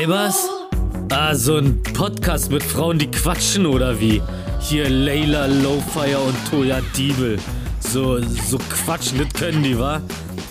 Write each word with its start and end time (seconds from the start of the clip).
Weibers? 0.00 0.48
Ah, 1.10 1.34
so 1.34 1.58
ein 1.58 1.82
Podcast 1.82 2.50
mit 2.50 2.62
Frauen, 2.62 2.98
die 2.98 3.10
quatschen 3.10 3.66
oder 3.66 4.00
wie? 4.00 4.22
Hier 4.58 4.88
Layla 4.88 5.44
Lowfire 5.44 6.20
und 6.20 6.34
Toya 6.50 6.80
Diebel. 6.96 7.38
So, 7.80 8.18
so 8.18 8.56
quatschen, 8.56 9.18
das 9.18 9.28
können 9.34 9.62
die, 9.62 9.78
wa? 9.78 10.00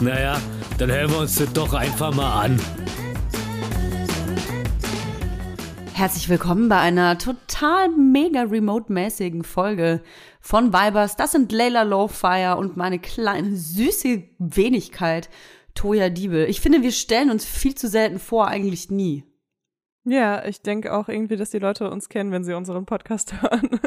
Naja, 0.01 0.39
dann 0.77 0.91
hören 0.91 1.09
wir 1.09 1.17
uns 1.17 1.33
das 1.37 1.51
doch 1.51 1.73
einfach 1.73 2.13
mal 2.13 2.43
an. 2.43 2.61
Herzlich 5.95 6.29
willkommen 6.29 6.69
bei 6.69 6.77
einer 6.77 7.17
total 7.17 7.89
mega 7.89 8.43
remote-mäßigen 8.43 9.43
Folge 9.43 10.03
von 10.41 10.73
Vibers. 10.73 11.15
Das 11.15 11.31
sind 11.31 11.51
Layla 11.51 11.81
Lowfire 11.81 12.55
und 12.55 12.77
meine 12.77 12.99
kleine 12.99 13.55
süße 13.55 14.21
Wenigkeit 14.37 15.27
Toya 15.73 16.09
Diebel. 16.09 16.47
Ich 16.47 16.61
finde, 16.61 16.83
wir 16.83 16.91
stellen 16.91 17.31
uns 17.31 17.45
viel 17.45 17.73
zu 17.73 17.87
selten 17.87 18.19
vor, 18.19 18.47
eigentlich 18.47 18.91
nie. 18.91 19.23
Ja, 20.09 20.43
ich 20.45 20.61
denke 20.61 20.93
auch 20.93 21.07
irgendwie, 21.07 21.35
dass 21.35 21.51
die 21.51 21.59
Leute 21.59 21.89
uns 21.89 22.09
kennen, 22.09 22.31
wenn 22.31 22.43
sie 22.43 22.53
unseren 22.55 22.85
Podcast 22.85 23.33
hören. 23.41 23.79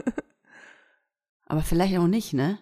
Aber 1.47 1.63
vielleicht 1.63 1.97
auch 1.99 2.07
nicht, 2.07 2.33
ne? 2.33 2.59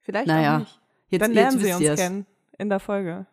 Vielleicht 0.00 0.26
Naja, 0.28 0.56
auch 0.56 0.58
nicht. 0.60 0.80
Jetzt, 1.08 1.22
Dann 1.22 1.32
lernen 1.32 1.58
jetzt 1.58 1.66
sie 1.66 1.72
uns 1.72 1.82
ihr's. 1.82 2.00
kennen 2.00 2.26
in 2.58 2.68
der 2.68 2.80
Folge. 2.80 3.26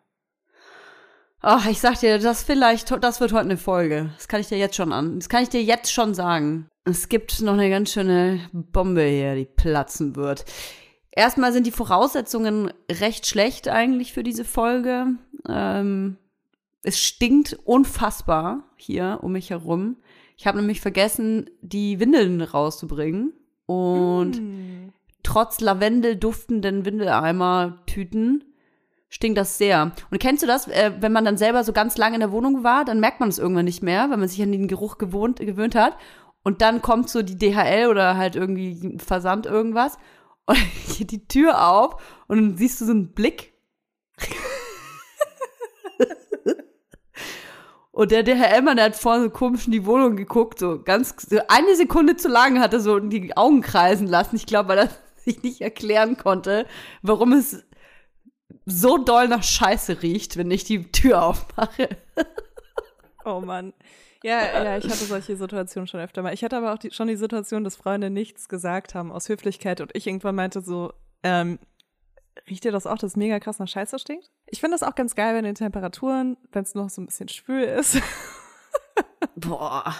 Ach, 1.41 1.67
ich 1.67 1.79
sag 1.79 1.99
dir, 1.99 2.17
das 2.17 2.43
vielleicht, 2.43 2.91
das 3.03 3.19
wird 3.21 3.31
heute 3.31 3.45
eine 3.45 3.57
Folge. 3.57 4.09
Das 4.15 4.27
kann 4.27 4.41
ich 4.41 4.47
dir 4.47 4.57
jetzt 4.57 4.75
schon 4.75 4.91
an. 4.91 5.19
Das 5.19 5.29
kann 5.29 5.43
ich 5.43 5.49
dir 5.49 5.61
jetzt 5.61 5.93
schon 5.93 6.15
sagen. 6.15 6.67
Es 6.83 7.09
gibt 7.09 7.41
noch 7.41 7.53
eine 7.53 7.69
ganz 7.69 7.91
schöne 7.91 8.49
Bombe 8.51 9.03
hier, 9.03 9.35
die 9.35 9.45
platzen 9.45 10.15
wird. 10.15 10.45
Erstmal 11.11 11.53
sind 11.53 11.67
die 11.67 11.71
Voraussetzungen 11.71 12.71
recht 12.91 13.27
schlecht 13.27 13.67
eigentlich 13.67 14.13
für 14.13 14.23
diese 14.23 14.45
Folge. 14.45 15.07
Ähm, 15.47 16.17
es 16.83 16.99
stinkt 16.99 17.57
unfassbar 17.65 18.63
hier 18.77 19.19
um 19.21 19.33
mich 19.33 19.49
herum. 19.49 19.97
Ich 20.37 20.47
habe 20.47 20.57
nämlich 20.59 20.81
vergessen, 20.81 21.49
die 21.61 21.99
Windeln 21.99 22.41
rauszubringen. 22.41 23.33
Und 23.65 24.41
Mm. 24.41 24.93
trotz 25.23 25.59
Lavendel 25.59 26.15
duftenden 26.15 26.85
Windeleimer-Tüten 26.85 28.43
stinkt 29.09 29.37
das 29.37 29.57
sehr. 29.57 29.91
Und 30.11 30.19
kennst 30.19 30.43
du 30.43 30.47
das, 30.47 30.67
äh, 30.67 30.91
wenn 30.99 31.11
man 31.11 31.25
dann 31.25 31.37
selber 31.37 31.63
so 31.63 31.73
ganz 31.73 31.97
lange 31.97 32.15
in 32.15 32.19
der 32.21 32.31
Wohnung 32.31 32.63
war, 32.63 32.85
dann 32.85 32.99
merkt 32.99 33.19
man 33.19 33.29
es 33.29 33.39
irgendwann 33.39 33.65
nicht 33.65 33.83
mehr, 33.83 34.09
wenn 34.09 34.19
man 34.19 34.29
sich 34.29 34.41
an 34.41 34.51
den 34.51 34.67
Geruch 34.67 34.97
gewohnt, 34.97 35.39
gewöhnt 35.39 35.75
hat. 35.75 35.97
Und 36.43 36.61
dann 36.61 36.81
kommt 36.81 37.09
so 37.09 37.21
die 37.23 37.37
DHL 37.37 37.87
oder 37.87 38.15
halt 38.15 38.35
irgendwie 38.35 38.97
Versand 38.99 39.45
irgendwas 39.45 39.97
und 40.45 40.57
geht 40.97 41.11
die 41.11 41.27
Tür 41.27 41.67
auf 41.67 42.01
und 42.27 42.37
dann 42.37 42.57
siehst 42.57 42.79
du 42.79 42.85
so 42.85 42.91
einen 42.91 43.11
Blick. 43.13 43.53
Und 47.97 48.11
der 48.11 48.21
DHL-Mann, 48.21 48.75
der 48.75 48.85
hat 48.85 48.95
vorhin 48.95 49.23
so 49.23 49.31
komisch 49.31 49.65
in 49.65 49.71
die 49.71 49.87
Wohnung 49.87 50.15
geguckt, 50.15 50.59
so 50.59 50.79
ganz, 50.79 51.15
so 51.27 51.39
eine 51.47 51.75
Sekunde 51.75 52.15
zu 52.15 52.27
lang 52.27 52.59
hat 52.59 52.71
er 52.71 52.79
so 52.79 52.99
die 52.99 53.35
Augen 53.35 53.61
kreisen 53.61 54.05
lassen. 54.05 54.35
Ich 54.35 54.45
glaube, 54.45 54.69
weil 54.69 54.77
er 54.77 54.89
sich 55.15 55.41
nicht 55.41 55.61
erklären 55.61 56.15
konnte, 56.15 56.67
warum 57.01 57.33
es 57.33 57.65
so 58.67 58.99
doll 58.99 59.27
nach 59.27 59.41
Scheiße 59.41 60.03
riecht, 60.03 60.37
wenn 60.37 60.51
ich 60.51 60.63
die 60.63 60.91
Tür 60.91 61.23
aufmache. 61.23 61.89
Oh 63.25 63.41
Mann. 63.41 63.73
Ja, 64.23 64.63
ja, 64.63 64.77
ich 64.77 64.85
hatte 64.85 65.03
solche 65.03 65.35
Situationen 65.35 65.85
schon 65.85 65.99
öfter 65.99 66.21
mal. 66.21 66.33
Ich 66.33 66.45
hatte 66.45 66.55
aber 66.55 66.73
auch 66.73 66.77
die, 66.77 66.91
schon 66.91 67.09
die 67.09 67.17
Situation, 67.17 67.65
dass 67.65 67.75
Freunde 67.75 68.09
nichts 68.09 68.47
gesagt 68.47 68.95
haben 68.95 69.11
aus 69.11 69.27
Höflichkeit 69.27 69.81
und 69.81 69.93
ich 69.95 70.07
irgendwann 70.07 70.35
meinte 70.35 70.61
so, 70.61 70.93
ähm, 71.23 71.59
riecht 72.49 72.63
dir 72.63 72.71
das 72.71 72.87
auch, 72.87 72.97
dass 72.97 73.11
es 73.11 73.17
mega 73.17 73.39
krass 73.39 73.59
nach 73.59 73.67
Scheiße 73.67 73.99
stinkt? 73.99 74.31
Ich 74.45 74.59
finde 74.59 74.75
das 74.75 74.83
auch 74.83 74.95
ganz 74.95 75.15
geil, 75.15 75.35
wenn 75.35 75.45
die 75.45 75.53
Temperaturen, 75.53 76.37
wenn 76.51 76.63
es 76.63 76.75
noch 76.75 76.89
so 76.89 77.01
ein 77.01 77.07
bisschen 77.07 77.29
schwül 77.29 77.63
ist 77.63 78.01
Boah. 79.35 79.95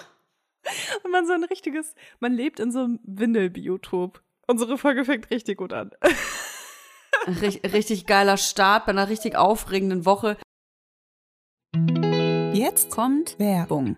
und 1.04 1.12
man 1.12 1.26
so 1.26 1.34
ein 1.34 1.44
richtiges, 1.44 1.96
man 2.20 2.34
lebt 2.34 2.60
in 2.60 2.72
so 2.72 2.80
einem 2.80 3.00
Windelbiotop. 3.04 4.22
Unsere 4.48 4.78
Folge 4.78 5.06
fängt 5.06 5.30
richtig 5.30 5.58
gut 5.58 5.74
an. 5.74 5.92
Richt, 7.42 7.74
richtig 7.74 8.06
geiler 8.06 8.38
Start 8.38 8.86
bei 8.86 8.92
einer 8.92 9.10
richtig 9.10 9.36
aufregenden 9.36 10.06
Woche. 10.06 10.38
Jetzt 12.54 12.90
kommt 12.90 13.38
Werbung. 13.38 13.98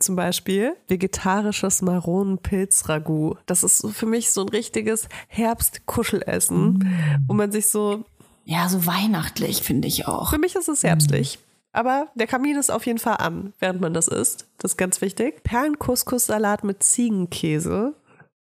zum 0.00 0.16
Beispiel 0.16 0.74
vegetarisches 0.88 1.82
Maronenpilz-Ragout. 1.82 3.36
Das 3.46 3.64
ist 3.64 3.78
so 3.78 3.88
für 3.88 4.06
mich 4.06 4.30
so 4.30 4.42
ein 4.42 4.48
richtiges 4.48 5.08
Herbst-Kuschelessen, 5.28 6.88
wo 7.26 7.34
man 7.34 7.52
sich 7.52 7.66
so, 7.68 8.04
Ja, 8.44 8.68
so 8.68 8.86
weihnachtlich 8.86 9.62
finde 9.62 9.88
ich 9.88 10.06
auch. 10.06 10.30
für 10.30 10.38
mich 10.38 10.54
ist 10.56 10.68
es 10.68 10.82
herbstlich. 10.82 11.38
Aber 11.72 12.08
der 12.14 12.26
Kamin 12.26 12.56
ist 12.56 12.70
auf 12.70 12.86
jeden 12.86 12.98
Fall 12.98 13.18
an, 13.18 13.52
während 13.58 13.80
man 13.80 13.92
das 13.92 14.08
isst. 14.08 14.46
Das 14.56 14.72
ist 14.72 14.76
ganz 14.78 15.00
wichtig. 15.00 15.42
Perlenkuskussalat 15.44 16.64
mit 16.64 16.82
Ziegenkäse. 16.82 17.94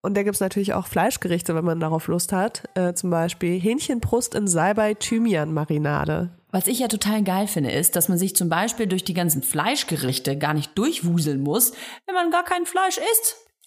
Und 0.08 0.14
da 0.14 0.24
gibt's 0.24 0.40
natürlich 0.40 0.74
auch 0.74 0.88
Fleischgerichte, 0.88 1.54
wenn 1.54 1.66
man 1.66 1.82
darauf 1.82 2.08
Lust 2.08 2.32
hat. 2.32 2.64
Äh, 2.76 2.94
zum 2.94 3.10
Beispiel 3.10 3.60
Hähnchenbrust 3.60 4.36
in 4.36 4.48
Salbei-Thymian-Marinade. 4.48 6.30
Was 6.50 6.68
ich 6.68 6.80
ja 6.80 6.88
total 6.88 7.24
geil 7.24 7.46
finde, 7.48 7.72
ist, 7.72 7.98
dass 7.98 8.08
man 8.08 8.18
sich 8.18 8.34
zum 8.34 8.48
Beispiel 8.48 8.88
durch 8.88 9.04
die 9.04 9.14
ganzen 9.14 9.44
Fleischgerichte 9.44 10.38
gar 10.38 10.54
nicht 10.54 10.78
durchwuseln 10.78 11.44
muss, 11.44 11.74
wenn 12.06 12.16
man 12.16 12.32
gar 12.32 12.46
kein 12.46 12.66
Fleisch 12.66 12.98
isst. 13.00 13.47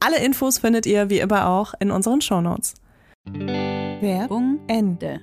Alle 0.00 0.24
Infos 0.24 0.58
findet 0.58 0.86
ihr 0.86 1.10
wie 1.10 1.18
immer 1.18 1.48
auch 1.48 1.74
in 1.80 1.90
unseren 1.90 2.20
Shownotes. 2.20 2.74
Werbung 3.26 4.60
Ende. 4.68 5.20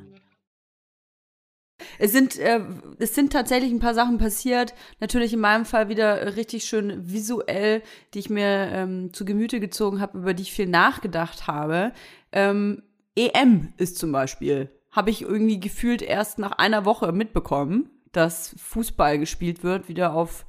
Es 1.97 2.11
sind, 2.11 2.37
äh, 2.39 2.59
es 2.99 3.15
sind 3.15 3.33
tatsächlich 3.33 3.71
ein 3.71 3.79
paar 3.79 3.93
Sachen 3.93 4.17
passiert. 4.17 4.73
Natürlich 4.99 5.31
in 5.33 5.39
meinem 5.39 5.63
Fall 5.65 5.87
wieder 5.89 6.35
richtig 6.35 6.65
schön 6.65 7.11
visuell, 7.11 7.81
die 8.13 8.19
ich 8.19 8.29
mir 8.29 8.69
ähm, 8.71 9.13
zu 9.13 9.25
Gemüte 9.25 9.59
gezogen 9.59 9.99
habe, 10.01 10.19
über 10.19 10.33
die 10.33 10.43
ich 10.43 10.53
viel 10.53 10.67
nachgedacht 10.67 11.47
habe. 11.47 11.91
Ähm, 12.31 12.83
EM 13.15 13.73
ist 13.77 13.97
zum 13.97 14.11
Beispiel, 14.11 14.69
habe 14.91 15.09
ich 15.09 15.21
irgendwie 15.21 15.59
gefühlt 15.59 16.01
erst 16.01 16.39
nach 16.39 16.53
einer 16.53 16.85
Woche 16.85 17.11
mitbekommen, 17.11 17.89
dass 18.11 18.55
Fußball 18.57 19.19
gespielt 19.19 19.63
wird, 19.63 19.89
wieder 19.89 20.13
auf 20.13 20.45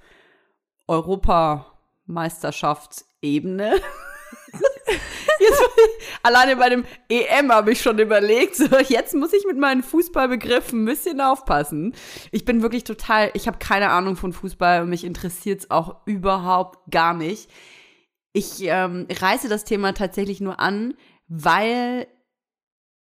Europameisterschaftsebene. 0.86 3.80
Jetzt, 5.38 5.62
alleine 6.22 6.56
bei 6.56 6.68
dem 6.68 6.84
EM 7.08 7.52
habe 7.52 7.72
ich 7.72 7.82
schon 7.82 7.98
überlegt, 7.98 8.56
so 8.56 8.64
jetzt 8.78 9.14
muss 9.14 9.32
ich 9.32 9.44
mit 9.44 9.58
meinen 9.58 9.82
Fußballbegriffen 9.82 10.82
ein 10.82 10.86
bisschen 10.86 11.20
aufpassen. 11.20 11.94
Ich 12.30 12.44
bin 12.44 12.62
wirklich 12.62 12.84
total, 12.84 13.30
ich 13.34 13.46
habe 13.46 13.58
keine 13.58 13.90
Ahnung 13.90 14.16
von 14.16 14.32
Fußball 14.32 14.82
und 14.82 14.88
mich 14.88 15.04
interessiert 15.04 15.60
es 15.60 15.70
auch 15.70 16.06
überhaupt 16.06 16.90
gar 16.90 17.14
nicht. 17.14 17.50
Ich 18.32 18.62
ähm, 18.62 19.06
reiße 19.10 19.48
das 19.48 19.64
Thema 19.64 19.92
tatsächlich 19.92 20.40
nur 20.40 20.60
an, 20.60 20.94
weil 21.28 22.06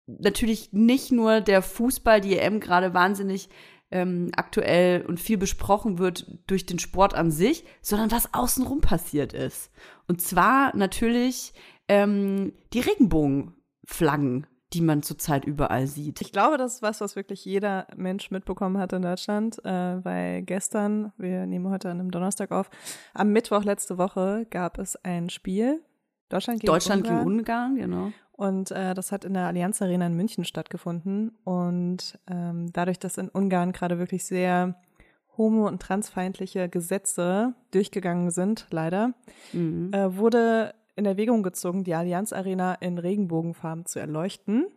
natürlich 0.05 0.73
nicht 0.73 1.11
nur 1.11 1.41
der 1.41 1.61
Fußball, 1.61 2.21
die 2.21 2.37
EM 2.37 2.59
gerade 2.59 2.93
wahnsinnig 2.93 3.49
ähm, 3.91 4.31
aktuell 4.35 5.05
und 5.05 5.19
viel 5.19 5.37
besprochen 5.37 5.99
wird 5.99 6.25
durch 6.47 6.65
den 6.65 6.79
Sport 6.79 7.13
an 7.13 7.29
sich, 7.29 7.65
sondern 7.81 8.11
was 8.11 8.33
außenrum 8.33 8.81
passiert 8.81 9.33
ist. 9.33 9.69
Und 10.07 10.21
zwar 10.21 10.75
natürlich 10.75 11.53
ähm, 11.91 12.53
die 12.73 12.79
Regenbogenflaggen, 12.79 14.47
die 14.73 14.81
man 14.81 15.03
zurzeit 15.03 15.43
überall 15.45 15.85
sieht. 15.87 16.21
Ich 16.21 16.31
glaube, 16.31 16.57
das 16.57 16.75
ist 16.75 16.81
was, 16.81 17.01
was 17.01 17.15
wirklich 17.17 17.43
jeder 17.43 17.87
Mensch 17.95 18.31
mitbekommen 18.31 18.77
hat 18.77 18.93
in 18.93 19.01
Deutschland, 19.01 19.63
äh, 19.65 20.03
weil 20.05 20.43
gestern, 20.43 21.11
wir 21.17 21.45
nehmen 21.45 21.69
heute 21.69 21.89
an 21.89 21.99
einem 21.99 22.11
Donnerstag 22.11 22.51
auf, 22.51 22.69
am 23.13 23.31
Mittwoch 23.33 23.63
letzte 23.65 23.97
Woche 23.97 24.47
gab 24.49 24.77
es 24.79 24.95
ein 25.03 25.29
Spiel. 25.29 25.81
Deutschland 26.29 26.61
gegen 26.61 26.71
Deutschland 26.71 27.03
Ungarn. 27.05 27.17
gegen 27.25 27.39
Ungarn, 27.39 27.75
genau. 27.75 28.11
Und 28.31 28.71
äh, 28.71 28.93
das 28.93 29.11
hat 29.11 29.25
in 29.25 29.33
der 29.33 29.45
Allianz 29.47 29.81
Arena 29.81 30.07
in 30.07 30.15
München 30.15 30.45
stattgefunden. 30.45 31.37
Und 31.43 32.17
ähm, 32.27 32.71
dadurch, 32.71 32.97
dass 32.97 33.17
in 33.17 33.27
Ungarn 33.27 33.73
gerade 33.73 33.99
wirklich 33.99 34.23
sehr 34.25 34.75
homo- 35.37 35.67
und 35.67 35.81
transfeindliche 35.81 36.69
Gesetze 36.69 37.53
durchgegangen 37.71 38.31
sind, 38.31 38.67
leider, 38.71 39.13
Mhm. 39.51 39.91
äh, 39.93 40.15
wurde 40.17 40.73
in 40.95 41.05
Erwägung 41.05 41.43
gezogen, 41.43 41.83
die 41.83 41.93
Allianz 41.93 42.33
Arena 42.33 42.75
in 42.75 42.97
Regenbogenfarben 42.97 43.85
zu 43.85 43.99
erleuchten, 43.99 44.67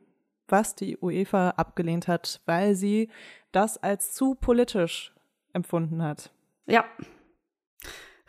was 0.49 0.75
die 0.75 0.99
UEFA 0.99 1.51
abgelehnt 1.51 2.09
hat, 2.09 2.41
weil 2.47 2.75
sie 2.75 3.09
das 3.53 3.77
als 3.79 4.13
zu 4.13 4.35
politisch 4.35 5.13
empfunden 5.53 6.03
hat. 6.03 6.31
Ja. 6.67 6.85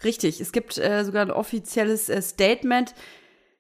Richtig. 0.04 0.42
Es 0.42 0.52
gibt 0.52 0.78
äh, 0.78 1.04
sogar 1.04 1.24
ein 1.24 1.32
offizielles 1.32 2.10
äh, 2.10 2.22
Statement. 2.22 2.94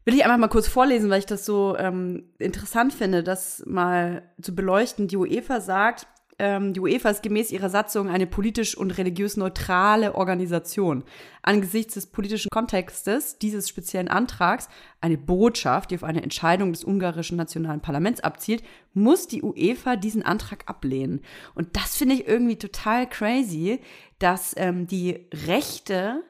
Will 0.04 0.14
ich 0.14 0.24
einfach 0.24 0.38
mal 0.38 0.48
kurz 0.48 0.68
vorlesen, 0.68 1.10
weil 1.10 1.20
ich 1.20 1.26
das 1.26 1.46
so 1.46 1.76
ähm, 1.78 2.32
interessant 2.38 2.94
finde, 2.94 3.24
das 3.24 3.64
mal 3.66 4.30
zu 4.42 4.54
beleuchten. 4.54 5.08
Die 5.08 5.18
UEFA 5.18 5.62
sagt, 5.62 6.08
die 6.38 6.80
UEFA 6.82 7.12
ist 7.12 7.24
gemäß 7.24 7.52
ihrer 7.52 7.70
Satzung 7.70 8.10
eine 8.10 8.28
politisch 8.28 8.76
und 8.76 8.98
religiös 8.98 9.38
neutrale 9.38 10.16
Organisation. 10.16 11.06
Angesichts 11.42 11.94
des 11.94 12.08
politischen 12.08 12.50
Kontextes 12.50 13.38
dieses 13.40 13.70
speziellen 13.70 14.10
Antrags, 14.10 14.68
eine 15.00 15.18
Botschaft, 15.18 15.92
die 15.92 15.96
auf 15.96 16.04
eine 16.04 16.24
Entscheidung 16.24 16.74
des 16.74 16.84
ungarischen 16.84 17.38
nationalen 17.38 17.80
Parlaments 17.80 18.20
abzielt, 18.20 18.64
muss 18.94 19.28
die 19.28 19.44
UEFA 19.44 19.96
diesen 19.96 20.24
Antrag 20.24 20.68
ablehnen. 20.68 21.22
Und 21.54 21.78
das 21.78 21.96
finde 21.96 22.16
ich 22.16 22.28
irgendwie 22.28 22.58
total 22.58 23.08
crazy, 23.08 23.80
dass 24.20 24.54
ähm, 24.58 24.88
die 24.88 25.30
Rechte 25.48 26.22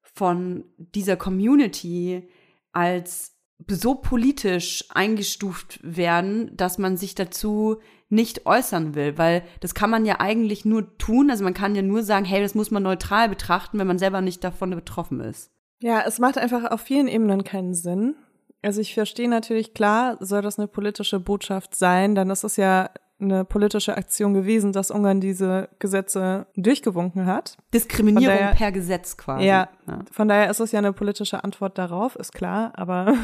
von 0.00 0.64
dieser 0.78 1.16
Community 1.16 2.26
als 2.72 3.36
so 3.68 3.94
politisch 3.94 4.84
eingestuft 4.94 5.80
werden, 5.82 6.56
dass 6.56 6.78
man 6.78 6.96
sich 6.96 7.14
dazu 7.14 7.78
nicht 8.08 8.44
äußern 8.46 8.94
will, 8.94 9.16
weil 9.16 9.42
das 9.60 9.74
kann 9.74 9.88
man 9.90 10.04
ja 10.04 10.20
eigentlich 10.20 10.64
nur 10.64 10.96
tun, 10.98 11.30
also 11.30 11.44
man 11.44 11.54
kann 11.54 11.74
ja 11.74 11.82
nur 11.82 12.02
sagen, 12.02 12.26
hey, 12.26 12.42
das 12.42 12.54
muss 12.54 12.70
man 12.70 12.82
neutral 12.82 13.28
betrachten, 13.28 13.78
wenn 13.78 13.86
man 13.86 13.98
selber 13.98 14.20
nicht 14.20 14.44
davon 14.44 14.70
betroffen 14.70 15.20
ist. 15.20 15.50
Ja, 15.80 16.02
es 16.06 16.18
macht 16.18 16.38
einfach 16.38 16.70
auf 16.70 16.80
vielen 16.82 17.08
Ebenen 17.08 17.42
keinen 17.42 17.74
Sinn. 17.74 18.14
Also 18.60 18.80
ich 18.80 18.94
verstehe 18.94 19.28
natürlich, 19.28 19.74
klar, 19.74 20.16
soll 20.20 20.42
das 20.42 20.58
eine 20.58 20.68
politische 20.68 21.18
Botschaft 21.18 21.74
sein, 21.74 22.14
dann 22.14 22.30
ist 22.30 22.44
es 22.44 22.56
ja 22.56 22.90
eine 23.18 23.44
politische 23.44 23.96
Aktion 23.96 24.34
gewesen, 24.34 24.72
dass 24.72 24.90
Ungarn 24.90 25.20
diese 25.20 25.68
Gesetze 25.78 26.46
durchgewunken 26.56 27.26
hat. 27.26 27.56
Diskriminierung 27.72 28.36
daher- 28.36 28.54
per 28.54 28.72
Gesetz 28.72 29.16
quasi. 29.16 29.46
Ja, 29.46 29.68
ja. 29.86 30.00
von 30.10 30.28
daher 30.28 30.50
ist 30.50 30.60
es 30.60 30.72
ja 30.72 30.78
eine 30.78 30.92
politische 30.92 31.42
Antwort 31.42 31.78
darauf, 31.78 32.16
ist 32.16 32.32
klar. 32.32 32.72
Aber 32.74 33.14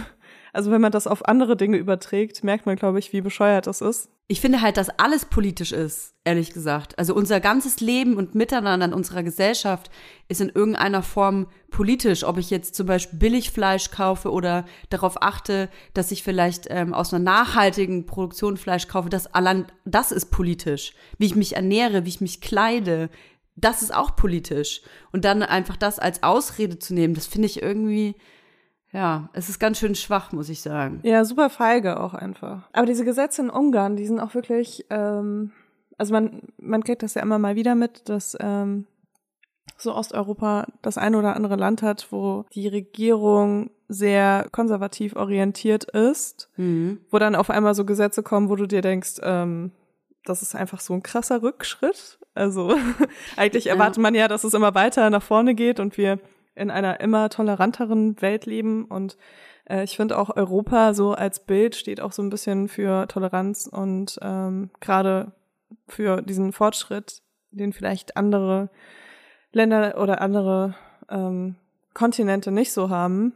also 0.59 0.73
wenn 0.73 0.81
man 0.81 0.91
das 0.91 1.07
auf 1.07 1.29
andere 1.29 1.57
Dinge 1.57 1.77
überträgt, 1.77 2.43
merkt 2.43 2.67
man, 2.67 2.75
glaube 2.75 2.99
ich, 2.99 3.12
wie 3.12 3.21
bescheuert 3.21 3.69
das 3.69 3.81
ist. 3.81 4.11
Ich 4.27 4.41
finde 4.41 4.61
halt, 4.61 4.77
dass 4.77 4.91
alles 4.91 5.25
politisch 5.25 5.71
ist, 5.71 6.15
ehrlich 6.25 6.53
gesagt. 6.53 6.99
Also 6.99 7.15
unser 7.15 7.38
ganzes 7.38 7.79
Leben 7.79 8.17
und 8.17 8.35
Miteinander 8.35 8.87
in 8.87 8.93
unserer 8.93 9.23
Gesellschaft 9.23 9.88
ist 10.27 10.41
in 10.41 10.49
irgendeiner 10.49 11.05
Form 11.05 11.47
politisch. 11.71 12.25
Ob 12.25 12.38
ich 12.38 12.50
jetzt 12.50 12.75
zum 12.75 12.88
Beispiel 12.88 13.21
Billigfleisch 13.21 13.93
kaufe 13.93 14.33
oder 14.33 14.65
darauf 14.91 15.23
achte, 15.23 15.71
dass 15.95 16.11
ich 16.11 16.25
vielleicht 16.25 16.67
ähm, 16.71 16.93
aus 16.93 17.15
einer 17.15 17.23
nachhaltigen 17.23 18.07
Produktion 18.07 18.57
Fleisch 18.57 18.88
kaufe, 18.88 19.11
das 19.11 19.33
allein 19.33 19.67
das 19.85 20.11
ist 20.11 20.33
politisch. 20.33 20.93
Wie 21.19 21.27
ich 21.27 21.37
mich 21.37 21.55
ernähre, 21.55 22.05
wie 22.05 22.09
ich 22.11 22.21
mich 22.21 22.41
kleide, 22.41 23.11
das 23.55 23.83
ist 23.83 23.95
auch 23.95 24.17
politisch. 24.17 24.83
Und 25.12 25.25
dann 25.25 25.45
einfach 25.45 25.77
das 25.77 26.00
als 26.00 26.25
Ausrede 26.25 26.81
zu 26.81 26.95
nehmen, 26.95 27.15
das 27.15 27.29
finde 27.29 27.47
ich 27.47 27.62
irgendwie, 27.62 28.17
ja, 28.92 29.28
es 29.33 29.49
ist 29.49 29.59
ganz 29.59 29.78
schön 29.78 29.95
schwach, 29.95 30.33
muss 30.33 30.49
ich 30.49 30.61
sagen. 30.62 31.00
Ja, 31.02 31.25
super 31.25 31.50
feige 31.50 32.00
auch 32.00 32.14
einfach. 32.14 32.68
Aber 32.73 32.87
diese 32.87 33.04
Gesetze 33.04 33.42
in 33.42 33.50
Ungarn, 33.50 33.97
die 33.97 34.07
sind 34.07 34.18
auch 34.21 34.35
wirklich, 34.35 34.87
ähm, 34.90 35.52
also 35.99 36.12
man, 36.12 36.42
man 36.59 36.83
kriegt 36.85 37.02
das 37.02 37.14
ja 37.14 37.23
immer 37.23 37.38
mal 37.38 37.54
wieder 37.57 37.75
mit, 37.75 38.09
dass 38.09 38.37
ähm, 38.40 38.87
so 39.76 39.95
Osteuropa 39.95 40.66
das 40.83 40.97
eine 40.99 41.18
oder 41.18 41.37
andere 41.37 41.57
Land 41.57 41.83
hat, 41.83 42.09
wo 42.11 42.45
die 42.54 42.66
Regierung 42.68 43.71
sehr 43.88 44.47
konservativ 44.52 45.14
orientiert 45.16 45.85
ist, 45.85 46.50
Mhm. 46.57 47.00
wo 47.11 47.18
dann 47.18 47.35
auf 47.35 47.50
einmal 47.50 47.75
so 47.75 47.85
Gesetze 47.85 48.23
kommen, 48.23 48.49
wo 48.49 48.57
du 48.57 48.66
dir 48.66 48.80
denkst, 48.83 49.16
ähm, 49.23 49.73
das 50.25 50.42
ist 50.42 50.54
einfach 50.54 50.80
so 50.80 50.92
ein 50.95 51.02
krasser 51.02 51.42
Rückschritt. 51.42 52.18
Also 52.35 52.75
eigentlich 53.37 53.64
Ja. 53.66 53.75
erwartet 53.75 54.02
man 54.02 54.14
ja, 54.14 54.28
dass 54.28 54.45
es 54.45 54.54
immer 54.54 54.75
weiter 54.75 55.11
nach 55.11 55.23
vorne 55.23 55.54
geht 55.54 55.78
und 55.80 55.97
wir 55.97 56.18
in 56.59 56.71
einer 56.71 57.00
immer 57.00 57.29
toleranteren 57.31 58.21
Welt 58.21 58.47
leben 58.47 58.85
und 58.85 59.17
äh, 59.69 59.85
ich 59.85 59.97
finde 59.97 60.19
auch 60.19 60.35
Europa 60.37 60.95
so 60.95 61.12
als 61.12 61.41
Bild 61.41 61.75
steht 61.77 62.00
auch 62.00 62.12
so 62.12 62.23
ein 62.23 62.31
bisschen 62.31 62.69
für 62.69 63.07
Toleranz 63.09 63.69
und 63.71 64.19
ähm, 64.23 64.71
gerade 64.81 65.33
für 65.87 66.23
diesen 66.23 66.53
Fortschritt, 66.53 67.23
den 67.50 67.73
vielleicht 67.73 68.17
andere 68.17 68.71
Länder 69.53 69.97
oder 70.00 70.21
andere 70.21 70.75
ähm, 71.09 71.57
Kontinente 71.95 72.50
nicht 72.50 72.73
so 72.73 72.91
haben. 72.91 73.33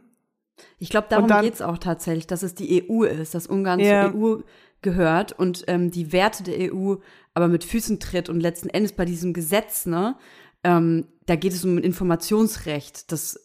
Ich 0.77 0.89
glaube, 0.89 1.07
darum 1.09 1.27
dann- 1.27 1.43
geht's 1.43 1.61
auch 1.61 1.77
tatsächlich, 1.79 2.27
dass 2.27 2.43
es 2.43 2.53
die 2.55 2.83
EU 2.89 3.03
ist, 3.03 3.33
dass 3.35 3.47
Ungarn 3.47 3.79
Ja. 3.79 4.11
zur 4.11 4.19
EU 4.19 4.37
gehört 4.81 5.31
und 5.31 5.63
ähm, 5.67 5.91
die 5.91 6.11
Werte 6.11 6.43
der 6.43 6.73
EU 6.73 6.95
aber 7.33 7.47
mit 7.47 7.63
Füßen 7.63 7.99
tritt 7.99 8.29
und 8.29 8.39
letzten 8.41 8.69
Endes 8.69 8.91
bei 8.93 9.05
diesem 9.05 9.33
Gesetz, 9.33 9.85
ne, 9.87 10.15
ähm, 10.63 11.07
da 11.25 11.35
geht 11.35 11.53
es 11.53 11.63
um 11.63 11.77
ein 11.77 11.83
Informationsrecht, 11.83 13.11
das 13.11 13.39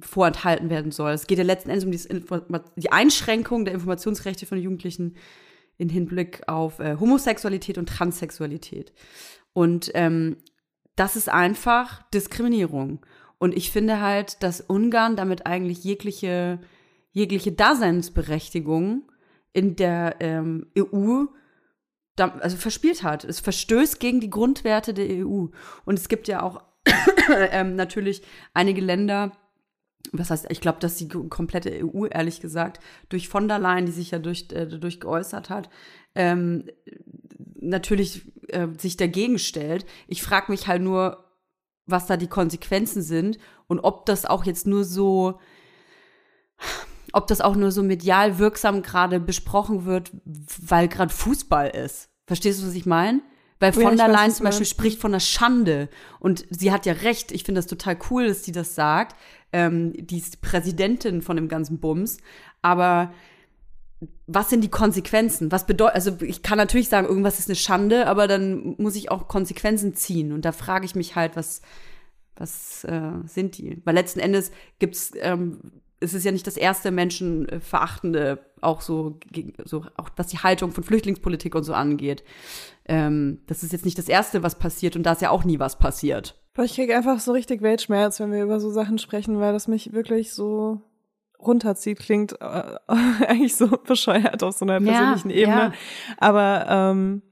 vorenthalten 0.00 0.70
werden 0.70 0.90
soll. 0.90 1.12
Es 1.12 1.26
geht 1.26 1.38
ja 1.38 1.44
letzten 1.44 1.70
Endes 1.70 1.84
um 1.84 2.16
Informa 2.16 2.64
die 2.76 2.92
Einschränkung 2.92 3.64
der 3.64 3.74
Informationsrechte 3.74 4.46
von 4.46 4.58
Jugendlichen 4.58 5.16
in 5.76 5.88
Hinblick 5.88 6.42
auf 6.48 6.78
äh, 6.80 6.96
Homosexualität 6.98 7.78
und 7.78 7.88
Transsexualität. 7.88 8.92
Und 9.52 9.90
ähm, 9.94 10.36
das 10.96 11.16
ist 11.16 11.28
einfach 11.28 12.02
Diskriminierung. 12.10 13.04
Und 13.38 13.56
ich 13.56 13.70
finde 13.70 14.00
halt, 14.00 14.42
dass 14.42 14.60
Ungarn 14.60 15.16
damit 15.16 15.46
eigentlich 15.46 15.82
jegliche, 15.84 16.60
jegliche 17.12 17.52
Daseinsberechtigung 17.52 19.02
in 19.52 19.76
der 19.76 20.16
ähm, 20.20 20.66
EU 20.78 21.24
also 22.16 22.56
verspielt 22.56 23.02
hat. 23.02 23.24
Es 23.24 23.40
verstößt 23.40 24.00
gegen 24.00 24.20
die 24.20 24.30
Grundwerte 24.30 24.94
der 24.94 25.06
EU. 25.08 25.46
Und 25.84 25.98
es 25.98 26.08
gibt 26.08 26.28
ja 26.28 26.42
auch 26.42 26.62
ähm, 27.50 27.76
natürlich 27.76 28.22
einige 28.52 28.80
Länder, 28.80 29.32
was 30.12 30.30
heißt, 30.30 30.46
ich 30.50 30.60
glaube, 30.60 30.78
dass 30.80 30.96
die 30.96 31.08
komplette 31.08 31.70
EU, 31.84 32.06
ehrlich 32.06 32.40
gesagt, 32.40 32.80
durch 33.08 33.28
von 33.28 33.48
der 33.48 33.58
Leyen, 33.58 33.86
die 33.86 33.92
sich 33.92 34.10
ja 34.10 34.18
durch, 34.18 34.46
äh, 34.52 34.66
dadurch 34.66 35.00
geäußert 35.00 35.50
hat, 35.50 35.70
ähm, 36.14 36.70
natürlich 37.56 38.30
äh, 38.48 38.68
sich 38.78 38.96
dagegen 38.96 39.38
stellt. 39.38 39.86
Ich 40.06 40.22
frage 40.22 40.52
mich 40.52 40.66
halt 40.68 40.82
nur, 40.82 41.24
was 41.86 42.06
da 42.06 42.16
die 42.16 42.28
Konsequenzen 42.28 43.02
sind 43.02 43.38
und 43.66 43.80
ob 43.80 44.06
das 44.06 44.24
auch 44.26 44.44
jetzt 44.44 44.66
nur 44.66 44.84
so, 44.84 45.40
ob 47.14 47.26
das 47.26 47.40
auch 47.40 47.56
nur 47.56 47.70
so 47.70 47.82
medial 47.82 48.38
wirksam 48.38 48.82
gerade 48.82 49.20
besprochen 49.20 49.84
wird, 49.84 50.12
weil 50.66 50.88
gerade 50.88 51.12
Fußball 51.12 51.68
ist. 51.68 52.08
Verstehst 52.26 52.62
du, 52.62 52.66
was 52.66 52.74
ich 52.74 52.86
meine? 52.86 53.22
Weil 53.60 53.72
von 53.72 53.96
der 53.96 54.08
Leyen 54.08 54.32
zum 54.32 54.44
Beispiel 54.44 54.66
spricht 54.66 55.00
von 55.00 55.12
einer 55.12 55.20
Schande. 55.20 55.88
Und 56.18 56.44
sie 56.50 56.72
hat 56.72 56.86
ja 56.86 56.92
recht. 56.92 57.32
Ich 57.32 57.44
finde 57.44 57.60
das 57.60 57.66
total 57.66 57.96
cool, 58.10 58.26
dass 58.26 58.44
sie 58.44 58.52
das 58.52 58.74
sagt. 58.74 59.16
Ähm, 59.52 59.92
die 59.96 60.18
ist 60.18 60.40
Präsidentin 60.42 61.22
von 61.22 61.36
dem 61.36 61.48
ganzen 61.48 61.78
Bums. 61.78 62.18
Aber 62.62 63.12
was 64.26 64.50
sind 64.50 64.62
die 64.62 64.70
Konsequenzen? 64.70 65.52
Was 65.52 65.66
bedeutet, 65.66 65.94
also 65.94 66.16
ich 66.20 66.42
kann 66.42 66.58
natürlich 66.58 66.88
sagen, 66.88 67.06
irgendwas 67.06 67.38
ist 67.38 67.48
eine 67.48 67.56
Schande, 67.56 68.06
aber 68.06 68.26
dann 68.26 68.74
muss 68.78 68.96
ich 68.96 69.10
auch 69.10 69.28
Konsequenzen 69.28 69.94
ziehen. 69.94 70.32
Und 70.32 70.44
da 70.44 70.52
frage 70.52 70.84
ich 70.84 70.94
mich 70.94 71.14
halt, 71.14 71.36
was, 71.36 71.62
was 72.36 72.84
äh, 72.84 73.12
sind 73.26 73.56
die? 73.56 73.80
Weil 73.84 73.94
letzten 73.94 74.20
Endes 74.20 74.50
gibt's, 74.78 75.12
ähm, 75.20 75.60
es 76.04 76.14
ist 76.14 76.24
ja 76.24 76.32
nicht 76.32 76.46
das 76.46 76.56
erste 76.56 76.90
menschenverachtende, 76.90 78.38
auch 78.60 78.80
so, 78.80 79.18
gegen- 79.30 79.54
so, 79.64 79.84
auch 79.96 80.10
was 80.16 80.28
die 80.28 80.38
Haltung 80.38 80.72
von 80.72 80.84
Flüchtlingspolitik 80.84 81.54
und 81.54 81.64
so 81.64 81.74
angeht. 81.74 82.24
Ähm, 82.86 83.40
das 83.46 83.62
ist 83.62 83.72
jetzt 83.72 83.84
nicht 83.84 83.98
das 83.98 84.08
erste, 84.08 84.42
was 84.42 84.58
passiert 84.58 84.96
und 84.96 85.02
da 85.04 85.12
ist 85.12 85.22
ja 85.22 85.30
auch 85.30 85.44
nie 85.44 85.58
was 85.58 85.78
passiert. 85.78 86.40
Ich 86.62 86.74
kriege 86.74 86.96
einfach 86.96 87.18
so 87.20 87.32
richtig 87.32 87.62
Weltschmerz, 87.62 88.20
wenn 88.20 88.30
wir 88.30 88.42
über 88.42 88.60
so 88.60 88.70
Sachen 88.70 88.98
sprechen, 88.98 89.40
weil 89.40 89.52
das 89.52 89.66
mich 89.66 89.92
wirklich 89.92 90.32
so 90.34 90.80
runterzieht. 91.40 91.98
Klingt 91.98 92.40
äh, 92.40 92.76
eigentlich 93.26 93.56
so 93.56 93.66
bescheuert 93.68 94.42
auf 94.42 94.56
so 94.56 94.64
einer 94.64 94.80
Ja, 94.80 94.92
persönlichen 94.92 95.30
Ebene. 95.30 95.56
ja. 95.56 95.72
Aber 96.18 96.66
ähm, 96.68 97.22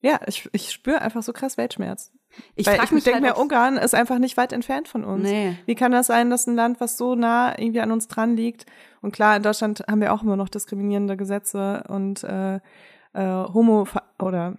ja, 0.00 0.20
ich, 0.26 0.48
ich 0.52 0.70
spüre 0.70 1.00
einfach 1.02 1.22
so 1.22 1.32
krass 1.32 1.56
Weltschmerz. 1.56 2.12
Ich 2.54 2.66
Weil 2.66 2.82
ich 2.82 2.90
mich 2.90 3.04
denke 3.04 3.22
halt, 3.22 3.36
mir, 3.36 3.40
Ungarn 3.40 3.76
ist 3.76 3.94
einfach 3.94 4.18
nicht 4.18 4.36
weit 4.36 4.52
entfernt 4.52 4.88
von 4.88 5.04
uns. 5.04 5.22
Nee. 5.22 5.56
Wie 5.66 5.74
kann 5.74 5.92
das 5.92 6.06
sein, 6.06 6.30
dass 6.30 6.46
ein 6.46 6.56
Land, 6.56 6.80
was 6.80 6.96
so 6.96 7.14
nah 7.14 7.58
irgendwie 7.58 7.80
an 7.80 7.92
uns 7.92 8.08
dran 8.08 8.36
liegt, 8.36 8.66
und 9.02 9.12
klar, 9.12 9.36
in 9.36 9.42
Deutschland 9.42 9.84
haben 9.88 10.00
wir 10.00 10.12
auch 10.12 10.22
immer 10.22 10.36
noch 10.36 10.48
diskriminierende 10.48 11.16
Gesetze 11.16 11.84
und 11.88 12.24
äh, 12.24 12.56
äh, 12.56 13.44
homo 13.54 13.86
oder 14.18 14.56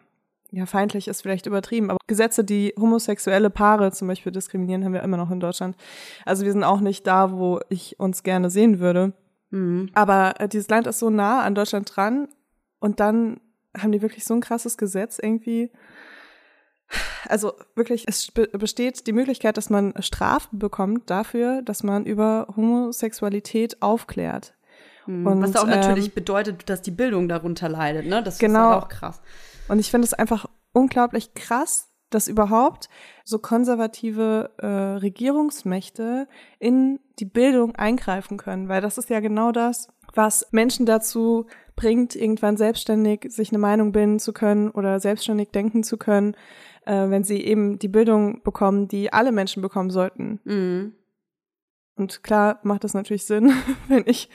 ja, 0.51 0.65
feindlich 0.65 1.10
ist 1.10 1.22
vielleicht 1.22 1.46
übertrieben, 1.46 1.89
aber 1.89 2.00
Gesetze, 2.07 2.43
die 2.43 2.74
homosexuelle 2.79 3.50
Paare 3.50 3.91
zum 3.91 4.07
Beispiel 4.07 4.31
diskriminieren, 4.31 4.86
haben 4.86 4.93
wir 4.93 5.03
immer 5.03 5.17
noch 5.17 5.31
in 5.31 5.41
Deutschland. 5.41 5.75
Also 6.25 6.46
wir 6.46 6.53
sind 6.53 6.63
auch 6.63 6.79
nicht 6.79 7.05
da, 7.05 7.34
wo 7.34 7.60
ich 7.67 8.00
uns 8.00 8.24
gerne 8.24 8.50
sehen 8.50 8.79
würde. 8.79 9.12
Mhm. 9.50 9.89
Aber 9.93 10.39
äh, 10.39 10.48
dieses 10.48 10.69
Land 10.69 10.88
ist 10.88 11.00
so 11.00 11.10
nah 11.10 11.41
an 11.41 11.53
Deutschland 11.53 11.93
dran 11.93 12.29
und 12.79 13.00
dann 13.01 13.41
haben 13.77 13.91
die 13.91 14.01
wirklich 14.01 14.24
so 14.24 14.34
ein 14.34 14.41
krasses 14.41 14.77
Gesetz 14.77 15.19
irgendwie. 15.22 15.69
Also 17.27 17.53
wirklich, 17.75 18.08
es 18.08 18.32
be- 18.32 18.48
besteht 18.48 19.08
die 19.08 19.13
Möglichkeit, 19.13 19.58
dass 19.58 19.70
man 19.70 19.94
Strafen 20.01 20.60
bekommt 20.60 21.10
dafür, 21.10 21.62
dass 21.62 21.84
man 21.84 22.06
über 22.06 22.48
Homosexualität 22.56 23.82
aufklärt. 23.82 24.53
Und, 25.06 25.41
was 25.41 25.56
auch 25.56 25.67
natürlich 25.67 26.08
ähm, 26.08 26.13
bedeutet, 26.15 26.70
dass 26.70 26.82
die 26.82 26.91
Bildung 26.91 27.29
darunter 27.29 27.70
leidet, 27.70 28.06
ne? 28.08 28.22
Das 28.24 28.38
Genau. 28.39 28.60
ist 28.60 28.65
halt 28.75 28.84
auch 28.84 28.89
krass. 28.89 29.22
Und 29.70 29.79
ich 29.79 29.89
finde 29.89 30.06
es 30.06 30.13
einfach 30.13 30.48
unglaublich 30.74 31.34
krass, 31.34 31.89
dass 32.10 32.27
überhaupt 32.27 32.89
so 33.25 33.39
konservative 33.39 34.51
äh, 34.58 34.65
Regierungsmächte 34.67 36.27
in 36.60 37.00
die 37.20 37.25
Bildung 37.25 37.75
eingreifen 37.75 38.38
können, 38.38 38.70
weil 38.70 38.82
das 38.82 38.98
ist 38.98 39.10
ja 39.10 39.20
genau 39.20 39.51
das, 39.51 39.89
was 40.13 40.48
Menschen 40.51 40.86
dazu 40.86 41.48
bringt, 41.75 42.15
irgendwann 42.15 42.58
selbstständig 42.58 43.25
sich 43.29 43.50
eine 43.50 43.60
Meinung 43.60 43.91
bilden 43.91 44.20
zu 44.20 44.34
können 44.34 44.72
oder 44.72 45.00
selbstständig 45.00 45.50
denken 45.51 45.84
zu 45.84 45.98
können, 45.98 46.36
äh, 46.88 47.10
wenn 47.10 47.24
sie 47.24 47.41
eben 47.41 47.79
die 47.79 47.88
Bildung 47.88 48.41
bekommen, 48.44 48.88
die 48.88 49.12
alle 49.12 49.32
Menschen 49.32 49.62
bekommen 49.62 49.89
sollten. 49.89 50.39
Mhm. 50.46 50.94
Und 51.96 52.22
klar 52.24 52.60
macht 52.62 52.84
das 52.84 52.94
natürlich 52.94 53.25
Sinn, 53.25 53.51
wenn 53.88 54.03
ich 54.06 54.29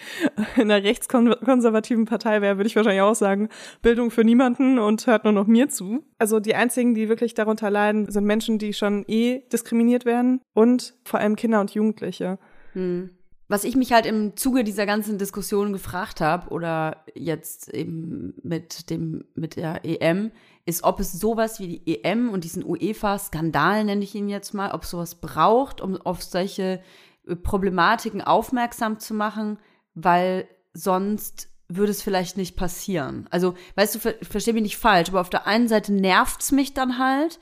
in 0.57 0.71
einer 0.71 0.83
rechtskonservativen 0.83 2.07
Partei 2.07 2.43
wäre, 2.43 2.57
würde 2.57 2.67
ich 2.67 2.77
wahrscheinlich 2.77 3.03
auch 3.03 3.15
sagen, 3.15 3.49
Bildung 3.83 4.11
für 4.11 4.25
niemanden 4.25 4.79
und 4.81 5.07
hört 5.07 5.25
nur 5.25 5.33
noch 5.33 5.47
mir 5.47 5.69
zu. 5.69 6.05
Also 6.19 6.41
die 6.41 6.57
einzigen, 6.57 6.95
die 6.95 7.09
wirklich 7.09 7.35
darunter 7.35 7.71
leiden, 7.71 8.11
sind 8.11 8.25
Menschen, 8.25 8.59
die 8.59 8.73
schon 8.73 9.05
eh 9.07 9.43
diskriminiert 9.53 10.05
werden 10.05 10.41
und 10.55 10.95
vor 11.05 11.21
allem 11.21 11.37
Kinder 11.37 11.61
und 11.61 11.73
Jugendliche. 11.73 12.39
Hm. 12.73 13.11
Was 13.49 13.65
ich 13.65 13.77
mich 13.77 13.93
halt 13.93 14.07
im 14.07 14.35
Zuge 14.37 14.65
dieser 14.65 14.87
ganzen 14.87 15.19
Diskussion 15.19 15.73
gefragt 15.73 16.21
habe 16.21 16.51
oder 16.51 17.05
jetzt 17.15 17.69
eben 17.69 18.35
mit 18.43 18.89
dem 18.89 19.25
mit 19.35 19.57
der 19.57 19.85
EM 19.85 20.33
ist, 20.65 20.85
ob 20.85 21.01
es 21.01 21.13
sowas 21.13 21.59
wie 21.61 21.69
die 21.69 22.03
EM 22.03 22.31
und 22.31 22.45
diesen 22.45 22.65
UEFA-Skandal 22.65 23.85
nenne 23.85 24.05
ich 24.05 24.15
ihn 24.15 24.29
jetzt 24.29 24.55
mal, 24.55 24.73
ob 24.73 24.83
es 24.83 24.91
sowas 24.91 25.17
braucht, 25.17 25.81
um 25.81 26.01
auf 26.01 26.23
solche 26.23 26.81
äh, 27.27 27.37
Problematiken 27.37 28.23
aufmerksam 28.23 28.99
zu 29.01 29.15
machen, 29.15 29.59
weil 29.95 30.49
sonst 30.73 31.49
würde 31.69 31.91
es 31.91 32.03
vielleicht 32.03 32.37
nicht 32.37 32.57
passieren. 32.57 33.27
Also, 33.31 33.55
weißt 33.77 33.95
du, 33.95 33.99
ver 33.99 34.15
versteh 34.23 34.53
mich 34.53 34.63
nicht 34.63 34.77
falsch, 34.77 35.09
aber 35.09 35.21
auf 35.21 35.31
der 35.31 35.47
einen 35.47 35.69
Seite 35.69 35.93
nervt's 35.93 36.53
mich 36.53 36.75
dann 36.75 36.99
halt, 36.99 37.41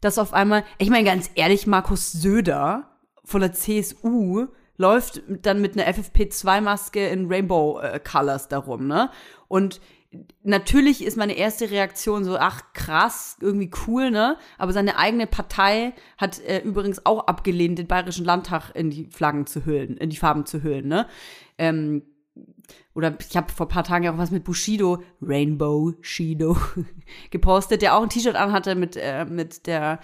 dass 0.00 0.18
auf 0.18 0.32
einmal, 0.32 0.64
ich 0.78 0.90
meine 0.90 1.04
ganz 1.04 1.30
ehrlich, 1.34 1.66
Markus 1.66 2.12
Söder 2.12 2.90
von 3.24 3.40
der 3.40 3.52
CSU 3.52 4.46
läuft 4.76 5.22
dann 5.28 5.60
mit 5.60 5.76
einer 5.78 5.92
FFP2-Maske 5.92 7.08
in 7.08 7.26
Rainbow 7.30 7.80
äh, 7.80 8.00
Colors 8.00 8.48
darum, 8.48 8.86
ne? 8.86 9.10
Und 9.48 9.80
natürlich 10.42 11.04
ist 11.04 11.16
meine 11.16 11.34
erste 11.34 11.70
Reaktion 11.70 12.24
so, 12.24 12.36
ach 12.36 12.72
krass, 12.72 13.36
irgendwie 13.40 13.70
cool, 13.86 14.10
ne? 14.10 14.36
Aber 14.58 14.72
seine 14.72 14.96
eigene 14.96 15.26
Partei 15.26 15.92
hat 16.18 16.40
äh, 16.40 16.60
übrigens 16.60 17.06
auch 17.06 17.26
abgelehnt, 17.26 17.78
den 17.78 17.86
Bayerischen 17.86 18.24
Landtag 18.24 18.70
in 18.74 18.90
die 18.90 19.06
Flaggen 19.06 19.46
zu 19.46 19.64
hüllen, 19.64 19.96
in 19.96 20.10
die 20.10 20.16
Farben 20.16 20.46
zu 20.46 20.62
hüllen, 20.62 20.88
ne? 20.88 21.06
Ähm, 21.58 22.02
oder 22.94 23.16
ich 23.20 23.36
habe 23.36 23.52
vor 23.52 23.68
paar 23.68 23.84
Tagen 23.84 24.04
ja 24.04 24.12
auch 24.12 24.18
was 24.18 24.30
mit 24.30 24.44
Bushido, 24.44 25.02
Rainbow 25.22 25.92
Shido, 26.00 26.56
gepostet, 27.30 27.82
der 27.82 27.96
auch 27.96 28.02
ein 28.02 28.08
T-Shirt 28.08 28.36
anhatte 28.36 28.74
mit, 28.74 28.96
äh, 28.96 29.24
mit, 29.24 29.66
der, 29.66 30.00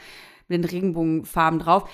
mit 0.49 0.63
den 0.63 0.71
Regenbogenfarben 0.71 1.59
drauf. 1.59 1.91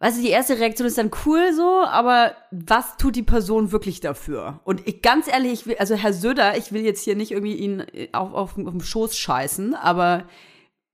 Weißt 0.00 0.18
du, 0.18 0.22
die 0.22 0.28
erste 0.30 0.58
Reaktion 0.60 0.86
ist 0.86 0.96
dann 0.96 1.10
cool 1.26 1.52
so, 1.52 1.82
aber 1.84 2.32
was 2.52 2.96
tut 2.98 3.16
die 3.16 3.24
Person 3.24 3.72
wirklich 3.72 4.00
dafür? 4.00 4.60
Und 4.64 4.86
ich 4.86 5.02
ganz 5.02 5.26
ehrlich, 5.26 5.52
ich 5.52 5.66
will, 5.66 5.76
also 5.78 5.96
Herr 5.96 6.12
Söder, 6.12 6.56
ich 6.56 6.70
will 6.72 6.82
jetzt 6.82 7.02
hier 7.02 7.16
nicht 7.16 7.32
irgendwie 7.32 7.54
ihn 7.56 7.80
äh, 7.92 8.08
auf, 8.12 8.32
auf, 8.32 8.50
auf 8.58 8.70
dem 8.70 8.80
Schoß 8.80 9.16
scheißen, 9.18 9.74
aber 9.74 10.24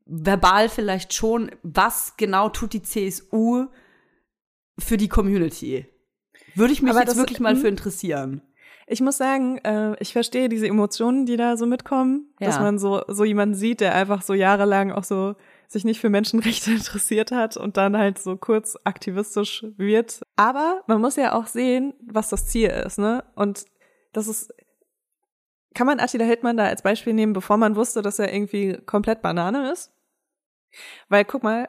verbal 0.07 0.69
vielleicht 0.71 1.13
schon, 1.13 1.51
was 1.63 2.17
genau 2.17 2.49
tut 2.49 2.73
die 2.73 2.83
CSU 2.83 3.67
für 4.79 4.97
die 4.97 5.09
Community? 5.09 5.87
Würde 6.55 6.73
ich 6.73 6.81
mich 6.83 6.91
Aber 6.91 7.01
jetzt 7.01 7.11
das- 7.11 7.17
wirklich 7.19 7.41
mal 7.41 7.55
mhm. 7.55 7.59
für 7.61 7.69
interessieren. 7.69 8.43
Ich 8.87 9.01
muss 9.01 9.17
sagen, 9.17 9.59
äh, 9.65 9.97
ich 10.01 10.13
verstehe 10.13 10.49
diese 10.51 10.67
Emotionen, 10.67 11.25
die 11.25 11.37
da 11.39 11.57
so 11.57 11.67
mitkommen, 11.67 12.35
dass 12.39 12.57
Ja. 12.57 12.61
man 12.63 12.79
so, 12.79 13.03
so 13.09 13.25
jemanden 13.25 13.55
sieht, 13.55 13.81
der 13.81 13.95
einfach 13.95 14.21
so 14.23 14.35
jahrelang 14.35 14.93
auch 14.93 15.05
so 15.05 15.37
sich 15.68 15.85
nicht 15.85 16.00
für 16.00 16.11
Menschenrechte 16.11 16.71
interessiert 16.73 17.33
hat 17.33 17.56
und 17.56 17.76
dann 17.76 17.97
halt 17.97 18.18
so 18.18 18.37
kurz 18.37 18.76
aktivistisch 18.85 19.64
wird. 19.76 20.23
Aber 20.37 20.83
man 20.87 21.00
muss 21.00 21.16
ja 21.16 21.33
auch 21.33 21.47
sehen, 21.47 21.94
was 22.06 22.28
das 22.28 22.47
Ziel 22.47 22.71
ist, 22.71 22.99
ne? 22.99 23.25
Und 23.35 23.64
das 24.12 24.28
ist, 24.28 24.52
kann 25.75 25.87
man 25.87 26.00
Attila 26.00 26.25
Hildmann 26.25 26.56
da 26.56 26.64
als 26.64 26.83
Beispiel 26.83 27.12
nehmen, 27.12 27.33
bevor 27.33 27.56
man 27.56 27.76
wusste, 27.76 28.02
dass 28.02 28.18
er 28.18 28.33
irgendwie 28.33 28.78
komplett 28.87 29.23
Banane 29.23 29.73
ist? 29.73 29.92
Weil 31.09 31.25
guck 31.25 31.42
mal, 31.42 31.68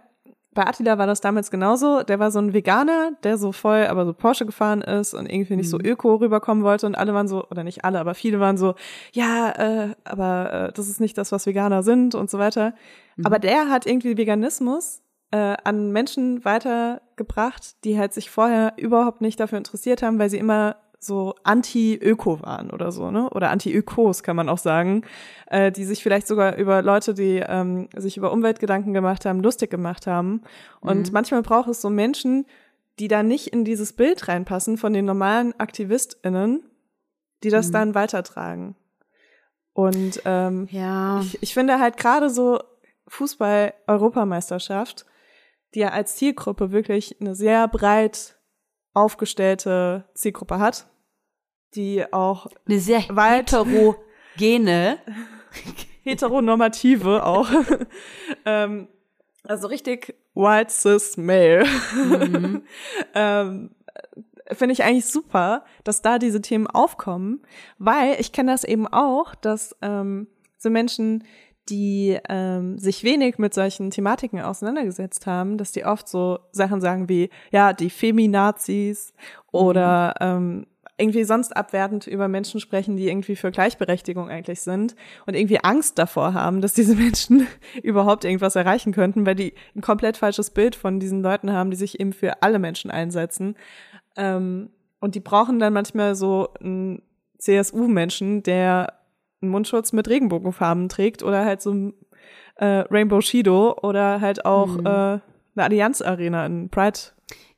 bei 0.55 0.65
Attila 0.65 0.97
war 0.97 1.05
das 1.05 1.21
damals 1.21 1.51
genauso. 1.51 2.01
Der 2.01 2.17
war 2.17 2.31
so 2.31 2.39
ein 2.39 2.53
Veganer, 2.53 3.11
der 3.23 3.37
so 3.37 3.51
voll, 3.51 3.85
aber 3.85 4.05
so 4.05 4.13
Porsche 4.13 4.45
gefahren 4.47 4.81
ist 4.81 5.13
und 5.13 5.31
irgendwie 5.31 5.55
nicht 5.57 5.69
so 5.69 5.77
Mhm. 5.77 5.85
öko 5.85 6.15
rüberkommen 6.15 6.63
wollte. 6.63 6.87
Und 6.87 6.95
alle 6.95 7.13
waren 7.13 7.27
so, 7.27 7.45
oder 7.51 7.63
nicht 7.63 7.85
alle, 7.85 7.99
aber 7.99 8.15
viele 8.15 8.39
waren 8.39 8.57
so, 8.57 8.73
ja, 9.13 9.49
äh, 9.51 9.89
aber 10.05 10.53
äh, 10.69 10.73
das 10.73 10.87
ist 10.87 10.99
nicht 10.99 11.17
das, 11.17 11.31
was 11.31 11.45
Veganer 11.45 11.83
sind 11.83 12.15
und 12.15 12.29
so 12.31 12.39
weiter. 12.39 12.73
Mhm. 13.17 13.25
Aber 13.27 13.37
der 13.37 13.69
hat 13.69 13.85
irgendwie 13.85 14.17
Veganismus 14.17 15.01
äh, 15.31 15.55
an 15.63 15.91
Menschen 15.91 16.43
weitergebracht, 16.45 17.83
die 17.83 17.99
halt 17.99 18.13
sich 18.13 18.29
vorher 18.29 18.73
überhaupt 18.77 19.21
nicht 19.21 19.39
dafür 19.39 19.57
interessiert 19.57 20.01
haben, 20.01 20.19
weil 20.19 20.29
sie 20.29 20.37
immer 20.37 20.77
so 21.05 21.35
anti-öko 21.43 22.41
waren 22.41 22.71
oder 22.71 22.91
so, 22.91 23.11
ne? 23.11 23.29
Oder 23.29 23.49
anti-ökos 23.51 24.23
kann 24.23 24.35
man 24.35 24.49
auch 24.49 24.57
sagen, 24.57 25.03
äh, 25.47 25.71
die 25.71 25.85
sich 25.85 26.01
vielleicht 26.03 26.27
sogar 26.27 26.55
über 26.57 26.81
Leute, 26.81 27.13
die 27.13 27.43
ähm, 27.47 27.87
sich 27.95 28.17
über 28.17 28.31
Umweltgedanken 28.31 28.93
gemacht 28.93 29.25
haben, 29.25 29.41
lustig 29.41 29.69
gemacht 29.69 30.07
haben. 30.07 30.41
Und 30.81 31.07
Mhm. 31.07 31.13
manchmal 31.13 31.41
braucht 31.41 31.69
es 31.69 31.81
so 31.81 31.89
Menschen, 31.89 32.45
die 32.99 33.07
da 33.07 33.23
nicht 33.23 33.47
in 33.47 33.65
dieses 33.65 33.93
Bild 33.93 34.27
reinpassen 34.27 34.77
von 34.77 34.93
den 34.93 35.05
normalen 35.05 35.53
AktivistInnen, 35.59 36.63
die 37.43 37.49
das 37.49 37.67
Mhm. 37.67 37.73
dann 37.73 37.95
weitertragen. 37.95 38.75
Und 39.73 40.21
ähm, 40.25 40.67
Ja. 40.71 41.19
ich, 41.21 41.37
ich 41.43 41.53
finde 41.53 41.79
halt 41.79 41.97
gerade 41.97 42.29
so 42.29 42.59
Fußball-Europameisterschaft, 43.07 45.05
die 45.73 45.79
ja 45.79 45.89
als 45.89 46.15
Zielgruppe 46.15 46.71
wirklich 46.71 47.19
eine 47.19 47.35
sehr 47.35 47.67
breit 47.67 48.37
aufgestellte 48.93 50.05
Zielgruppe 50.13 50.59
hat, 50.59 50.87
die 51.73 52.05
auch 52.13 52.47
Eine 52.67 52.79
sehr 52.79 53.01
Weit- 53.09 53.51
heterogene. 53.51 54.97
heteronormative 56.03 57.25
auch, 57.25 57.49
ähm, 58.45 58.87
also 59.43 59.67
richtig 59.67 60.15
white 60.35 60.71
cis 60.71 61.17
male, 61.17 61.65
Mhm. 61.95 62.63
ähm, 63.15 63.71
finde 64.51 64.73
ich 64.73 64.83
eigentlich 64.83 65.05
super, 65.07 65.63
dass 65.83 66.01
da 66.03 66.19
diese 66.19 66.41
Themen 66.41 66.67
aufkommen, 66.67 67.41
weil 67.79 68.17
ich 68.19 68.31
kenne 68.31 68.51
das 68.51 68.63
eben 68.63 68.85
auch, 68.87 69.33
dass 69.33 69.75
ähm, 69.81 70.27
so 70.57 70.69
Menschen, 70.69 71.23
die 71.69 72.19
ähm, 72.29 72.77
sich 72.77 73.03
wenig 73.03 73.39
mit 73.39 73.55
solchen 73.55 73.89
Thematiken 73.89 74.39
auseinandergesetzt 74.41 75.25
haben, 75.25 75.57
dass 75.57 75.71
die 75.71 75.85
oft 75.85 76.07
so 76.07 76.37
Sachen 76.51 76.79
sagen 76.81 77.09
wie, 77.09 77.31
ja, 77.51 77.73
die 77.73 77.89
Feminazis 77.89 79.13
oder 79.51 80.13
ähm, 80.19 80.67
irgendwie 80.97 81.25
sonst 81.25 81.55
abwertend 81.55 82.07
über 82.07 82.27
Menschen 82.27 82.59
sprechen, 82.61 82.95
die 82.95 83.09
irgendwie 83.09 83.35
für 83.35 83.51
Gleichberechtigung 83.51 84.29
eigentlich 84.29 84.61
sind 84.61 84.95
und 85.25 85.35
irgendwie 85.35 85.59
Angst 85.61 85.99
davor 85.99 86.33
haben, 86.33 86.61
dass 86.61 86.73
diese 86.73 86.95
Menschen 87.05 87.47
überhaupt 87.83 88.23
irgendwas 88.23 88.55
erreichen 88.55 88.93
könnten, 88.93 89.25
weil 89.25 89.35
die 89.35 89.53
ein 89.75 89.81
komplett 89.81 90.15
falsches 90.17 90.51
Bild 90.51 90.75
von 90.75 90.99
diesen 90.99 91.21
Leuten 91.21 91.51
haben, 91.51 91.69
die 91.69 91.77
sich 91.77 91.99
eben 91.99 92.13
für 92.13 92.41
alle 92.41 92.59
Menschen 92.59 92.91
einsetzen. 92.91 93.55
Ähm, 94.15 94.69
und 95.01 95.15
die 95.15 95.19
brauchen 95.19 95.59
dann 95.59 95.73
manchmal 95.73 96.15
so 96.15 96.49
einen 96.61 97.01
CSU-Menschen, 97.37 98.43
der 98.43 98.93
einen 99.41 99.51
Mundschutz 99.51 99.91
mit 99.91 100.07
Regenbogenfarben 100.07 100.89
trägt 100.89 101.23
oder 101.23 101.45
halt 101.45 101.61
so 101.61 101.71
ein 101.73 101.93
äh, 102.55 102.85
Rainbow 102.89 103.19
Shido 103.21 103.77
oder 103.81 104.21
halt 104.21 104.45
auch 104.45 104.77
Mhm. 104.77 104.85
äh, 104.85 104.89
eine 104.89 105.21
Allianz 105.57 106.01
Arena 106.01 106.45
in 106.45 106.69
Pride. 106.69 106.99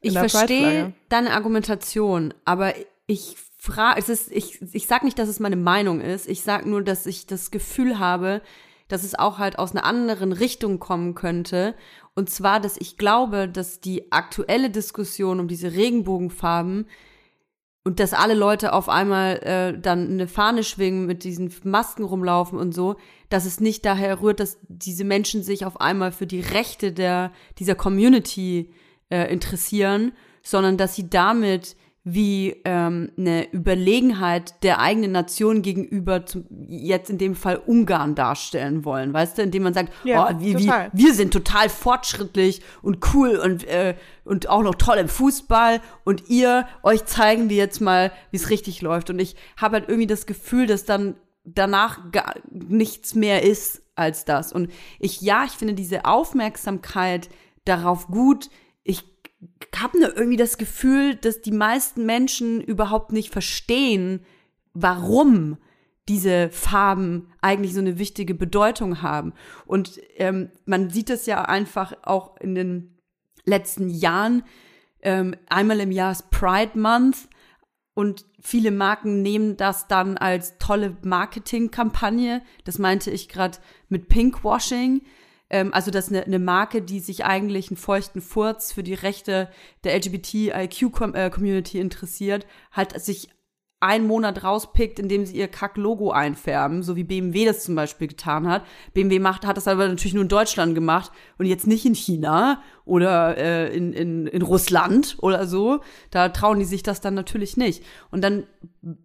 In 0.01 0.11
Ich 0.11 0.17
verstehe 0.17 0.93
deine 1.09 1.31
Argumentation, 1.31 2.33
aber 2.45 2.73
ich 3.07 3.35
frage, 3.57 3.99
es 3.99 4.09
ist, 4.09 4.31
ich, 4.31 4.61
ich 4.73 4.85
sag 4.87 5.03
nicht, 5.03 5.17
dass 5.17 5.29
es 5.29 5.39
meine 5.39 5.55
Meinung 5.55 6.01
ist. 6.01 6.27
Ich 6.27 6.43
sag 6.43 6.65
nur, 6.65 6.83
dass 6.83 7.05
ich 7.05 7.25
das 7.25 7.51
Gefühl 7.51 7.99
habe, 7.99 8.41
dass 8.87 9.03
es 9.03 9.15
auch 9.17 9.39
halt 9.39 9.59
aus 9.59 9.71
einer 9.71 9.85
anderen 9.85 10.31
Richtung 10.31 10.79
kommen 10.79 11.15
könnte. 11.15 11.75
Und 12.15 12.29
zwar, 12.29 12.59
dass 12.59 12.77
ich 12.77 12.97
glaube, 12.97 13.49
dass 13.49 13.79
die 13.79 14.11
aktuelle 14.11 14.69
Diskussion 14.69 15.39
um 15.39 15.47
diese 15.47 15.73
Regenbogenfarben 15.73 16.87
und 17.83 17.99
dass 18.01 18.13
alle 18.13 18.33
Leute 18.33 18.73
auf 18.73 18.89
einmal 18.89 19.37
äh, 19.43 19.79
dann 19.79 20.09
eine 20.09 20.27
Fahne 20.27 20.63
schwingen, 20.63 21.05
mit 21.05 21.23
diesen 21.23 21.53
Masken 21.63 22.03
rumlaufen 22.03 22.59
und 22.59 22.73
so, 22.73 22.97
dass 23.29 23.45
es 23.45 23.61
nicht 23.61 23.85
daher 23.85 24.21
rührt, 24.21 24.41
dass 24.41 24.57
diese 24.67 25.05
Menschen 25.05 25.41
sich 25.41 25.65
auf 25.65 25.79
einmal 25.79 26.11
für 26.11 26.27
die 26.27 26.41
Rechte 26.41 26.91
der, 26.91 27.31
dieser 27.59 27.75
Community 27.75 28.73
äh, 29.09 29.31
interessieren, 29.31 30.11
sondern 30.43 30.75
dass 30.75 30.95
sie 30.95 31.09
damit 31.09 31.77
wie 32.09 32.55
ähm, 32.63 33.11
eine 33.17 33.51
Überlegenheit 33.51 34.63
der 34.63 34.79
eigenen 34.79 35.11
Nation 35.11 35.61
gegenüber 35.61 36.25
zum, 36.25 36.45
jetzt 36.69 37.09
in 37.09 37.17
dem 37.17 37.35
Fall 37.35 37.57
Ungarn 37.65 38.15
darstellen 38.15 38.85
wollen, 38.85 39.11
weißt 39.11 39.37
du, 39.37 39.41
indem 39.41 39.63
man 39.63 39.73
sagt, 39.73 39.91
Ja, 40.05 40.29
oh, 40.31 40.39
wir, 40.39 40.57
total. 40.57 40.89
wir, 40.93 41.05
wir 41.07 41.13
sind 41.13 41.33
total 41.33 41.67
fortschrittlich 41.67 42.61
und 42.81 43.13
cool 43.13 43.35
und, 43.35 43.65
äh, 43.65 43.95
und 44.23 44.47
auch 44.47 44.63
noch 44.63 44.75
toll 44.75 44.95
im 44.99 45.09
Fußball 45.09 45.81
und 46.05 46.29
ihr, 46.29 46.65
euch 46.81 47.03
zeigen 47.03 47.49
wir 47.49 47.57
jetzt 47.57 47.81
mal, 47.81 48.13
wie 48.31 48.37
es 48.37 48.49
richtig 48.49 48.81
läuft. 48.81 49.09
Und 49.09 49.19
ich 49.19 49.35
habe 49.57 49.73
halt 49.75 49.89
irgendwie 49.89 50.07
das 50.07 50.25
Gefühl, 50.25 50.65
dass 50.65 50.85
dann 50.85 51.15
danach 51.43 52.09
gar 52.13 52.35
nichts 52.49 53.15
mehr 53.15 53.43
ist 53.43 53.81
als 53.95 54.23
das. 54.23 54.53
Und 54.53 54.71
ich, 54.99 55.19
ja, 55.19 55.43
ich 55.43 55.51
finde 55.51 55.73
diese 55.73 56.05
Aufmerksamkeit 56.05 57.27
darauf 57.65 58.07
gut. 58.07 58.49
Ich 58.83 59.16
habe 59.75 59.99
nur 59.99 60.15
irgendwie 60.15 60.37
das 60.37 60.57
Gefühl, 60.57 61.15
dass 61.15 61.41
die 61.41 61.51
meisten 61.51 62.05
Menschen 62.05 62.61
überhaupt 62.61 63.11
nicht 63.11 63.31
verstehen, 63.31 64.25
warum 64.73 65.57
diese 66.07 66.49
Farben 66.49 67.27
eigentlich 67.41 67.73
so 67.73 67.79
eine 67.79 67.99
wichtige 67.99 68.33
Bedeutung 68.33 69.01
haben. 69.01 69.33
Und 69.65 69.99
ähm, 70.15 70.51
man 70.65 70.89
sieht 70.89 71.09
es 71.09 71.25
ja 71.25 71.43
einfach 71.43 71.93
auch 72.03 72.37
in 72.37 72.55
den 72.55 72.97
letzten 73.45 73.89
Jahren. 73.89 74.43
Ähm, 75.01 75.35
einmal 75.49 75.79
im 75.79 75.91
Jahr 75.91 76.11
ist 76.11 76.29
Pride 76.31 76.79
Month 76.79 77.27
und 77.93 78.25
viele 78.39 78.71
Marken 78.71 79.21
nehmen 79.21 79.57
das 79.57 79.87
dann 79.87 80.17
als 80.17 80.57
tolle 80.59 80.95
Marketingkampagne. 81.01 82.41
Das 82.63 82.79
meinte 82.79 83.11
ich 83.11 83.27
gerade 83.27 83.57
mit 83.89 84.07
Pinkwashing. 84.07 85.01
Ähm, 85.49 85.73
also, 85.73 85.91
dass 85.91 86.09
eine, 86.09 86.23
eine 86.23 86.39
Marke, 86.39 86.81
die 86.81 86.99
sich 86.99 87.25
eigentlich 87.25 87.69
einen 87.69 87.77
feuchten 87.77 88.21
Furz 88.21 88.73
für 88.73 88.83
die 88.83 88.93
Rechte 88.93 89.49
der 89.83 89.95
LGBTIQ-Community 89.95 91.79
interessiert, 91.79 92.45
halt 92.71 92.99
sich 93.01 93.29
einen 93.79 94.07
Monat 94.07 94.43
rauspickt, 94.43 94.97
indem 94.97 95.25
sie 95.25 95.37
ihr 95.37 95.47
Kack-Logo 95.47 96.09
einfärben, 96.09 96.81
so 96.81 96.95
wie 96.95 97.03
BMW 97.03 97.45
das 97.45 97.63
zum 97.63 97.75
Beispiel 97.75 98.07
getan 98.07 98.47
hat. 98.47 98.65
BMW 98.93 99.19
macht, 99.19 99.45
hat 99.45 99.55
das 99.55 99.67
aber 99.67 99.87
natürlich 99.87 100.15
nur 100.15 100.23
in 100.23 100.29
Deutschland 100.29 100.73
gemacht 100.73 101.11
und 101.37 101.45
jetzt 101.45 101.67
nicht 101.67 101.85
in 101.85 101.93
China 101.93 102.63
oder 102.85 103.37
äh, 103.37 103.75
in, 103.75 103.93
in, 103.93 104.25
in 104.25 104.41
Russland 104.41 105.17
oder 105.21 105.45
so. 105.45 105.81
Da 106.09 106.29
trauen 106.29 106.57
die 106.57 106.65
sich 106.65 106.81
das 106.81 107.01
dann 107.01 107.13
natürlich 107.13 107.55
nicht. 107.55 107.83
Und 108.09 108.23
dann 108.23 108.47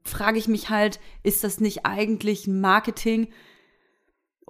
frage 0.04 0.38
ich 0.38 0.48
mich 0.48 0.70
halt, 0.70 1.00
ist 1.22 1.44
das 1.44 1.60
nicht 1.60 1.84
eigentlich 1.84 2.46
Marketing 2.46 3.28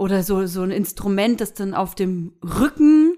oder 0.02 0.22
so, 0.22 0.46
so 0.46 0.62
ein 0.62 0.70
Instrument, 0.72 1.40
das 1.40 1.54
dann 1.54 1.74
auf 1.74 1.94
dem 1.94 2.32
Rücken 2.42 3.16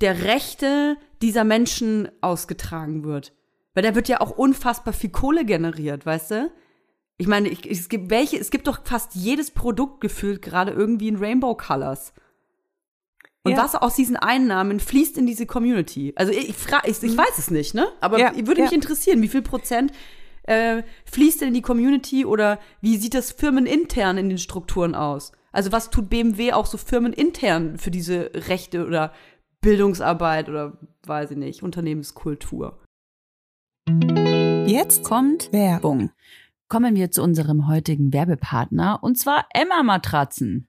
der 0.00 0.24
Rechte 0.24 0.96
dieser 1.22 1.44
Menschen 1.44 2.08
ausgetragen 2.20 3.04
wird? 3.04 3.32
Weil 3.74 3.84
da 3.84 3.94
wird 3.94 4.08
ja 4.08 4.20
auch 4.20 4.32
unfassbar 4.32 4.92
viel 4.92 5.10
Kohle 5.10 5.44
generiert, 5.44 6.04
weißt 6.04 6.30
du? 6.32 6.50
Ich 7.18 7.26
meine, 7.26 7.48
ich, 7.48 7.70
es 7.70 7.88
gibt 7.88 8.10
welche, 8.10 8.38
es 8.38 8.50
gibt 8.50 8.66
doch 8.66 8.80
fast 8.84 9.14
jedes 9.14 9.50
Produkt 9.50 10.00
gefühlt 10.00 10.42
gerade 10.42 10.72
irgendwie 10.72 11.08
in 11.08 11.16
Rainbow 11.16 11.54
Colors. 11.56 12.12
Und 13.42 13.52
Ja. 13.52 13.58
was 13.58 13.74
aus 13.76 13.94
diesen 13.94 14.16
Einnahmen 14.16 14.80
fließt 14.80 15.16
in 15.16 15.26
diese 15.26 15.46
Community? 15.46 16.12
Also 16.16 16.32
ich, 16.32 16.48
ich, 16.48 16.56
ich, 16.84 17.02
ich 17.02 17.16
weiß 17.16 17.38
es 17.38 17.50
nicht, 17.50 17.74
ne? 17.74 17.86
Aber 18.00 18.18
Ja, 18.18 18.34
würde 18.34 18.62
mich 18.62 18.72
ja. 18.72 18.74
interessieren, 18.74 19.22
wie 19.22 19.28
viel 19.28 19.42
Prozent 19.42 19.92
äh, 20.42 20.82
fließt 21.04 21.40
denn 21.40 21.48
in 21.48 21.54
die 21.54 21.62
Community 21.62 22.24
oder 22.24 22.58
wie 22.80 22.96
sieht 22.96 23.14
das 23.14 23.32
firmenintern 23.32 24.18
in 24.18 24.28
den 24.28 24.38
Strukturen 24.38 24.94
aus? 24.94 25.32
Also 25.56 25.72
was 25.72 25.88
tut 25.88 26.10
BMW 26.10 26.52
auch 26.52 26.66
so 26.66 26.76
firmenintern 26.76 27.78
für 27.78 27.90
diese 27.90 28.30
Rechte 28.34 28.86
oder 28.86 29.14
Bildungsarbeit 29.62 30.50
oder 30.50 30.76
weiß 31.06 31.30
ich 31.30 31.38
nicht, 31.38 31.62
Unternehmenskultur? 31.62 32.78
Jetzt 34.66 35.02
kommt 35.02 35.50
Werbung. 35.54 36.10
Kommen 36.68 36.94
wir 36.94 37.10
zu 37.10 37.22
unserem 37.22 37.68
heutigen 37.68 38.12
Werbepartner 38.12 38.98
und 39.02 39.18
zwar 39.18 39.46
Emma 39.54 39.82
Matratzen. 39.82 40.68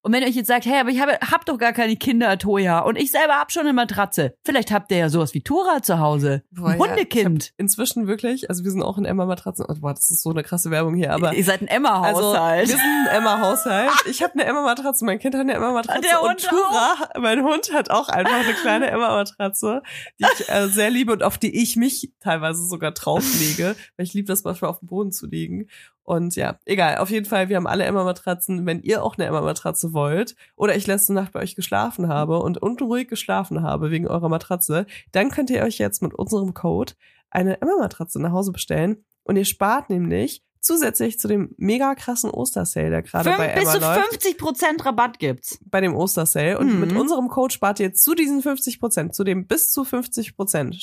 Und 0.03 0.13
wenn 0.13 0.23
ihr 0.23 0.27
euch 0.29 0.35
jetzt 0.35 0.47
sagt, 0.47 0.65
hey, 0.65 0.79
aber 0.79 0.89
ich 0.89 0.99
habe 0.99 1.13
hab 1.31 1.45
doch 1.45 1.57
gar 1.59 1.73
keine 1.73 1.95
Kinder, 1.95 2.37
Toja, 2.39 2.79
und 2.79 2.95
ich 2.97 3.11
selber 3.11 3.35
hab 3.39 3.51
schon 3.51 3.61
eine 3.63 3.73
Matratze. 3.73 4.33
Vielleicht 4.43 4.71
habt 4.71 4.91
ihr 4.91 4.97
ja 4.97 5.09
sowas 5.09 5.33
wie 5.35 5.41
Tora 5.41 5.83
zu 5.83 5.99
Hause. 5.99 6.43
Boah, 6.49 6.69
Ein 6.69 6.79
ja, 6.79 6.87
Hundekind. 6.87 7.53
Inzwischen 7.57 8.07
wirklich, 8.07 8.49
also 8.49 8.63
wir 8.63 8.71
sind 8.71 8.81
auch 8.81 8.97
in 8.97 9.05
Emma-Matratzen. 9.05 9.65
Oh, 9.69 9.75
boah, 9.79 9.93
das 9.93 10.09
ist 10.09 10.23
so 10.23 10.31
eine 10.31 10.41
krasse 10.43 10.71
Werbung 10.71 10.95
hier, 10.95 11.13
aber. 11.13 11.33
ihr 11.35 11.43
seid 11.43 11.61
ein 11.61 11.67
Also, 11.69 11.75
Emma-Haushalt. 11.77 12.67
wir 12.69 12.75
sind 12.77 13.07
ein 13.09 13.15
Emma-Haushalt. 13.17 13.91
Ich 14.09 14.23
habe 14.23 14.33
eine 14.33 14.45
Emma-Matratze, 14.45 15.05
mein 15.05 15.19
Kind 15.19 15.35
hat 15.35 15.41
eine 15.41 15.53
Emma-Matratze. 15.53 16.01
Der 16.01 16.21
Und 16.23 16.29
Hund 16.29 16.47
Tura, 16.49 16.95
mein 17.19 17.43
Hund, 17.43 17.71
hat 17.73 17.91
auch 17.91 18.09
einfach 18.09 18.33
eine 18.33 18.53
kleine 18.53 18.87
Emma-Matratze, 18.89 19.83
die 20.19 20.25
ich 20.39 20.49
äh, 20.49 20.67
sehr 20.67 20.89
liebe 20.89 21.13
und 21.13 21.21
auf 21.23 21.37
die 21.37 21.61
ich 21.61 21.75
mich 21.75 22.11
teilweise 22.19 22.65
sogar 22.67 22.91
drauflege, 22.91 23.75
weil 23.97 24.05
ich 24.05 24.13
liebe 24.13 24.27
das 24.27 24.43
manchmal 24.43 24.71
auf 24.71 24.79
dem 24.79 24.87
Boden 24.87 25.11
zu 25.11 25.27
liegen. 25.27 25.67
Und 26.03 26.35
ja, 26.35 26.57
egal, 26.65 26.97
auf 26.97 27.09
jeden 27.09 27.25
Fall, 27.25 27.47
wir 27.49 27.55
haben 27.57 27.67
alle 27.67 27.83
Emma-Matratzen. 27.85 28.65
Wenn 28.65 28.81
ihr 28.81 29.03
auch 29.03 29.17
eine 29.17 29.27
Emma-Matratze 29.27 29.93
wollt 29.93 30.35
oder 30.55 30.75
ich 30.75 30.87
letzte 30.87 31.13
Nacht 31.13 31.31
bei 31.31 31.41
euch 31.41 31.55
geschlafen 31.55 32.07
habe 32.07 32.39
und 32.39 32.57
unruhig 32.61 33.07
geschlafen 33.07 33.61
habe 33.63 33.91
wegen 33.91 34.07
eurer 34.07 34.29
Matratze, 34.29 34.85
dann 35.11 35.29
könnt 35.29 35.49
ihr 35.51 35.61
euch 35.63 35.77
jetzt 35.77 36.01
mit 36.01 36.13
unserem 36.13 36.53
Code 36.53 36.93
eine 37.29 37.61
Emma-Matratze 37.61 38.19
nach 38.21 38.31
Hause 38.31 38.51
bestellen 38.51 39.05
und 39.23 39.35
ihr 39.37 39.45
spart 39.45 39.89
nämlich 39.89 40.43
zusätzlich 40.63 41.17
zu 41.17 41.27
dem 41.27 41.55
mega 41.57 41.95
krassen 41.95 42.29
Ostersale, 42.29 42.91
der 42.91 43.01
gerade 43.01 43.31
bei 43.35 43.47
bis 43.55 43.63
Emma 43.63 43.71
zu 43.73 43.79
läuft, 43.79 44.09
50 44.11 44.37
Prozent 44.37 44.85
Rabatt 44.85 45.17
gibt's. 45.17 45.57
bei 45.65 45.81
dem 45.81 45.95
Ostersale. 45.95 46.59
Und 46.59 46.73
Mhm. 46.75 46.79
mit 46.81 46.91
unserem 46.95 47.29
Code 47.29 47.51
spart 47.51 47.79
ihr 47.79 47.93
zu 47.95 48.13
diesen 48.13 48.43
50 48.43 48.79
Prozent, 48.79 49.15
zu 49.15 49.23
dem 49.23 49.47
bis 49.47 49.71
zu 49.71 49.83
50 49.83 50.35
Prozent, 50.35 50.75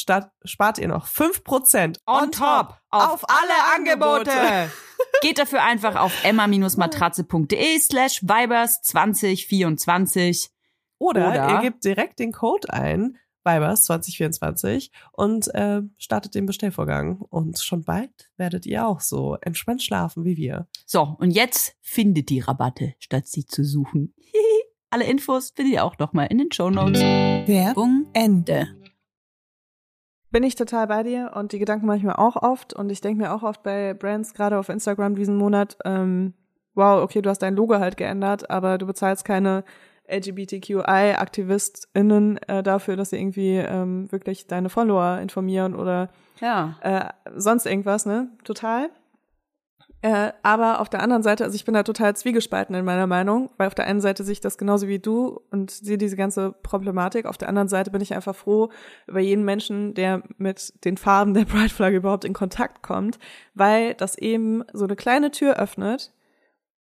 spart 0.45 0.79
ihr 0.79 0.89
noch 0.89 1.07
5 1.07 1.45
Prozent 1.45 2.01
On 2.07 2.33
top 2.33 2.75
auf 2.91 3.25
alle 3.29 3.77
Angebote. 3.77 4.31
Geht 5.21 5.39
dafür 5.39 5.63
einfach 5.65 5.97
auf 5.97 6.25
emma-matratze.de 6.25 7.79
slash 7.81 8.23
vibers 8.23 8.83
2024. 8.83 10.51
Oder, 10.99 11.29
Oder- 11.31 11.49
ihr 11.51 11.61
gebt 11.63 11.85
direkt 11.85 12.19
den 12.19 12.33
Code 12.33 12.73
ein, 12.73 13.19
Vibers 13.45 13.85
2024 13.85 14.91
und 15.13 15.53
äh, 15.55 15.83
startet 15.97 16.35
den 16.35 16.47
Bestellvorgang. 16.47 17.21
Und 17.31 17.59
schon 17.61 17.83
bald 17.85 18.11
werdet 18.37 18.67
ihr 18.67 18.87
auch 18.87 19.01
so 19.01 19.37
entspannt 19.41 19.83
schlafen 19.83 20.25
wie 20.25 20.37
wir. 20.37 20.67
So, 20.87 21.17
und 21.19 21.31
jetzt 21.31 21.77
findet 21.81 22.29
die 22.31 22.41
Rabatte, 22.41 22.95
statt 22.99 23.27
sie 23.27 23.47
zu 23.47 23.65
suchen. 23.65 24.15
Alle 24.91 25.05
Infos 25.05 25.53
findet 25.55 25.75
ihr 25.75 25.85
auch 25.85 25.99
nochmal 25.99 26.29
in 26.31 26.39
den 26.39 26.51
Shownotes. 26.53 27.01
Werbung 27.01 28.07
Ende. 28.15 28.69
Bin 30.31 30.43
ich 30.43 30.57
total 30.57 30.87
bei 30.87 31.03
dir 31.03 31.33
und 31.35 31.53
die 31.53 31.59
Gedanken 31.59 31.87
mache 31.87 31.97
ich 31.99 32.03
mir 32.03 32.19
auch 32.19 32.37
oft 32.37 32.75
und 32.75 32.91
ich 32.93 33.01
denke 33.01 33.23
mir 33.23 33.33
auch 33.33 33.43
oft 33.43 33.63
bei 33.63 33.95
Brands, 33.95 34.35
gerade 34.35 34.59
auf 34.59 34.69
Instagram 34.69 35.15
diesen 35.15 35.37
Monat, 35.37 35.79
ähm, 35.87 36.35
wow, 36.75 37.03
okay, 37.03 37.23
du 37.23 37.31
hast 37.31 37.39
dein 37.41 37.57
Logo 37.57 37.79
halt 37.79 37.97
geändert, 37.97 38.51
aber 38.51 38.77
du 38.79 38.87
bezahlst 38.87 39.25
keine 39.25 39.65
LGBTQI-AktivistInnen 40.09 42.39
äh, 42.49 42.63
dafür, 42.63 42.97
dass 42.97 43.11
sie 43.11 43.19
irgendwie 43.19 43.57
ähm, 43.57 44.11
wirklich 44.13 44.47
deine 44.47 44.69
Follower 44.69 45.19
informieren 45.21 45.75
oder 45.75 46.09
Ja. 46.41 46.77
äh, 46.81 47.07
sonst 47.37 47.67
irgendwas, 47.67 48.07
ne? 48.07 48.29
Total. 48.45 48.91
Äh, 50.01 50.33
aber 50.45 50.81
auf 50.81 50.89
der 50.89 51.03
anderen 51.03 51.25
Seite, 51.25 51.43
also 51.43 51.57
ich 51.57 51.65
bin 51.65 51.75
da 51.75 51.83
total 51.83 52.15
zwiegespalten 52.15 52.75
in 52.77 52.85
meiner 52.85 53.09
Meinung, 53.09 53.51
weil 53.57 53.67
auf 53.67 53.75
der 53.75 53.87
einen 53.87 54.01
Seite 54.01 54.23
sehe 54.23 54.35
ich 54.35 54.41
das 54.41 54.57
genauso 54.57 54.87
wie 54.87 55.01
du 55.01 55.41
und 55.51 55.73
sehe 55.73 55.99
diese 55.99 56.15
ganze 56.15 56.53
Problematik. 56.53 57.27
Auf 57.27 57.37
der 57.37 57.49
anderen 57.49 57.69
Seite 57.69 57.91
bin 57.91 58.01
ich 58.01 58.15
einfach 58.15 58.37
froh 58.37 58.71
über 59.09 59.19
jeden 59.19 59.45
Menschen, 59.45 59.95
der 59.95 60.23
mit 60.37 60.85
den 60.85 60.97
Farben 60.97 61.35
der 61.35 61.47
Pride-Flagge 61.47 61.97
überhaupt 61.97 62.25
in 62.25 62.33
Kontakt 62.33 62.83
kommt, 62.83 63.19
weil 63.55 63.95
das 63.95 64.17
eben 64.17 64.63
so 64.73 64.85
eine 64.85 64.95
kleine 64.95 65.33
Tür 65.33 65.57
öffnet, 65.59 66.13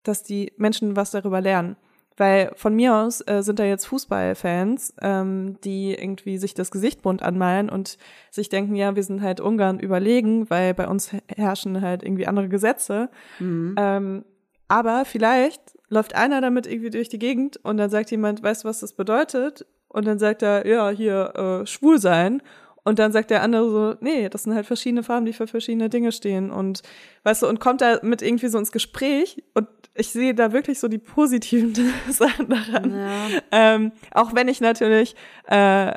dass 0.02 0.22
die 0.22 0.52
Menschen 0.58 0.94
was 0.94 1.10
darüber 1.10 1.40
lernen. 1.40 1.76
Weil 2.20 2.52
von 2.54 2.76
mir 2.76 2.96
aus 2.96 3.22
äh, 3.26 3.42
sind 3.42 3.58
da 3.58 3.64
jetzt 3.64 3.86
Fußballfans, 3.86 4.92
ähm, 5.00 5.56
die 5.64 5.94
irgendwie 5.94 6.36
sich 6.36 6.52
das 6.52 6.70
Gesicht 6.70 7.00
bunt 7.00 7.22
anmalen 7.22 7.70
und 7.70 7.96
sich 8.30 8.50
denken, 8.50 8.74
ja, 8.74 8.94
wir 8.94 9.02
sind 9.02 9.22
halt 9.22 9.40
Ungarn 9.40 9.80
überlegen, 9.80 10.50
weil 10.50 10.74
bei 10.74 10.86
uns 10.86 11.12
herrschen 11.34 11.80
halt 11.80 12.02
irgendwie 12.02 12.26
andere 12.26 12.50
Gesetze. 12.50 13.08
Mhm. 13.38 13.74
Ähm, 13.78 14.24
aber 14.68 15.06
vielleicht 15.06 15.62
läuft 15.88 16.14
einer 16.14 16.42
damit 16.42 16.66
irgendwie 16.66 16.90
durch 16.90 17.08
die 17.08 17.18
Gegend 17.18 17.56
und 17.62 17.78
dann 17.78 17.88
sagt 17.88 18.10
jemand, 18.10 18.42
weißt 18.42 18.64
du, 18.64 18.68
was 18.68 18.80
das 18.80 18.92
bedeutet? 18.92 19.64
Und 19.88 20.06
dann 20.06 20.18
sagt 20.18 20.42
er, 20.42 20.66
ja, 20.66 20.90
hier, 20.90 21.62
äh, 21.62 21.66
schwul 21.66 21.98
sein. 21.98 22.42
Und 22.84 22.98
dann 22.98 23.12
sagt 23.12 23.30
der 23.30 23.42
andere 23.42 23.70
so, 23.70 23.94
nee, 24.00 24.28
das 24.28 24.42
sind 24.42 24.54
halt 24.54 24.66
verschiedene 24.66 25.02
Farben, 25.02 25.24
die 25.24 25.32
für 25.32 25.46
verschiedene 25.46 25.88
Dinge 25.88 26.12
stehen. 26.12 26.50
Und 26.50 26.82
weißt 27.22 27.44
du, 27.44 27.48
und 27.48 27.60
kommt 27.60 27.80
da 27.80 27.98
mit 28.02 28.20
irgendwie 28.20 28.48
so 28.48 28.58
ins 28.58 28.72
Gespräch 28.72 29.42
und 29.54 29.68
ich 29.94 30.10
sehe 30.10 30.34
da 30.34 30.52
wirklich 30.52 30.78
so 30.78 30.88
die 30.88 30.98
positiven 30.98 31.74
Sachen 32.10 32.48
daran. 32.48 32.94
Ja. 32.96 33.26
Ähm, 33.50 33.92
auch 34.12 34.34
wenn 34.34 34.48
ich 34.48 34.60
natürlich 34.60 35.14
äh, 35.46 35.92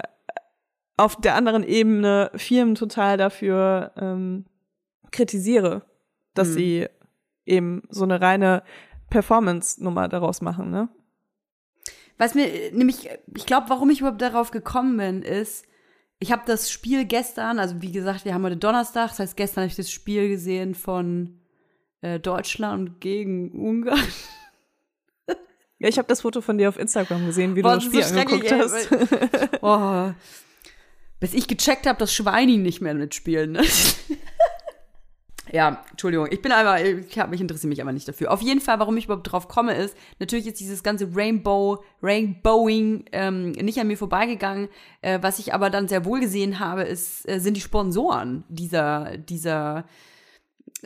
auf 0.98 1.16
der 1.18 1.36
anderen 1.36 1.64
Ebene 1.64 2.32
Firmen 2.36 2.76
total 2.76 3.18
dafür 3.18 3.92
ähm, 3.98 4.46
kritisiere, 5.12 5.84
dass 6.34 6.50
Mhm. 6.50 6.54
sie 6.54 6.88
eben 7.46 7.84
so 7.90 8.04
eine 8.04 8.22
reine 8.22 8.64
Performance-Nummer 9.10 10.08
daraus 10.08 10.42
machen, 10.42 10.70
ne? 10.72 10.90
Was 12.18 12.36
mir 12.36 12.46
äh, 12.48 12.72
nämlich, 12.72 13.10
ich 13.36 13.46
glaube, 13.46 13.70
warum 13.70 13.90
ich 13.90 14.00
überhaupt 14.00 14.22
darauf 14.22 14.52
gekommen 14.52 14.98
bin, 14.98 15.22
ist, 15.24 15.66
ich 16.20 16.32
habe 16.32 16.44
das 16.46 16.72
Spiel 16.72 17.06
gestern, 17.06 17.60
also 17.60 17.82
wie 17.82 17.92
gesagt, 17.92 18.24
wir 18.26 18.34
haben 18.34 18.44
heute 18.44 18.56
Donnerstag, 18.58 19.10
das 19.10 19.20
heißt, 19.20 19.38
gestern 19.38 19.64
habe 19.64 19.70
ich 19.70 19.76
das 19.76 19.92
Spiel 19.92 20.30
gesehen 20.30 20.74
von 20.76 21.40
äh, 22.04 22.20
Deutschland 22.20 23.00
gegen 23.00 23.52
Ungarn. 23.52 24.00
Ja, 25.80 25.90
ich 25.90 25.98
habe 25.98 26.08
das 26.08 26.22
Foto 26.22 26.40
von 26.40 26.58
dir 26.58 26.70
auf 26.70 26.80
Instagram 26.80 27.26
gesehen, 27.26 27.58
wie 27.58 27.62
Boah, 27.62 27.74
du 27.74 27.76
das 27.76 27.84
Spiel 27.84 28.04
so 28.04 28.18
angeguckt 28.18 28.50
hast. 28.54 29.60
Boah. 29.62 30.16
Bis 31.20 31.34
ich 31.34 31.46
gecheckt 31.46 31.86
habe, 31.88 32.00
dass 32.00 32.14
Schweini 32.14 32.58
nicht 32.58 32.80
mehr 32.80 32.94
mitspielen. 32.94 33.52
Ne? 33.52 33.64
ja, 35.52 35.84
Entschuldigung. 35.92 36.30
Ich 36.32 36.42
bin 36.42 36.54
einfach, 36.54 36.80
ich, 36.80 37.20
hab, 37.20 37.34
ich 37.34 37.42
interessiere 37.42 37.68
mich 37.68 37.82
aber 37.82 37.92
nicht 37.92 38.08
dafür. 38.08 38.32
Auf 38.32 38.42
jeden 38.42 38.62
Fall, 38.62 38.80
warum 38.80 38.96
ich 38.96 39.06
überhaupt 39.06 39.30
drauf 39.30 39.50
komme, 39.50 39.76
ist, 39.76 39.98
natürlich 40.20 40.48
ist 40.48 40.62
dieses 40.62 40.84
ganze 40.84 41.10
Rainbow, 41.14 41.84
Rainbowing 42.02 43.04
ähm, 43.12 43.52
nicht 43.52 43.78
an 43.78 43.88
mir 43.88 43.98
vorbeigegangen. 43.98 44.70
Äh, 45.02 45.20
was 45.22 45.38
ich 45.38 45.54
aber 45.54 45.70
dann 45.70 45.90
sehr 45.90 46.06
wohl 46.06 46.22
gesehen 46.22 46.60
habe, 46.60 46.84
ist, 46.84 47.28
äh, 47.28 47.40
sind 47.40 47.58
die 47.58 47.62
Sponsoren 47.62 48.46
dieser, 48.48 49.18
dieser 49.18 49.84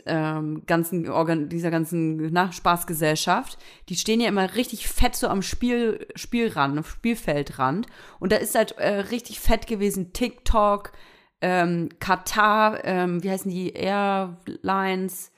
ähm, 0.06 0.62
ganzen 0.66 1.08
Organ 1.08 1.48
dieser 1.48 1.70
ganzen 1.70 2.32
na, 2.32 2.52
Spaßgesellschaft, 2.52 3.58
die 3.88 3.96
stehen 3.96 4.20
ja 4.20 4.28
immer 4.28 4.54
richtig 4.54 4.88
fett 4.88 5.16
so 5.16 5.28
am 5.28 5.42
Spiel 5.42 6.06
Spielrand, 6.14 6.84
Spielfeldrand. 6.86 7.86
Und 8.20 8.32
da 8.32 8.36
ist 8.36 8.54
halt 8.54 8.72
äh, 8.78 9.00
richtig 9.00 9.40
fett 9.40 9.66
gewesen 9.66 10.12
TikTok, 10.12 10.92
ähm, 11.40 11.88
Katar, 12.00 12.84
ähm, 12.84 13.22
wie 13.22 13.30
heißen 13.30 13.50
die? 13.50 13.72
Airlines, 13.72 15.30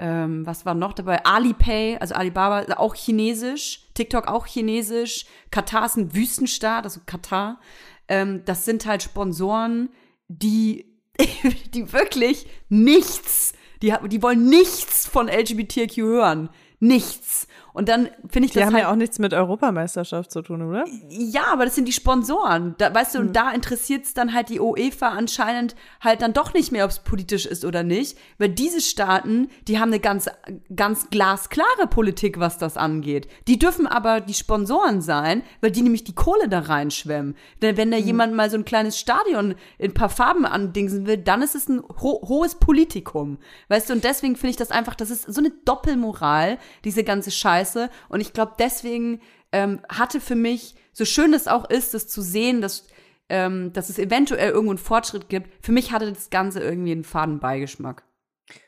ähm, 0.00 0.46
was 0.46 0.64
war 0.64 0.74
noch 0.74 0.94
dabei? 0.94 1.24
Alipay, 1.24 1.98
also 2.00 2.14
Alibaba, 2.14 2.64
auch 2.76 2.94
chinesisch, 2.94 3.86
TikTok 3.94 4.28
auch 4.28 4.46
chinesisch, 4.46 5.26
Katar 5.50 5.84
ist 5.86 5.96
ein 5.96 6.14
Wüstenstaat, 6.14 6.84
also 6.84 7.00
Katar. 7.04 7.60
Ähm, 8.08 8.42
das 8.46 8.64
sind 8.64 8.86
halt 8.86 9.02
Sponsoren, 9.02 9.90
die, 10.28 10.86
die 11.74 11.92
wirklich 11.92 12.46
nichts, 12.70 13.52
die, 13.82 13.94
die 14.08 14.22
wollen 14.22 14.48
nichts 14.48 15.06
von 15.06 15.28
LGBTQ 15.28 15.96
hören. 15.98 16.50
Nichts. 16.78 17.46
Und 17.72 17.88
dann 17.88 18.08
finde 18.28 18.46
ich 18.46 18.52
Die 18.52 18.58
das 18.58 18.66
haben 18.66 18.74
halt, 18.74 18.84
ja 18.84 18.90
auch 18.90 18.96
nichts 18.96 19.18
mit 19.18 19.32
Europameisterschaft 19.32 20.30
zu 20.30 20.42
tun, 20.42 20.62
oder? 20.62 20.84
ja, 21.08 21.44
aber 21.52 21.64
das 21.64 21.74
sind 21.74 21.86
die 21.86 21.92
Sponsoren. 21.92 22.74
Da, 22.78 22.92
weißt 22.92 23.14
du, 23.14 23.20
und 23.20 23.36
da 23.36 23.52
interessiert 23.52 24.04
es 24.04 24.14
dann 24.14 24.34
halt 24.34 24.48
die 24.48 24.60
UEFA 24.60 25.10
anscheinend 25.10 25.76
halt 26.00 26.22
dann 26.22 26.32
doch 26.32 26.52
nicht 26.52 26.72
mehr, 26.72 26.84
ob 26.84 26.90
es 26.90 26.98
politisch 26.98 27.46
ist 27.46 27.64
oder 27.64 27.82
nicht. 27.82 28.18
Weil 28.38 28.48
diese 28.48 28.80
Staaten, 28.80 29.48
die 29.68 29.78
haben 29.78 29.90
eine 29.90 30.00
ganz, 30.00 30.28
ganz 30.74 31.10
glasklare 31.10 31.86
Politik, 31.88 32.40
was 32.40 32.58
das 32.58 32.76
angeht. 32.76 33.28
Die 33.46 33.58
dürfen 33.58 33.86
aber 33.86 34.20
die 34.20 34.34
Sponsoren 34.34 35.00
sein, 35.00 35.42
weil 35.60 35.70
die 35.70 35.82
nämlich 35.82 36.04
die 36.04 36.14
Kohle 36.14 36.48
da 36.48 36.60
reinschwemmen. 36.60 37.36
Denn 37.62 37.76
wenn 37.76 37.90
da 37.90 37.96
jemand 37.96 38.34
mal 38.34 38.50
so 38.50 38.56
ein 38.56 38.64
kleines 38.64 38.98
Stadion 38.98 39.54
in 39.78 39.90
ein 39.90 39.94
paar 39.94 40.08
Farben 40.08 40.44
andingsen 40.44 41.06
will, 41.06 41.18
dann 41.18 41.42
ist 41.42 41.54
es 41.54 41.68
ein 41.68 41.82
ho 42.02 42.20
hohes 42.26 42.56
Politikum. 42.56 43.38
Weißt 43.68 43.88
du, 43.88 43.94
und 43.94 44.04
deswegen 44.04 44.34
finde 44.34 44.50
ich 44.50 44.56
das 44.56 44.70
einfach, 44.70 44.94
das 44.94 45.10
ist 45.10 45.32
so 45.32 45.40
eine 45.40 45.52
Doppelmoral, 45.64 46.58
diese 46.84 47.04
ganze 47.04 47.30
Scheiße. 47.30 47.59
Und 48.08 48.20
ich 48.20 48.32
glaube, 48.32 48.52
deswegen 48.58 49.20
ähm, 49.52 49.80
hatte 49.88 50.20
für 50.20 50.34
mich, 50.34 50.74
so 50.92 51.04
schön 51.04 51.32
es 51.34 51.48
auch 51.48 51.68
ist, 51.68 51.94
das 51.94 52.08
zu 52.08 52.22
sehen, 52.22 52.60
dass, 52.60 52.86
ähm, 53.28 53.72
dass 53.72 53.88
es 53.88 53.98
eventuell 53.98 54.50
irgendwo 54.50 54.72
einen 54.72 54.78
Fortschritt 54.78 55.28
gibt, 55.28 55.64
für 55.64 55.72
mich 55.72 55.92
hatte 55.92 56.10
das 56.10 56.30
Ganze 56.30 56.60
irgendwie 56.60 56.92
einen 56.92 57.04
faden 57.04 57.40
Beigeschmack. 57.40 58.04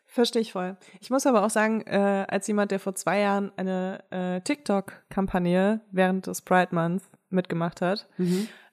Verstehe 0.07 0.43
ich 0.43 0.53
voll. 0.53 0.77
Ich 1.01 1.09
muss 1.09 1.27
aber 1.27 1.43
auch 1.43 1.51
sagen, 1.51 1.81
äh, 1.87 2.27
als 2.29 2.47
jemand, 2.47 2.71
der 2.71 2.81
vor 2.81 2.95
zwei 2.95 3.21
Jahren 3.21 3.51
eine 3.57 4.05
äh, 4.11 4.41
TikTok-Kampagne 4.43 5.81
während 5.91 6.27
des 6.27 6.43
Pride 6.43 6.75
Month 6.75 7.05
mitgemacht 7.31 7.81
hat, 7.81 8.07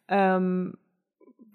ähm, 0.10 0.78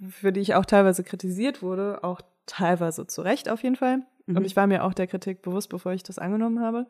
für 0.09 0.33
die 0.33 0.41
ich 0.41 0.55
auch 0.55 0.65
teilweise 0.65 1.05
kritisiert 1.05 1.61
wurde, 1.61 2.03
auch 2.03 2.23
teilweise 2.47 3.07
zu 3.07 3.21
Recht 3.21 3.51
auf 3.51 3.63
jeden 3.63 3.77
Fall. 3.77 4.01
Und 4.27 4.47
ich 4.47 4.57
war 4.57 4.67
mir 4.67 4.85
auch 4.85 4.95
der 4.95 5.07
Kritik 5.07 5.43
bewusst, 5.43 5.69
bevor 5.69 5.93
ich 5.93 6.03
das 6.03 6.19
angenommen 6.19 6.61
habe. 6.61 6.87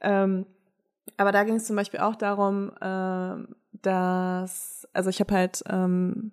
Ähm, 0.00 0.46
aber 1.16 1.32
da 1.32 1.44
ging 1.44 1.56
es 1.56 1.64
zum 1.66 1.76
Beispiel 1.76 2.00
auch 2.00 2.16
darum, 2.16 2.72
ähm, 2.80 3.48
dass, 3.82 4.86
also 4.92 5.10
ich 5.10 5.20
habe 5.20 5.34
halt 5.34 5.62
ähm, 5.68 6.32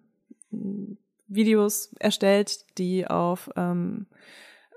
Videos 1.27 1.93
erstellt, 1.99 2.65
die 2.77 3.07
auf 3.07 3.49
ähm, 3.55 4.07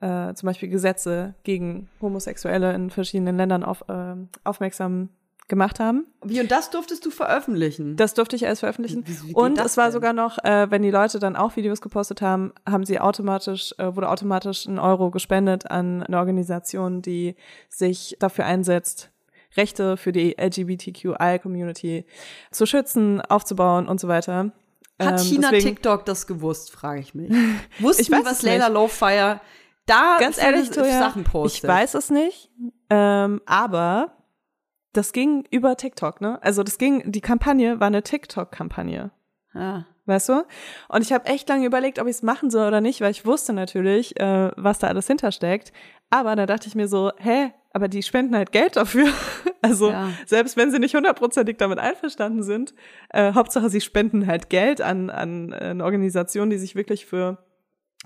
äh, 0.01 0.35
zum 0.35 0.47
Beispiel 0.47 0.69
Gesetze 0.69 1.35
gegen 1.45 1.89
Homosexuelle 2.01 2.73
in 2.75 2.91
verschiedenen 2.91 3.37
Ländern 3.37 3.65
auf, 3.65 3.85
ähm, 3.89 4.29
aufmerksam 4.45 5.09
gemacht 5.49 5.81
haben. 5.81 6.07
Wie, 6.25 6.41
und 6.41 6.51
das 6.51 6.71
durftest 6.71 7.05
du 7.05 7.11
veröffentlichen? 7.11 7.97
Das 7.97 8.15
durfte 8.15 8.37
ich 8.37 8.47
alles 8.47 8.61
veröffentlichen. 8.61 9.05
Wie- 9.07 9.29
wie 9.29 9.35
und 9.35 9.59
es 9.59 9.77
war 9.77 9.87
denn? 9.87 9.93
sogar 9.93 10.13
noch, 10.13 10.39
äh, 10.45 10.71
wenn 10.71 10.83
die 10.83 10.91
Leute 10.91 11.19
dann 11.19 11.37
auch 11.37 11.57
Videos 11.57 11.81
gepostet 11.81 12.23
haben, 12.23 12.53
haben 12.69 12.85
sie 12.85 13.01
automatisch, 13.01 13.75
äh, 13.79 13.95
wurde 13.95 14.09
automatisch 14.09 14.67
ein 14.67 14.79
Euro 14.79 15.11
gespendet 15.11 15.71
an 15.71 16.03
eine 16.03 16.19
Organisation, 16.19 17.03
die 17.03 17.35
sich 17.69 18.17
dafür 18.19 18.47
einsetzt, 18.47 19.11
Rechte 19.57 19.97
für 19.97 20.13
die 20.13 20.37
LGBTQI-Community 20.39 22.05
zu 22.51 22.67
schützen, 22.67 23.21
aufzubauen 23.21 23.89
und 23.89 24.01
so 24.01 24.09
weiter. 24.09 24.53
Hat 25.01 25.21
Ähm, 25.21 25.27
China 25.27 25.51
deswegen- 25.51 25.75
TikTok 25.77 26.05
das 26.05 26.27
gewusst, 26.27 26.71
frage 26.71 27.01
ich 27.01 27.15
mich. 27.15 27.31
Wussten 27.81 28.03
Ich 28.03 28.09
die, 28.09 28.25
was 28.25 28.43
Layla. 28.43 28.69
Lowfire 28.69 29.41
da 29.87 30.17
Ganz 30.21 30.39
ehrlich, 30.39 30.71
Toja, 30.71 30.99
Sachen 31.01 31.25
postet? 31.25 31.65
ich 31.65 31.69
weiß 31.69 31.95
es 31.95 32.11
nicht, 32.11 32.51
ähm, 32.89 33.41
aber 33.47 34.13
das 34.93 35.13
ging 35.13 35.45
über 35.51 35.77
TikTok, 35.77 36.21
ne? 36.21 36.39
Also 36.43 36.63
das 36.63 36.79
ging, 36.79 37.11
die 37.11 37.21
Kampagne 37.21 37.81
war 37.81 37.89
eine 37.89 38.03
TikTok-Kampagne. 38.03 39.11
Ja. 39.55 39.87
Weißt 40.05 40.29
du? 40.29 40.45
Und 40.89 41.03
ich 41.03 41.13
habe 41.13 41.27
echt 41.27 41.49
lange 41.49 41.65
überlegt, 41.67 41.99
ob 42.01 42.07
ich 42.07 42.17
es 42.17 42.23
machen 42.23 42.51
soll 42.51 42.67
oder 42.69 42.81
nicht, 42.81 43.01
weil 43.01 43.11
ich 43.13 43.25
wusste 43.25 43.53
natürlich, 43.53 44.19
äh, 44.21 44.51
was 44.57 44.79
da 44.81 44.89
alles 44.89 45.07
hintersteckt. 45.07 45.73
Aber 46.13 46.37
da 46.37 46.45
dachte 46.45 46.69
ich 46.69 46.75
mir 46.75 46.89
so, 46.89 47.11
hä, 47.17 47.53
aber 47.73 47.89
die 47.89 48.03
spenden 48.03 48.37
halt 48.37 48.53
Geld 48.53 48.77
dafür. 48.77 49.09
Also 49.65 49.91
Ja. 49.91 50.11
selbst 50.27 50.57
wenn 50.57 50.73
sie 50.73 50.81
nicht 50.81 50.97
hundertprozentig 50.97 51.57
damit 51.57 51.79
einverstanden 51.79 52.43
sind, 52.43 52.75
äh, 53.11 53.33
Hauptsache 53.33 53.71
sie 53.71 53.81
spenden 53.81 54.27
halt 54.27 54.51
Geld 54.51 54.81
an, 54.81 55.09
an 55.09 55.53
eine 55.53 55.85
Organisation, 55.85 56.51
die 56.51 56.59
sich 56.59 56.75
wirklich 56.75 57.07
für 57.07 57.39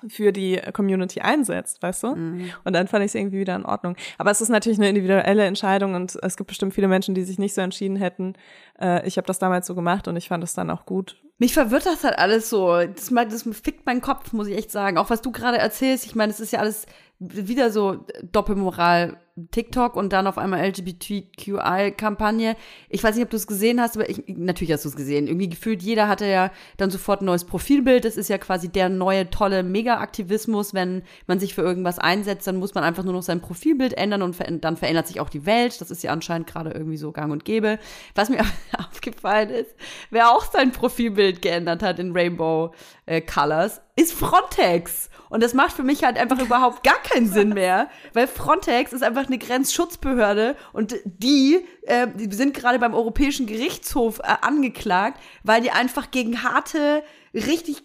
für 0.09 0.31
die 0.31 0.61
Community 0.75 1.21
einsetzt, 1.21 1.83
weißt 1.83 2.03
du? 2.03 2.15
Mhm. 2.17 2.51
Und 2.65 2.75
dann 2.75 2.87
fand 2.89 3.03
ich 3.03 3.13
es 3.13 3.15
irgendwie 3.15 3.39
wieder 3.39 3.57
in 3.57 3.65
Ordnung. 3.65 3.97
Aber 4.19 4.31
es 4.31 4.43
ist 4.43 4.51
natürlich 4.51 4.79
eine 4.79 4.91
individuelle 4.91 5.45
Entscheidung 5.47 5.95
und 5.95 6.19
es 6.23 6.37
gibt 6.37 6.49
bestimmt 6.49 6.75
viele 6.75 6.89
Menschen, 6.89 7.15
die 7.15 7.25
sich 7.25 7.39
nicht 7.39 7.55
so 7.55 7.63
entschieden 7.63 7.97
hätten. 7.97 8.35
Äh, 8.79 9.07
ich 9.09 9.17
habe 9.17 9.27
das 9.27 9.39
damals 9.39 9.67
so 9.67 9.75
gemacht 9.75 10.07
und 10.07 10.17
ich 10.17 10.29
fand 10.29 10.45
es 10.45 10.53
dann 10.53 10.69
auch 10.69 10.85
gut. 10.85 11.17
Mich 11.39 11.55
verwirrt 11.55 11.87
das 11.87 12.05
halt 12.05 12.19
alles 12.19 12.51
so. 12.51 12.77
Das, 12.77 13.09
das 13.11 13.49
fickt 13.63 13.87
meinen 13.87 14.03
Kopf, 14.03 14.35
muss 14.35 14.49
ich 14.49 14.57
echt 14.59 14.71
sagen. 14.71 14.99
Auch 14.99 15.09
was 15.09 15.23
du 15.23 15.33
gerade 15.33 15.57
erzählst, 15.57 16.05
ich 16.05 16.15
meine, 16.15 16.31
es 16.31 16.41
ist 16.41 16.53
ja 16.53 16.59
alles 16.59 16.85
wieder 17.19 17.71
so 17.71 18.07
Doppelmoral. 18.23 19.17
TikTok 19.51 19.97
und 19.97 20.15
dann 20.15 20.27
auf 20.27 20.39
einmal 20.39 20.65
LGBTQI-Kampagne. 20.67 22.57
Ich 22.89 23.05
weiß 23.05 23.15
nicht, 23.17 23.25
ob 23.25 23.29
du 23.29 23.37
es 23.37 23.47
gesehen 23.47 23.83
hast, 23.83 23.95
aber 23.95 24.09
ich, 24.09 24.23
natürlich 24.29 24.73
hast 24.73 24.87
du 24.87 24.89
es 24.89 24.97
gesehen. 24.97 25.27
Irgendwie 25.27 25.51
gefühlt 25.51 25.83
jeder 25.83 26.09
hatte 26.09 26.25
ja 26.25 26.51
dann 26.79 26.91
sofort 26.91 27.21
ein 27.21 27.27
neues 27.27 27.45
Profilbild. 27.45 28.07
Das 28.07 28.17
ist 28.17 28.31
ja 28.31 28.39
quasi 28.39 28.71
der 28.71 28.89
neue 28.89 29.29
tolle 29.29 29.63
Mega-Aktivismus. 29.63 30.73
Wenn 30.73 31.03
man 31.27 31.39
sich 31.39 31.55
für 31.55 31.61
irgendwas 31.61 31.99
einsetzt, 31.99 32.47
dann 32.47 32.57
muss 32.57 32.75
man 32.75 32.83
einfach 32.83 33.05
nur 33.05 33.13
noch 33.13 33.23
sein 33.23 33.43
Profilbild 33.43 33.93
ändern 33.93 34.23
und 34.23 34.35
ver 34.35 34.47
dann 34.47 34.79
verändert 34.79 35.07
sich 35.07 35.21
auch 35.21 35.29
die 35.29 35.45
Welt. 35.45 35.83
Das 35.83 35.91
ist 35.91 36.03
ja 36.03 36.13
anscheinend 36.13 36.47
gerade 36.47 36.71
irgendwie 36.71 36.97
so 36.97 37.13
gang 37.13 37.31
und 37.31 37.45
gäbe. 37.45 37.79
Was 38.15 38.31
mir 38.31 38.41
aufgefallen 38.79 39.51
ist, 39.51 39.75
wer 40.09 40.31
auch 40.31 40.51
sein 40.51 40.73
Profilbild 40.73 41.43
geändert 41.43 41.83
hat 41.83 41.99
in 41.99 42.13
Rainbow 42.13 42.73
äh, 43.05 43.21
Colors, 43.21 43.83
ist 43.97 44.15
Frontex. 44.15 45.11
Und 45.29 45.43
das 45.43 45.55
macht 45.55 45.73
für 45.73 45.83
mich 45.83 46.05
halt 46.05 46.19
einfach 46.19 46.41
überhaupt 46.41 46.83
gar 46.83 47.01
keinen 47.03 47.29
Sinn 47.29 47.51
mehr, 47.51 47.89
weil 48.13 48.27
Frontex 48.27 48.93
ist 48.93 49.03
einfach 49.03 49.27
eine 49.27 49.39
Grenzschutzbehörde 49.39 50.57
und 50.73 50.95
die, 51.05 51.65
äh, 51.83 52.07
die 52.15 52.35
sind 52.35 52.55
gerade 52.55 52.79
beim 52.79 52.95
Europäischen 52.95 53.47
Gerichtshof 53.47 54.21
äh, 54.21 54.35
angeklagt, 54.41 55.21
weil 55.43 55.63
die 55.63 55.71
einfach 55.71 56.11
gegen 56.11 56.43
harte, 56.43 57.03
richtig 57.35 57.83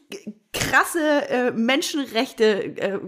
krasse 0.54 1.30
äh, 1.30 1.52
Menschenrechte 1.52 2.78
äh, 2.78 3.00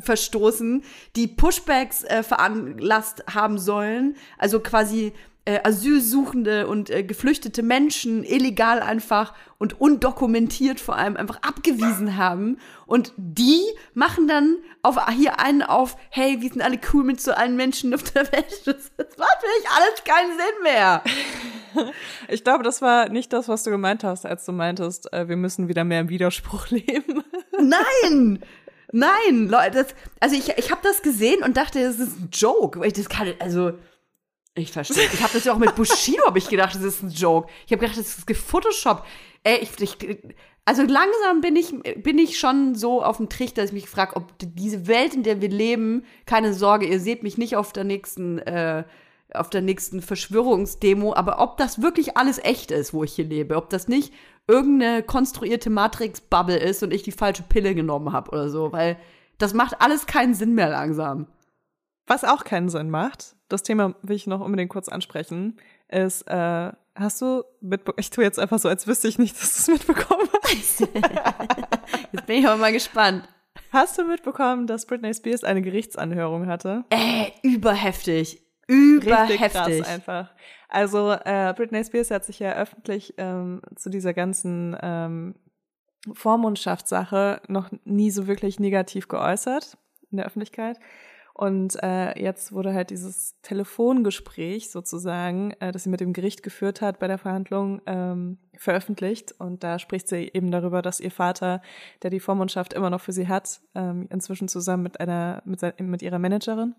verstoßen, 0.00 0.82
die 1.16 1.26
Pushbacks 1.26 2.04
äh, 2.04 2.22
veranlasst 2.22 3.24
haben 3.32 3.58
sollen, 3.58 4.16
also 4.38 4.60
quasi 4.60 5.12
äh, 5.44 5.60
Asylsuchende 5.64 6.68
und 6.68 6.88
äh, 6.90 7.02
geflüchtete 7.02 7.62
Menschen 7.62 8.22
illegal 8.22 8.80
einfach 8.80 9.34
und 9.58 9.80
undokumentiert 9.80 10.78
vor 10.78 10.96
allem 10.96 11.16
einfach 11.16 11.42
abgewiesen 11.42 12.16
haben. 12.16 12.58
Und 12.86 13.12
die 13.16 13.60
machen 13.94 14.28
dann 14.28 14.56
auf, 14.82 14.96
hier 15.10 15.40
einen 15.40 15.62
auf, 15.62 15.96
hey, 16.10 16.40
wir 16.40 16.48
sind 16.48 16.62
alle 16.62 16.78
cool 16.92 17.02
mit 17.02 17.20
so 17.20 17.32
allen 17.32 17.56
Menschen 17.56 17.92
auf 17.94 18.02
der 18.04 18.30
Welt. 18.32 18.46
Das, 18.64 18.92
das 18.96 19.18
macht 19.18 19.38
für 19.40 19.46
mich 19.58 19.68
alles 19.70 20.04
keinen 20.04 20.30
Sinn 20.30 20.62
mehr. 20.62 21.02
Ich 22.28 22.44
glaube, 22.44 22.62
das 22.64 22.82
war 22.82 23.08
nicht 23.08 23.32
das, 23.32 23.48
was 23.48 23.62
du 23.62 23.70
gemeint 23.70 24.04
hast, 24.04 24.26
als 24.26 24.44
du 24.44 24.52
meintest, 24.52 25.10
äh, 25.12 25.26
wir 25.28 25.36
müssen 25.36 25.68
wieder 25.68 25.84
mehr 25.84 26.00
im 26.00 26.10
Widerspruch 26.10 26.68
leben. 26.70 27.24
Nein! 27.58 28.40
Nein, 28.92 29.48
Leute, 29.48 29.70
das, 29.70 29.86
also 30.20 30.36
ich, 30.36 30.50
ich 30.58 30.70
habe 30.70 30.82
das 30.82 31.00
gesehen 31.00 31.42
und 31.42 31.56
dachte, 31.56 31.82
das 31.82 31.98
ist 31.98 32.20
ein 32.20 32.28
Joke. 32.30 32.78
das 32.86 33.08
kann, 33.08 33.32
also, 33.38 33.72
ich 34.54 34.72
verstehe. 34.72 35.08
Ich 35.12 35.22
habe 35.22 35.32
das 35.32 35.44
ja 35.44 35.54
auch 35.54 35.58
mit 35.58 35.74
Bushido, 35.74 36.26
habe 36.26 36.38
ich 36.38 36.48
gedacht, 36.48 36.74
das 36.74 36.82
ist 36.82 37.02
ein 37.02 37.10
Joke. 37.10 37.48
Ich 37.66 37.72
habe 37.72 37.80
gedacht, 37.80 37.98
das 37.98 38.18
ist 38.18 38.26
gefotoshoppt. 38.26 39.06
Ey, 39.44 39.58
ich, 39.58 39.80
ich, 39.80 40.18
also 40.64 40.82
langsam 40.82 41.40
bin 41.40 41.56
ich, 41.56 41.72
bin 42.02 42.18
ich 42.18 42.38
schon 42.38 42.74
so 42.74 43.02
auf 43.02 43.16
dem 43.16 43.28
Trichter, 43.28 43.62
dass 43.62 43.70
ich 43.70 43.74
mich 43.74 43.88
frage, 43.88 44.16
ob 44.16 44.32
diese 44.38 44.86
Welt, 44.86 45.14
in 45.14 45.22
der 45.22 45.40
wir 45.40 45.48
leben, 45.48 46.04
keine 46.26 46.54
Sorge, 46.54 46.86
ihr 46.86 47.00
seht 47.00 47.22
mich 47.22 47.38
nicht 47.38 47.56
auf 47.56 47.72
der 47.72 47.84
nächsten, 47.84 48.38
äh, 48.40 48.84
auf 49.32 49.50
der 49.50 49.62
nächsten 49.62 50.02
Verschwörungsdemo, 50.02 51.14
aber 51.14 51.40
ob 51.40 51.56
das 51.56 51.80
wirklich 51.80 52.16
alles 52.16 52.38
echt 52.38 52.70
ist, 52.70 52.92
wo 52.92 53.02
ich 53.02 53.14
hier 53.14 53.24
lebe, 53.24 53.56
ob 53.56 53.70
das 53.70 53.88
nicht 53.88 54.12
irgendeine 54.46 55.02
konstruierte 55.02 55.70
Matrix-Bubble 55.70 56.58
ist 56.58 56.82
und 56.82 56.92
ich 56.92 57.02
die 57.02 57.12
falsche 57.12 57.42
Pille 57.42 57.74
genommen 57.74 58.12
habe 58.12 58.30
oder 58.30 58.50
so, 58.50 58.72
weil 58.72 58.98
das 59.38 59.54
macht 59.54 59.80
alles 59.80 60.06
keinen 60.06 60.34
Sinn 60.34 60.54
mehr 60.54 60.68
langsam. 60.68 61.26
Was 62.06 62.24
auch 62.24 62.44
keinen 62.44 62.68
Sinn 62.68 62.90
macht, 62.90 63.36
das 63.52 63.62
Thema 63.62 63.94
will 64.02 64.16
ich 64.16 64.26
noch 64.26 64.40
unbedingt 64.40 64.70
kurz 64.70 64.88
ansprechen, 64.88 65.58
ist, 65.88 66.22
äh, 66.22 66.72
hast 66.94 67.20
du 67.22 67.44
mitbekommen, 67.60 67.98
ich 68.00 68.10
tue 68.10 68.24
jetzt 68.24 68.38
einfach 68.38 68.58
so, 68.58 68.68
als 68.68 68.86
wüsste 68.86 69.08
ich 69.08 69.18
nicht, 69.18 69.34
dass 69.40 69.54
du 69.54 69.72
es 69.72 69.78
mitbekommen 69.78 70.28
hast. 70.44 70.80
Jetzt 72.12 72.26
bin 72.26 72.38
ich 72.38 72.46
aber 72.46 72.56
mal 72.56 72.72
gespannt. 72.72 73.28
Hast 73.70 73.98
du 73.98 74.04
mitbekommen, 74.04 74.66
dass 74.66 74.86
Britney 74.86 75.14
Spears 75.14 75.44
eine 75.44 75.62
Gerichtsanhörung 75.62 76.46
hatte? 76.46 76.84
Äh, 76.90 77.30
überheftig. 77.42 78.42
Richtig 78.68 79.06
Überheftig. 79.06 79.52
krass 79.52 79.82
einfach. 79.82 80.30
Also 80.68 81.12
äh, 81.12 81.52
Britney 81.56 81.84
Spears 81.84 82.10
hat 82.10 82.24
sich 82.24 82.38
ja 82.38 82.52
öffentlich 82.52 83.14
ähm, 83.18 83.60
zu 83.76 83.90
dieser 83.90 84.14
ganzen 84.14 84.76
ähm, 84.80 85.34
Vormundschaftssache 86.12 87.42
noch 87.48 87.70
nie 87.84 88.10
so 88.10 88.26
wirklich 88.26 88.58
negativ 88.58 89.08
geäußert 89.08 89.76
in 90.10 90.18
der 90.18 90.26
Öffentlichkeit. 90.26 90.78
Und 91.34 91.82
äh, 91.82 92.20
jetzt 92.20 92.52
wurde 92.52 92.74
halt 92.74 92.90
dieses 92.90 93.40
Telefongespräch 93.40 94.70
sozusagen, 94.70 95.52
äh, 95.60 95.72
das 95.72 95.84
sie 95.84 95.88
mit 95.88 96.00
dem 96.00 96.12
Gericht 96.12 96.42
geführt 96.42 96.80
hat 96.80 96.98
bei 96.98 97.08
der 97.08 97.18
Verhandlung, 97.18 97.80
ähm, 97.86 98.38
veröffentlicht. 98.56 99.34
Und 99.38 99.64
da 99.64 99.78
spricht 99.78 100.08
sie 100.08 100.30
eben 100.32 100.50
darüber, 100.50 100.82
dass 100.82 101.00
ihr 101.00 101.10
Vater, 101.10 101.62
der 102.02 102.10
die 102.10 102.20
Vormundschaft 102.20 102.74
immer 102.74 102.90
noch 102.90 103.00
für 103.00 103.12
sie 103.12 103.28
hat, 103.28 103.60
ähm, 103.74 104.06
inzwischen 104.10 104.48
zusammen 104.48 104.82
mit 104.82 105.00
einer 105.00 105.42
mit, 105.44 105.62
mit 105.80 106.02
ihrer 106.02 106.18
Managerin, 106.18 106.74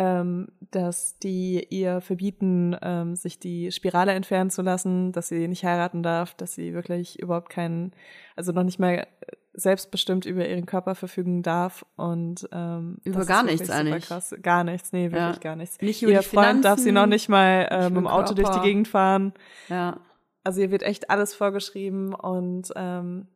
ähm, 0.00 0.48
dass 0.70 1.18
die 1.18 1.66
ihr 1.68 2.00
verbieten, 2.00 2.74
ähm, 2.80 3.16
sich 3.16 3.38
die 3.38 3.70
Spirale 3.70 4.12
entfernen 4.12 4.48
zu 4.48 4.62
lassen, 4.62 5.12
dass 5.12 5.28
sie 5.28 5.46
nicht 5.46 5.62
heiraten 5.62 6.02
darf, 6.02 6.32
dass 6.34 6.54
sie 6.54 6.72
wirklich 6.72 7.20
überhaupt 7.20 7.50
keinen, 7.50 7.92
also 8.34 8.52
noch 8.52 8.62
nicht 8.62 8.78
mal 8.78 9.06
selbstbestimmt 9.52 10.24
über 10.24 10.48
ihren 10.48 10.64
Körper 10.64 10.94
verfügen 10.94 11.42
darf 11.42 11.84
und 11.96 12.48
ähm, 12.50 12.96
Über 13.04 13.26
gar 13.26 13.42
nichts 13.42 13.68
eigentlich. 13.68 14.06
Krass. 14.06 14.34
Gar 14.40 14.64
nichts, 14.64 14.92
nee, 14.92 15.10
wirklich 15.12 15.36
Ja. 15.36 15.40
gar 15.42 15.56
nichts. 15.56 15.78
Nicht 15.82 16.02
über 16.02 16.12
Ihr 16.12 16.22
Freund 16.22 16.64
darf 16.64 16.78
sie 16.78 16.92
noch 16.92 17.02
Finanzen, 17.02 17.10
nicht 17.10 17.28
mal 17.28 17.68
äh, 17.70 17.90
mit 17.90 17.98
dem 17.98 18.06
Auto 18.06 18.32
durch 18.32 18.48
die. 18.48 18.60
Gegend 18.60 18.88
fahren. 18.88 19.34
Ja. 19.68 19.98
Also 20.44 20.62
ihr 20.62 20.70
wird 20.70 20.82
echt 20.82 21.10
alles 21.10 21.34
vorgeschrieben 21.34 22.14
und 22.14 22.72
ähm, 22.74 23.26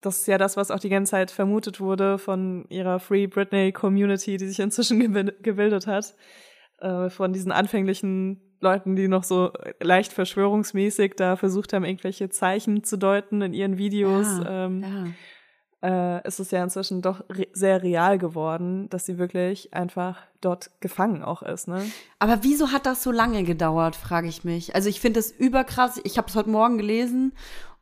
das 0.00 0.20
ist 0.20 0.28
ja 0.28 0.38
das, 0.38 0.56
was 0.56 0.70
auch 0.70 0.78
die 0.78 0.88
ganze 0.88 1.10
Zeit 1.10 1.30
vermutet 1.30 1.80
wurde 1.80 2.18
von 2.18 2.64
ihrer 2.68 3.00
Free 3.00 3.26
Britney 3.26 3.72
Community, 3.72 4.36
die 4.36 4.48
sich 4.48 4.60
inzwischen 4.60 5.00
gebil- 5.00 5.34
gebildet 5.42 5.86
hat. 5.86 6.14
Äh, 6.80 7.10
von 7.10 7.32
diesen 7.32 7.52
anfänglichen 7.52 8.40
Leuten, 8.60 8.96
die 8.96 9.08
noch 9.08 9.24
so 9.24 9.52
leicht 9.80 10.12
verschwörungsmäßig 10.12 11.14
da 11.16 11.36
versucht 11.36 11.72
haben, 11.72 11.84
irgendwelche 11.84 12.30
Zeichen 12.30 12.84
zu 12.84 12.96
deuten 12.96 13.42
in 13.42 13.52
ihren 13.52 13.76
Videos. 13.76 14.26
Ja, 14.26 14.66
ähm, 14.66 15.14
ja. 15.82 16.16
äh, 16.16 16.26
ist 16.26 16.40
es 16.40 16.50
ja 16.50 16.62
inzwischen 16.62 17.02
doch 17.02 17.22
re 17.28 17.48
sehr 17.52 17.82
real 17.82 18.16
geworden, 18.16 18.88
dass 18.88 19.04
sie 19.04 19.18
wirklich 19.18 19.74
einfach 19.74 20.22
dort 20.40 20.70
gefangen 20.80 21.22
auch 21.22 21.42
ist. 21.42 21.68
Ne? 21.68 21.84
Aber 22.18 22.38
wieso 22.42 22.72
hat 22.72 22.86
das 22.86 23.02
so 23.02 23.10
lange 23.12 23.44
gedauert, 23.44 23.96
frage 23.96 24.28
ich 24.28 24.44
mich. 24.44 24.74
Also 24.74 24.88
ich 24.88 25.00
finde 25.00 25.20
das 25.20 25.30
überkrass. 25.30 26.00
Ich 26.04 26.16
habe 26.16 26.28
es 26.28 26.36
heute 26.36 26.50
Morgen 26.50 26.78
gelesen 26.78 27.32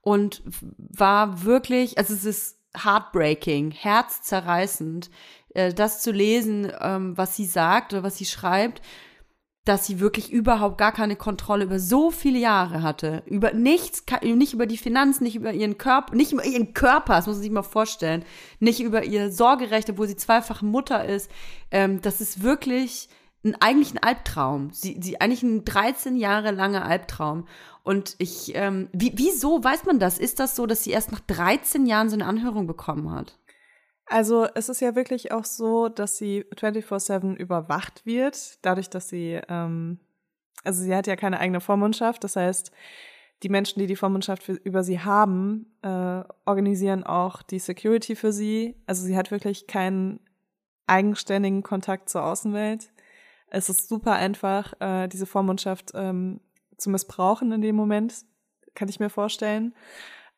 und 0.08 0.42
war 0.46 1.44
wirklich, 1.44 1.98
also 1.98 2.14
es 2.14 2.24
ist 2.24 2.58
heartbreaking, 2.82 3.72
herzzerreißend, 3.72 5.10
äh, 5.52 5.74
das 5.74 6.00
zu 6.00 6.12
lesen, 6.12 6.72
ähm, 6.80 7.14
was 7.18 7.36
sie 7.36 7.44
sagt 7.44 7.92
oder 7.92 8.04
was 8.04 8.16
sie 8.16 8.24
schreibt, 8.24 8.80
dass 9.66 9.86
sie 9.86 10.00
wirklich 10.00 10.32
überhaupt 10.32 10.78
gar 10.78 10.92
keine 10.92 11.14
Kontrolle 11.14 11.64
über 11.64 11.78
so 11.78 12.10
viele 12.10 12.38
Jahre 12.38 12.82
hatte. 12.82 13.22
Über 13.26 13.52
nichts, 13.52 14.02
nicht 14.22 14.54
über 14.54 14.64
die 14.64 14.78
Finanzen, 14.78 15.24
nicht 15.24 15.36
über 15.36 15.52
ihren 15.52 15.76
Körper, 15.76 16.14
nicht 16.14 16.32
über 16.32 16.46
ihren 16.46 16.72
Körper, 16.72 17.16
das 17.16 17.26
muss 17.26 17.36
man 17.36 17.42
sich 17.42 17.50
mal 17.50 17.62
vorstellen, 17.62 18.24
nicht 18.60 18.80
über 18.80 19.04
ihr 19.04 19.30
Sorgerecht, 19.30 19.90
obwohl 19.90 20.08
sie 20.08 20.16
zweifache 20.16 20.64
Mutter 20.64 21.04
ist. 21.04 21.30
Ähm, 21.70 22.00
das 22.00 22.22
ist 22.22 22.42
wirklich 22.42 23.10
ein, 23.44 23.54
eigentlich 23.60 23.94
ein 23.94 24.02
Albtraum. 24.02 24.70
Sie, 24.72 24.98
sie 25.00 25.20
eigentlich 25.20 25.42
ein 25.42 25.64
13 25.64 26.16
Jahre 26.16 26.50
langer 26.50 26.84
Albtraum. 26.84 27.46
Und 27.82 28.16
ich, 28.18 28.52
ähm, 28.54 28.88
wie, 28.92 29.12
wieso 29.16 29.62
weiß 29.62 29.84
man 29.84 29.98
das? 29.98 30.18
Ist 30.18 30.40
das 30.40 30.56
so, 30.56 30.66
dass 30.66 30.84
sie 30.84 30.90
erst 30.90 31.12
nach 31.12 31.20
13 31.20 31.86
Jahren 31.86 32.08
so 32.08 32.16
eine 32.16 32.26
Anhörung 32.26 32.66
bekommen 32.66 33.10
hat? 33.10 33.38
Also 34.06 34.46
es 34.54 34.68
ist 34.68 34.80
ja 34.80 34.94
wirklich 34.94 35.32
auch 35.32 35.44
so, 35.44 35.88
dass 35.88 36.16
sie 36.16 36.44
24-7 36.56 37.34
überwacht 37.36 38.06
wird, 38.06 38.58
dadurch, 38.64 38.88
dass 38.88 39.08
sie, 39.08 39.40
ähm, 39.48 39.98
also 40.64 40.82
sie 40.82 40.94
hat 40.94 41.06
ja 41.06 41.14
keine 41.14 41.38
eigene 41.40 41.60
Vormundschaft, 41.60 42.24
das 42.24 42.36
heißt, 42.36 42.72
die 43.42 43.48
Menschen, 43.50 43.78
die 43.78 43.86
die 43.86 43.96
Vormundschaft 43.96 44.42
für, 44.42 44.52
über 44.52 44.82
sie 44.82 45.00
haben, 45.00 45.66
äh, 45.82 46.22
organisieren 46.44 47.04
auch 47.04 47.42
die 47.42 47.58
Security 47.58 48.16
für 48.16 48.32
sie. 48.32 48.74
Also 48.86 49.04
sie 49.04 49.16
hat 49.16 49.30
wirklich 49.30 49.66
keinen 49.66 50.20
eigenständigen 50.86 51.62
Kontakt 51.62 52.08
zur 52.08 52.24
Außenwelt. 52.24 52.90
Es 53.50 53.68
ist 53.68 53.88
super 53.88 54.12
einfach, 54.12 54.74
äh, 54.80 55.08
diese 55.08 55.26
Vormundschaft 55.26 55.92
ähm, 55.94 56.40
zu 56.76 56.90
missbrauchen 56.90 57.52
in 57.52 57.62
dem 57.62 57.76
Moment, 57.76 58.24
kann 58.74 58.88
ich 58.88 59.00
mir 59.00 59.10
vorstellen. 59.10 59.74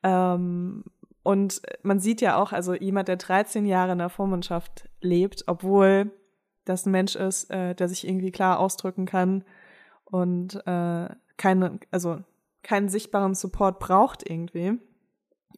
Ähm, 0.03 0.85
und 1.23 1.61
man 1.83 2.01
sieht 2.01 2.21
ja 2.21 2.37
auch, 2.37 2.53
also 2.53 2.75
jemand, 2.75 3.09
der 3.09 3.17
13 3.17 3.67
Jahre 3.67 3.93
in 3.93 3.99
der 3.99 4.09
Vormundschaft 4.09 4.89
lebt, 5.01 5.45
obwohl 5.47 6.13
das 6.65 6.87
ein 6.87 6.93
Mensch 6.93 7.17
ist, 7.17 7.51
äh, 7.51 7.75
der 7.75 7.89
sich 7.89 8.07
irgendwie 8.07 8.31
klar 8.31 8.59
ausdrücken 8.59 9.07
kann 9.07 9.45
und 10.05 10.55
äh, 10.67 11.09
keine, 11.37 11.81
also 11.91 12.19
keinen 12.63 12.89
sichtbaren 12.89 13.35
Support 13.35 13.79
braucht 13.79 14.29
irgendwie, 14.29 14.79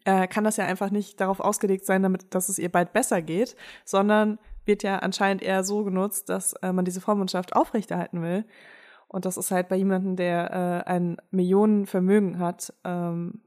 äh, 0.05 0.27
kann 0.27 0.45
das 0.45 0.57
ja 0.57 0.65
einfach 0.65 0.91
nicht 0.91 1.21
darauf 1.21 1.41
ausgelegt 1.41 1.87
sein, 1.87 2.03
damit, 2.03 2.35
dass 2.35 2.49
es 2.49 2.59
ihr 2.59 2.71
bald 2.71 2.93
besser 2.93 3.23
geht, 3.23 3.57
sondern 3.85 4.39
wird 4.65 4.83
ja 4.83 4.99
anscheinend 4.99 5.43
eher 5.43 5.65
so 5.65 5.85
genutzt, 5.85 6.29
dass 6.29 6.55
äh, 6.55 6.73
man 6.73 6.85
diese 6.85 7.01
Vormundschaft 7.01 7.55
aufrechterhalten 7.55 8.23
will. 8.23 8.45
Und 9.09 9.25
das 9.25 9.37
ist 9.37 9.51
halt 9.51 9.69
bei 9.69 9.77
jemandem, 9.77 10.17
der 10.17 10.85
äh, 10.87 10.91
ein 10.91 11.19
Millionenvermögen 11.31 12.39
hat, 12.39 12.73
ähm, 12.85 13.43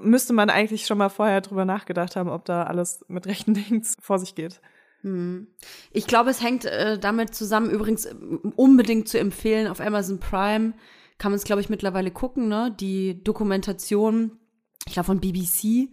müsste 0.00 0.32
man 0.32 0.50
eigentlich 0.50 0.86
schon 0.86 0.98
mal 0.98 1.08
vorher 1.08 1.40
drüber 1.40 1.64
nachgedacht 1.64 2.16
haben, 2.16 2.28
ob 2.28 2.44
da 2.44 2.64
alles 2.64 3.04
mit 3.08 3.26
rechten 3.26 3.54
Dingen 3.54 3.82
vor 4.00 4.18
sich 4.18 4.34
geht. 4.34 4.60
Hm. 5.02 5.46
Ich 5.92 6.06
glaube, 6.06 6.30
es 6.30 6.42
hängt 6.42 6.66
äh, 6.66 6.98
damit 6.98 7.34
zusammen, 7.34 7.70
übrigens 7.70 8.04
äh, 8.04 8.14
unbedingt 8.56 9.08
zu 9.08 9.18
empfehlen, 9.18 9.66
auf 9.66 9.80
Amazon 9.80 10.20
Prime 10.20 10.74
kann 11.18 11.32
man 11.32 11.36
es, 11.36 11.44
glaube 11.44 11.60
ich, 11.60 11.68
mittlerweile 11.68 12.10
gucken, 12.10 12.48
ne? 12.48 12.74
Die 12.80 13.22
Dokumentation, 13.22 14.38
ich 14.86 14.94
glaube, 14.94 15.06
von 15.06 15.20
BBC 15.20 15.90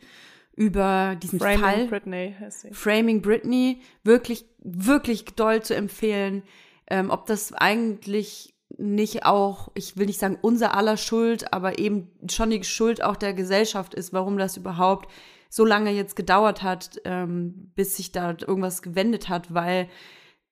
über 0.57 1.15
diesen 1.21 1.39
Fall. 1.39 1.57
Framing 1.57 1.89
Britney 1.89 2.35
heißt 2.37 2.61
sie. 2.61 2.73
Framing 2.73 3.21
Britney, 3.21 3.81
wirklich, 4.03 4.45
wirklich 4.57 5.23
doll 5.25 5.61
zu 5.61 5.75
empfehlen. 5.75 6.41
Ähm, 6.89 7.11
ob 7.11 7.27
das 7.27 7.53
eigentlich 7.53 8.55
nicht 8.77 9.25
auch, 9.25 9.69
ich 9.75 9.97
will 9.97 10.07
nicht 10.07 10.19
sagen 10.19 10.37
unser 10.41 10.75
aller 10.75 10.97
Schuld, 10.97 11.53
aber 11.53 11.77
eben 11.79 12.09
schon 12.29 12.49
die 12.49 12.63
Schuld 12.63 13.03
auch 13.03 13.15
der 13.15 13.33
Gesellschaft 13.33 13.93
ist, 13.93 14.13
warum 14.13 14.37
das 14.37 14.57
überhaupt 14.57 15.09
so 15.49 15.63
lange 15.63 15.91
jetzt 15.91 16.15
gedauert 16.15 16.63
hat, 16.63 16.99
ähm, 17.05 17.71
bis 17.75 17.95
sich 17.95 18.11
da 18.11 18.31
irgendwas 18.31 18.81
gewendet 18.81 19.29
hat, 19.29 19.53
weil 19.53 19.87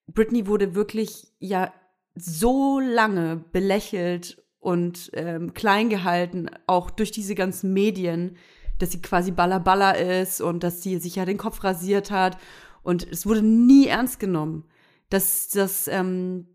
Britney 0.07 0.45
wurde 0.45 0.75
wirklich 0.75 1.33
ja 1.39 1.73
so 2.13 2.79
lange 2.79 3.43
belächelt 3.51 4.41
und 4.59 5.09
ähm, 5.13 5.53
klein 5.55 5.89
gehalten, 5.89 6.49
auch 6.67 6.91
durch 6.91 7.11
diese 7.11 7.33
ganzen 7.33 7.73
Medien, 7.73 8.37
dass 8.79 8.91
sie 8.91 9.01
quasi 9.01 9.31
Balla 9.31 9.59
Balla 9.59 9.91
ist 9.91 10.41
und 10.41 10.63
dass 10.63 10.81
sie 10.83 10.97
sich 10.99 11.15
ja 11.15 11.25
den 11.25 11.37
Kopf 11.37 11.63
rasiert 11.63 12.11
hat. 12.11 12.37
Und 12.83 13.07
es 13.09 13.25
wurde 13.25 13.41
nie 13.41 13.87
ernst 13.87 14.19
genommen, 14.19 14.65
dass, 15.09 15.49
dass, 15.49 15.87
ähm, 15.87 16.47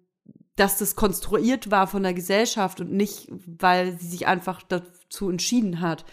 dass 0.56 0.78
das 0.78 0.96
konstruiert 0.96 1.70
war 1.70 1.86
von 1.86 2.02
der 2.02 2.14
Gesellschaft 2.14 2.80
und 2.80 2.92
nicht, 2.92 3.28
weil 3.46 3.98
sie 3.98 4.06
sich 4.08 4.26
einfach 4.26 4.62
dazu 4.62 5.30
entschieden 5.30 5.80
hat. 5.80 6.04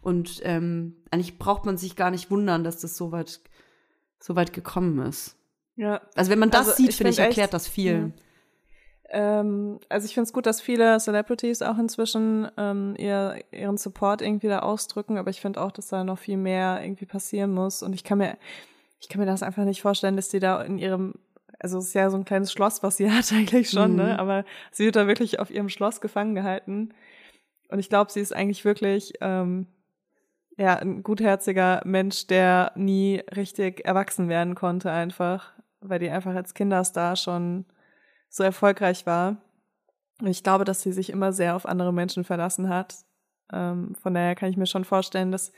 Und 0.00 0.40
ähm, 0.44 0.96
eigentlich 1.10 1.38
braucht 1.38 1.66
man 1.66 1.76
sich 1.76 1.96
gar 1.96 2.10
nicht 2.12 2.30
wundern, 2.30 2.62
dass 2.62 2.78
das 2.80 2.96
so 2.96 3.10
weit, 3.12 3.40
so 4.20 4.36
weit 4.36 4.52
gekommen 4.52 5.00
ist. 5.00 5.36
Ja. 5.74 6.00
Also 6.14 6.30
wenn 6.30 6.38
man 6.38 6.50
das 6.50 6.68
Also, 6.68 6.82
sieht, 6.82 6.94
finde 6.94 7.10
ich, 7.12 7.18
erklärt 7.18 7.48
echt- 7.48 7.54
das 7.54 7.66
viel. 7.68 8.12
Ähm, 9.16 9.80
also 9.88 10.04
ich 10.04 10.12
finde 10.12 10.26
es 10.26 10.34
gut, 10.34 10.44
dass 10.44 10.60
viele 10.60 10.98
Celebrities 11.00 11.62
auch 11.62 11.78
inzwischen 11.78 12.48
ähm, 12.58 12.94
ihr, 12.98 13.42
ihren 13.50 13.78
Support 13.78 14.20
irgendwie 14.20 14.48
da 14.48 14.58
ausdrücken, 14.58 15.16
aber 15.16 15.30
ich 15.30 15.40
finde 15.40 15.62
auch, 15.62 15.72
dass 15.72 15.88
da 15.88 16.04
noch 16.04 16.18
viel 16.18 16.36
mehr 16.36 16.80
irgendwie 16.82 17.06
passieren 17.06 17.52
muss. 17.54 17.82
Und 17.82 17.94
ich 17.94 18.04
kann 18.04 18.18
mir, 18.18 18.36
ich 19.00 19.08
kann 19.08 19.18
mir 19.20 19.26
das 19.26 19.42
einfach 19.42 19.64
nicht 19.64 19.80
vorstellen, 19.80 20.16
dass 20.16 20.28
die 20.28 20.38
da 20.38 20.60
in 20.60 20.76
ihrem, 20.76 21.14
also 21.58 21.78
es 21.78 21.86
ist 21.86 21.94
ja 21.94 22.10
so 22.10 22.18
ein 22.18 22.26
kleines 22.26 22.52
Schloss, 22.52 22.82
was 22.82 22.98
sie 22.98 23.10
hat 23.10 23.32
eigentlich 23.32 23.70
schon, 23.70 23.92
Mhm. 23.92 23.96
ne? 23.96 24.18
Aber 24.18 24.44
sie 24.70 24.84
wird 24.84 24.96
da 24.96 25.06
wirklich 25.06 25.40
auf 25.40 25.50
ihrem 25.50 25.70
Schloss 25.70 26.02
gefangen 26.02 26.34
gehalten. 26.34 26.90
Und 27.70 27.78
ich 27.78 27.88
glaube, 27.88 28.12
sie 28.12 28.20
ist 28.20 28.36
eigentlich 28.36 28.66
wirklich 28.66 29.14
ähm, 29.22 29.66
ja 30.58 30.76
ein 30.76 31.02
gutherziger 31.02 31.80
Mensch, 31.86 32.26
der 32.26 32.72
nie 32.74 33.22
richtig 33.34 33.86
erwachsen 33.86 34.28
werden 34.28 34.54
konnte, 34.54 34.90
einfach, 34.90 35.52
weil 35.80 36.00
die 36.00 36.10
einfach 36.10 36.34
als 36.34 36.52
Kinderstar 36.52 37.16
schon 37.16 37.64
so 38.28 38.42
erfolgreich 38.42 39.06
war. 39.06 39.36
Und 40.20 40.28
ich 40.28 40.42
glaube, 40.42 40.64
dass 40.64 40.82
sie 40.82 40.92
sich 40.92 41.10
immer 41.10 41.32
sehr 41.32 41.56
auf 41.56 41.66
andere 41.66 41.92
Menschen 41.92 42.24
verlassen 42.24 42.68
hat. 42.68 42.96
Ähm, 43.52 43.94
von 44.00 44.14
daher 44.14 44.34
kann 44.34 44.50
ich 44.50 44.56
mir 44.56 44.66
schon 44.66 44.84
vorstellen, 44.84 45.30
dass, 45.30 45.52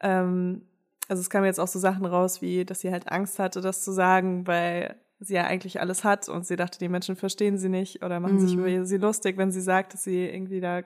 ähm, 0.00 0.62
also 1.08 1.20
es 1.20 1.30
kamen 1.30 1.46
jetzt 1.46 1.60
auch 1.60 1.68
so 1.68 1.78
Sachen 1.78 2.04
raus, 2.04 2.42
wie, 2.42 2.64
dass 2.64 2.80
sie 2.80 2.90
halt 2.92 3.10
Angst 3.10 3.38
hatte, 3.38 3.60
das 3.60 3.82
zu 3.84 3.92
sagen, 3.92 4.46
weil 4.46 4.96
sie 5.20 5.34
ja 5.34 5.44
eigentlich 5.44 5.80
alles 5.80 6.02
hat 6.02 6.28
und 6.28 6.44
sie 6.46 6.56
dachte, 6.56 6.78
die 6.80 6.88
Menschen 6.88 7.14
verstehen 7.14 7.56
sie 7.58 7.68
nicht 7.68 8.02
oder 8.02 8.18
machen 8.18 8.40
sich 8.40 8.56
Mhm. 8.56 8.64
über 8.66 8.84
sie 8.84 8.96
lustig, 8.96 9.36
wenn 9.36 9.52
sie 9.52 9.60
sagt, 9.60 9.94
dass 9.94 10.02
sie 10.02 10.26
irgendwie 10.28 10.60
da 10.60 10.82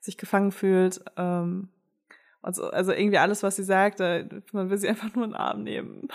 sich 0.00 0.18
gefangen 0.18 0.52
fühlt. 0.52 1.02
Ähm, 1.16 1.70
und 2.42 2.54
so, 2.54 2.64
also 2.70 2.92
irgendwie 2.92 3.18
alles, 3.18 3.42
was 3.42 3.56
sie 3.56 3.64
sagt, 3.64 4.00
man 4.00 4.70
will 4.70 4.78
sie 4.78 4.88
einfach 4.88 5.14
nur 5.14 5.24
in 5.24 5.30
den 5.30 5.36
Arm 5.36 5.62
nehmen. 5.62 6.08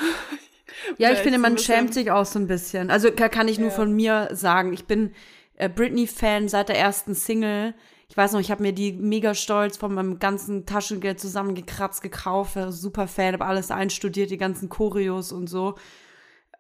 Ja, 0.98 1.12
ich 1.12 1.20
finde, 1.20 1.40
man 1.40 1.58
schämt 1.58 1.94
sich 1.94 2.12
auch 2.12 2.26
so 2.26 2.40
ein 2.40 2.48
bisschen. 2.48 2.90
Also 2.92 3.12
ka- 3.12 3.30
kann 3.30 3.48
ich 3.48 3.60
nur 3.60 3.70
Ja. 3.70 3.76
von 3.76 3.94
mir 3.94 4.30
sagen. 4.34 4.74
Ich 4.74 4.86
bin 4.86 5.14
äh, 5.56 5.70
Britney-Fan 5.70 6.48
seit 6.48 6.70
der 6.70 6.78
ersten 6.78 7.16
Single. 7.16 7.74
Ich 8.08 8.16
weiß 8.18 8.34
noch, 8.34 8.40
ich 8.40 8.52
habe 8.52 8.62
mir 8.62 8.74
die 8.74 8.94
mega 8.94 9.34
stolz 9.34 9.78
von 9.78 9.94
meinem 9.94 10.20
ganzen 10.20 10.66
Taschengeld 10.66 11.20
zusammengekratzt, 11.20 12.02
gekauft, 12.02 12.56
super 12.70 13.08
Fan, 13.08 13.34
habe 13.34 13.46
alles 13.46 13.72
einstudiert, 13.72 14.30
die 14.30 14.38
ganzen 14.38 14.70
Choreos 14.70 15.32
und 15.32 15.48
so. 15.48 15.76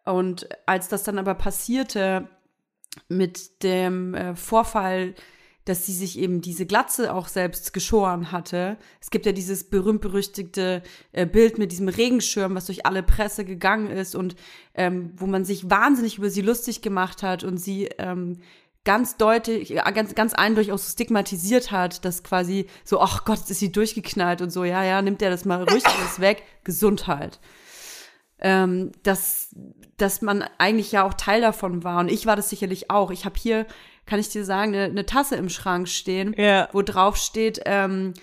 Und 0.05 0.47
als 0.65 0.87
das 0.87 1.03
dann 1.03 1.19
aber 1.19 1.35
passierte 1.35 2.27
mit 3.07 3.63
dem 3.63 4.13
äh, 4.13 4.35
Vorfall, 4.35 5.13
dass 5.65 5.85
sie 5.85 5.93
sich 5.93 6.17
eben 6.19 6.41
diese 6.41 6.65
Glatze 6.65 7.13
auch 7.13 7.27
selbst 7.27 7.73
geschoren 7.73 8.31
hatte. 8.31 8.77
Es 9.01 9.09
gibt 9.09 9.25
ja 9.25 9.31
dieses 9.31 9.65
berühmt-berüchtigte 9.69 10.83
äh, 11.11 11.25
Bild 11.25 11.57
mit 11.57 11.71
diesem 11.71 11.89
Regenschirm, 11.89 12.55
was 12.55 12.67
durch 12.67 12.85
alle 12.85 13.03
Presse 13.03 13.45
gegangen 13.45 13.89
ist 13.89 14.15
und 14.15 14.35
ähm, 14.75 15.11
wo 15.17 15.25
man 15.25 15.43
sich 15.43 15.69
wahnsinnig 15.69 16.19
über 16.19 16.29
sie 16.29 16.41
lustig 16.41 16.81
gemacht 16.81 17.23
hat 17.23 17.43
und 17.43 17.57
sie 17.57 17.85
ähm, 17.97 18.37
ganz 18.85 19.17
deutlich, 19.17 19.73
ganz, 19.93 20.13
ganz 20.13 20.33
eindeutig 20.33 20.71
auch 20.71 20.77
so 20.77 20.91
stigmatisiert 20.91 21.71
hat, 21.71 22.05
dass 22.05 22.23
quasi 22.23 22.67
so, 22.83 23.01
ach 23.01 23.25
Gott, 23.25 23.49
ist 23.49 23.59
sie 23.59 23.71
durchgeknallt 23.71 24.41
und 24.41 24.51
so, 24.51 24.63
ja, 24.63 24.83
ja, 24.83 25.01
nimmt 25.01 25.21
er 25.23 25.31
das 25.31 25.43
mal 25.43 25.63
ruhig 25.63 25.85
alles 25.99 26.19
weg, 26.19 26.43
Gesundheit. 26.63 27.39
Ähm, 28.37 28.91
dass, 29.01 29.55
dass 29.97 30.21
man 30.21 30.43
eigentlich 30.59 30.91
ja 30.91 31.03
auch 31.03 31.15
Teil 31.15 31.41
davon 31.41 31.83
war. 31.83 31.99
Und 31.99 32.11
ich 32.11 32.25
war 32.25 32.35
das 32.35 32.49
sicherlich 32.49 32.91
auch. 32.91 33.09
Ich 33.09 33.25
habe 33.25 33.35
hier, 33.39 33.65
kann 34.05 34.19
ich 34.19 34.29
dir 34.29 34.45
sagen, 34.45 34.73
eine, 34.73 34.83
eine 34.85 35.05
Tasse 35.05 35.35
im 35.35 35.49
Schrank 35.49 35.87
stehen, 35.89 36.33
Ja. 36.37 36.69
wo 36.73 36.81
drauf 36.81 37.17
steht, 37.17 37.61
ähm, 37.65 38.13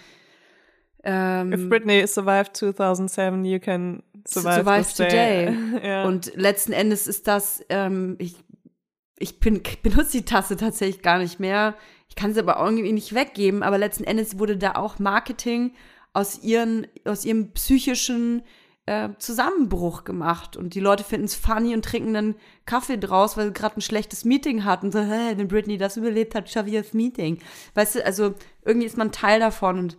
ähm, 1.04 1.52
If 1.52 1.68
Britney 1.68 2.06
survived 2.06 2.56
2007, 2.56 3.44
you 3.44 3.58
can 3.58 4.02
survive, 4.26 4.54
survive 4.64 4.84
this 4.84 4.94
day. 4.94 5.46
today. 5.46 5.56
ja. 5.88 6.04
Und 6.04 6.32
letzten 6.36 6.72
Endes 6.72 7.06
ist 7.06 7.26
das, 7.26 7.64
ähm, 7.68 8.16
ich, 8.18 8.36
ich 9.18 9.40
bin, 9.40 9.62
benutze 9.82 10.18
die 10.18 10.24
Tasse 10.24 10.56
tatsächlich 10.56 11.02
gar 11.02 11.18
nicht 11.18 11.40
mehr. 11.40 11.74
Ich 12.08 12.14
kann 12.14 12.32
sie 12.34 12.40
aber 12.40 12.62
irgendwie 12.64 12.92
nicht 12.92 13.14
weggeben, 13.14 13.62
aber 13.62 13.78
letzten 13.78 14.04
Endes 14.04 14.38
wurde 14.38 14.56
da 14.56 14.72
auch 14.74 14.98
Marketing 14.98 15.74
aus, 16.12 16.42
ihren, 16.42 16.86
aus 17.04 17.24
ihrem 17.24 17.52
psychischen 17.52 18.42
äh, 18.86 19.10
Zusammenbruch 19.18 20.04
gemacht. 20.04 20.56
Und 20.56 20.74
die 20.74 20.80
Leute 20.80 21.04
finden 21.04 21.26
es 21.26 21.34
funny 21.34 21.74
und 21.74 21.84
trinken 21.84 22.14
dann 22.14 22.34
Kaffee 22.66 22.98
draus, 22.98 23.36
weil 23.36 23.46
sie 23.46 23.52
gerade 23.52 23.76
ein 23.76 23.82
schlechtes 23.82 24.24
Meeting 24.24 24.64
hatten. 24.64 24.90
So, 24.90 25.00
hä, 25.00 25.34
wenn 25.36 25.48
Britney 25.48 25.78
das 25.78 25.96
überlebt 25.96 26.34
hat, 26.34 26.50
schaffe 26.50 26.70
ich 26.70 26.76
das 26.76 26.92
Meeting. 26.92 27.38
Weißt 27.74 27.96
du, 27.96 28.04
also 28.04 28.34
irgendwie 28.64 28.86
ist 28.86 28.96
man 28.96 29.12
Teil 29.12 29.40
davon 29.40 29.78
und 29.78 29.98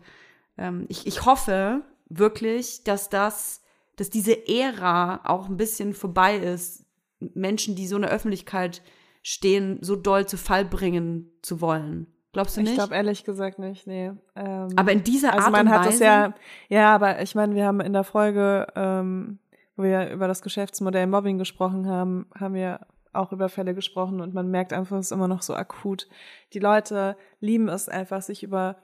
ähm, 0.58 0.86
ich, 0.90 1.08
ich 1.08 1.26
hoffe 1.26 1.82
wirklich, 2.10 2.84
dass 2.84 3.10
das, 3.10 3.62
dass 3.96 4.10
diese 4.10 4.48
Ära 4.48 5.22
auch 5.24 5.48
ein 5.48 5.58
bisschen 5.58 5.94
vorbei 5.94 6.38
ist, 6.38 6.86
Menschen, 7.34 7.76
die 7.76 7.88
so 7.88 7.96
in 7.96 8.02
der 8.02 8.12
Öffentlichkeit 8.12 8.82
stehen, 9.22 9.80
so 9.82 9.96
doll 9.96 10.28
zu 10.28 10.38
Fall 10.38 10.66
bringen 10.66 11.32
zu 11.42 11.62
wollen. 11.62 12.13
Glaubst 12.34 12.58
du 12.58 12.62
ich 12.62 12.68
nicht? 12.68 12.78
glaube 12.78 12.96
ehrlich 12.96 13.24
gesagt 13.24 13.60
nicht, 13.60 13.88
nee. 13.88 14.12
Ähm, 14.36 14.68
aber 14.76 14.92
in 14.92 15.04
dieser 15.04 15.34
also 15.34 15.46
Art 15.46 15.52
man 15.52 15.68
und 15.68 15.74
hat 15.74 15.86
Weise. 15.86 15.94
es 15.94 16.00
ja, 16.00 16.34
ja, 16.68 16.96
aber 16.96 17.22
ich 17.22 17.36
meine, 17.36 17.56
wir 17.56 17.66
haben 17.66 17.80
in 17.80 17.94
der 17.94 18.04
Folge, 18.04 18.68
ähm, 18.76 19.40
wo 19.76 19.84
wir 19.84 20.10
über 20.10 20.28
das 20.28 20.42
Geschäftsmodell 20.42 21.08
Mobbing 21.08 21.38
gesprochen 21.38 21.88
haben, 21.88 22.28
haben 22.38 22.56
wir 22.56 22.82
auch 23.14 23.32
über 23.32 23.50
Fälle 23.50 23.76
gesprochen 23.76 24.20
und 24.20 24.34
man 24.34 24.50
merkt 24.50 24.74
einfach, 24.74 24.98
es 24.98 25.08
ist 25.08 25.12
immer 25.12 25.28
noch 25.28 25.44
so 25.44 25.54
akut. 25.54 26.08
Die 26.54 26.60
Leute 26.60 27.16
lieben 27.40 27.70
es 27.70 27.88
einfach, 27.88 28.22
sich 28.24 28.42
über 28.44 28.78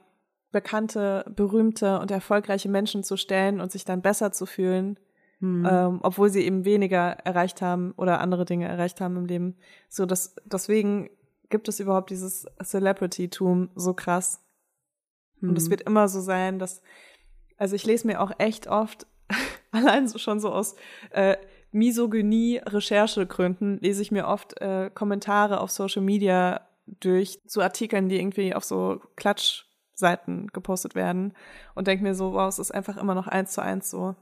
bekannte, 0.52 1.24
berühmte 1.34 1.98
und 1.98 2.10
erfolgreiche 2.10 2.68
Menschen 2.68 3.02
zu 3.02 3.16
stellen 3.16 3.60
und 3.60 3.72
sich 3.72 3.84
dann 3.84 4.02
besser 4.02 4.32
zu 4.32 4.46
fühlen, 4.46 4.98
Hm. 5.40 5.66
ähm, 5.68 6.00
obwohl 6.02 6.28
sie 6.28 6.44
eben 6.44 6.64
weniger 6.66 7.12
erreicht 7.24 7.62
haben 7.62 7.92
oder 7.96 8.20
andere 8.20 8.44
Dinge 8.44 8.68
erreicht 8.68 9.00
haben 9.00 9.16
im 9.16 9.24
Leben. 9.24 9.56
So, 9.88 10.04
das, 10.04 10.36
deswegen 10.44 11.08
gibt 11.50 11.68
es 11.68 11.80
überhaupt 11.80 12.10
dieses 12.10 12.46
Celebrity-Tum 12.62 13.70
so 13.74 13.94
krass. 13.94 14.40
Und 15.42 15.56
es 15.56 15.64
Hm. 15.64 15.70
wird 15.70 15.80
immer 15.82 16.08
so 16.08 16.20
sein, 16.20 16.58
dass, 16.58 16.82
also 17.56 17.76
ich 17.76 17.84
lese 17.84 18.06
mir 18.06 18.20
auch 18.20 18.32
echt 18.38 18.68
oft, 18.68 19.06
allein 19.70 20.08
so 20.08 20.18
schon 20.18 20.40
so 20.40 20.52
aus 20.52 20.74
äh, 21.10 21.36
Misogynie-Recherchegründen, 21.72 23.78
lese 23.80 24.02
ich 24.02 24.10
mir 24.10 24.26
oft 24.26 24.60
äh, 24.60 24.90
Kommentare 24.92 25.60
auf 25.60 25.70
Social 25.70 26.02
Media 26.02 26.66
durch 26.86 27.38
zu 27.46 27.60
Artikeln, 27.60 28.08
die 28.08 28.18
irgendwie 28.18 28.54
auf 28.54 28.64
so 28.64 29.00
Klatschseiten 29.16 30.48
gepostet 30.48 30.94
werden 30.94 31.34
und 31.74 31.86
denke 31.86 32.02
mir 32.02 32.14
so, 32.14 32.32
wow, 32.32 32.48
es 32.48 32.58
ist 32.58 32.72
einfach 32.72 32.96
immer 32.96 33.14
noch 33.14 33.28
eins 33.28 33.52
zu 33.52 33.62
eins 33.62 33.90
so. 33.90 34.16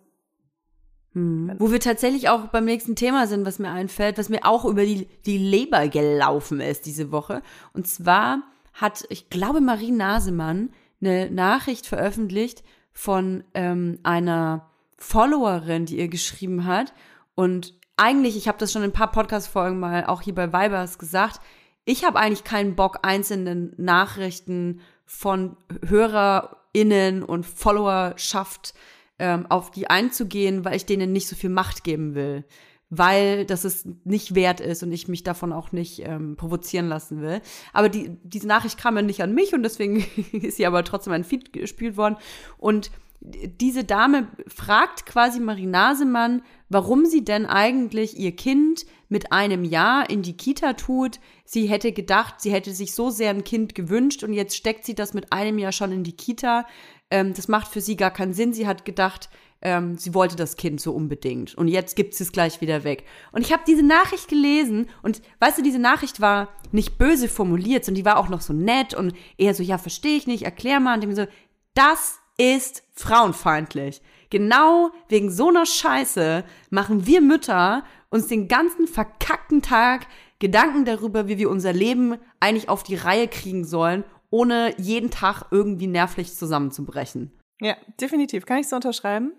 Hm. 1.14 1.54
Wo 1.58 1.70
wir 1.70 1.80
tatsächlich 1.80 2.28
auch 2.28 2.48
beim 2.48 2.64
nächsten 2.64 2.96
Thema 2.96 3.26
sind, 3.26 3.46
was 3.46 3.58
mir 3.58 3.70
einfällt, 3.70 4.18
was 4.18 4.28
mir 4.28 4.44
auch 4.44 4.64
über 4.64 4.84
die, 4.84 5.08
die 5.26 5.38
Leber 5.38 5.88
gelaufen 5.88 6.60
ist 6.60 6.86
diese 6.86 7.10
Woche. 7.10 7.42
Und 7.72 7.86
zwar 7.86 8.42
hat, 8.74 9.04
ich 9.08 9.30
glaube, 9.30 9.60
Marie 9.60 9.90
Nasemann 9.90 10.70
eine 11.00 11.30
Nachricht 11.30 11.86
veröffentlicht 11.86 12.62
von 12.92 13.44
ähm, 13.54 13.98
einer 14.02 14.68
Followerin, 14.96 15.86
die 15.86 15.98
ihr 15.98 16.08
geschrieben 16.08 16.64
hat. 16.64 16.92
Und 17.34 17.74
eigentlich, 17.96 18.36
ich 18.36 18.48
habe 18.48 18.58
das 18.58 18.72
schon 18.72 18.82
in 18.82 18.90
ein 18.90 18.94
paar 18.94 19.12
Podcast-Folgen 19.12 19.78
mal 19.78 20.06
auch 20.06 20.22
hier 20.22 20.34
bei 20.34 20.52
Vibers 20.52 20.98
gesagt, 20.98 21.40
ich 21.84 22.04
habe 22.04 22.18
eigentlich 22.18 22.44
keinen 22.44 22.74
Bock, 22.74 22.98
einzelne 23.02 23.72
Nachrichten 23.76 24.80
von 25.06 25.56
HörerInnen 25.86 27.22
und 27.22 27.46
Followerschaft 27.46 28.74
ähm, 29.18 29.46
auf 29.48 29.70
die 29.70 29.90
einzugehen, 29.90 30.64
weil 30.64 30.76
ich 30.76 30.86
denen 30.86 31.12
nicht 31.12 31.28
so 31.28 31.36
viel 31.36 31.50
Macht 31.50 31.84
geben 31.84 32.14
will. 32.14 32.44
Weil 32.90 33.44
das 33.44 33.64
es 33.64 33.86
nicht 34.04 34.34
wert 34.34 34.60
ist 34.60 34.82
und 34.82 34.92
ich 34.92 35.08
mich 35.08 35.22
davon 35.22 35.52
auch 35.52 35.72
nicht 35.72 36.00
ähm, 36.06 36.36
provozieren 36.36 36.88
lassen 36.88 37.20
will. 37.20 37.42
Aber 37.74 37.90
die, 37.90 38.16
diese 38.22 38.46
Nachricht 38.46 38.78
kam 38.78 38.96
ja 38.96 39.02
nicht 39.02 39.22
an 39.22 39.34
mich 39.34 39.52
und 39.52 39.62
deswegen 39.62 39.98
ist 40.32 40.56
sie 40.56 40.66
aber 40.66 40.84
trotzdem 40.84 41.12
ein 41.12 41.24
Feed 41.24 41.52
gespielt 41.52 41.98
worden. 41.98 42.16
Und 42.56 42.90
diese 43.20 43.84
Dame 43.84 44.28
fragt 44.46 45.04
quasi 45.04 45.40
Marie 45.40 45.66
Nasemann, 45.66 46.42
warum 46.68 47.04
sie 47.04 47.24
denn 47.24 47.46
eigentlich 47.46 48.16
ihr 48.16 48.34
Kind 48.34 48.86
mit 49.08 49.32
einem 49.32 49.64
Jahr 49.64 50.08
in 50.08 50.22
die 50.22 50.36
Kita 50.36 50.74
tut. 50.74 51.18
Sie 51.44 51.66
hätte 51.66 51.92
gedacht, 51.92 52.40
sie 52.40 52.52
hätte 52.52 52.72
sich 52.72 52.94
so 52.94 53.10
sehr 53.10 53.30
ein 53.30 53.42
Kind 53.42 53.74
gewünscht 53.74 54.22
und 54.22 54.34
jetzt 54.34 54.56
steckt 54.56 54.84
sie 54.84 54.94
das 54.94 55.14
mit 55.14 55.32
einem 55.32 55.58
Jahr 55.58 55.72
schon 55.72 55.90
in 55.90 56.04
die 56.04 56.16
Kita. 56.16 56.64
Ähm, 57.10 57.34
das 57.34 57.48
macht 57.48 57.68
für 57.68 57.80
sie 57.80 57.96
gar 57.96 58.10
keinen 58.10 58.34
Sinn. 58.34 58.52
Sie 58.52 58.66
hat 58.66 58.84
gedacht, 58.84 59.28
ähm, 59.60 59.98
sie 59.98 60.14
wollte 60.14 60.36
das 60.36 60.56
Kind 60.56 60.80
so 60.80 60.92
unbedingt. 60.92 61.54
Und 61.54 61.68
jetzt 61.68 61.96
gibt 61.96 62.14
sie 62.14 62.24
es 62.24 62.32
gleich 62.32 62.60
wieder 62.60 62.84
weg. 62.84 63.04
Und 63.32 63.42
ich 63.42 63.52
habe 63.52 63.62
diese 63.66 63.82
Nachricht 63.82 64.28
gelesen 64.28 64.88
und 65.02 65.20
weißt 65.40 65.58
du, 65.58 65.62
diese 65.62 65.78
Nachricht 65.78 66.20
war 66.20 66.48
nicht 66.70 66.98
böse 66.98 67.28
formuliert, 67.28 67.84
sondern 67.84 68.02
die 68.02 68.04
war 68.04 68.18
auch 68.18 68.28
noch 68.28 68.40
so 68.40 68.52
nett 68.52 68.94
und 68.94 69.14
eher 69.36 69.54
so, 69.54 69.62
ja, 69.62 69.78
verstehe 69.78 70.16
ich 70.16 70.26
nicht, 70.26 70.44
erklär 70.44 70.80
mal. 70.80 70.96
Und 70.96 71.08
ich 71.08 71.16
so, 71.16 71.26
das 71.74 72.18
ist 72.36 72.84
frauenfeindlich. 72.92 74.00
Genau 74.30 74.90
wegen 75.08 75.30
so 75.30 75.48
einer 75.48 75.66
Scheiße 75.66 76.44
machen 76.70 77.06
wir 77.06 77.20
Mütter 77.20 77.84
uns 78.10 78.28
den 78.28 78.48
ganzen 78.48 78.86
verkackten 78.86 79.62
Tag 79.62 80.06
Gedanken 80.38 80.84
darüber, 80.84 81.26
wie 81.26 81.38
wir 81.38 81.50
unser 81.50 81.72
Leben 81.72 82.16
eigentlich 82.38 82.68
auf 82.68 82.84
die 82.84 82.94
Reihe 82.94 83.26
kriegen 83.26 83.64
sollen, 83.64 84.04
ohne 84.30 84.74
jeden 84.78 85.10
Tag 85.10 85.46
irgendwie 85.50 85.86
nervlich 85.86 86.34
zusammenzubrechen. 86.34 87.32
Ja, 87.60 87.76
definitiv. 88.00 88.46
Kann 88.46 88.58
ich 88.58 88.68
so 88.68 88.76
unterschreiben. 88.76 89.32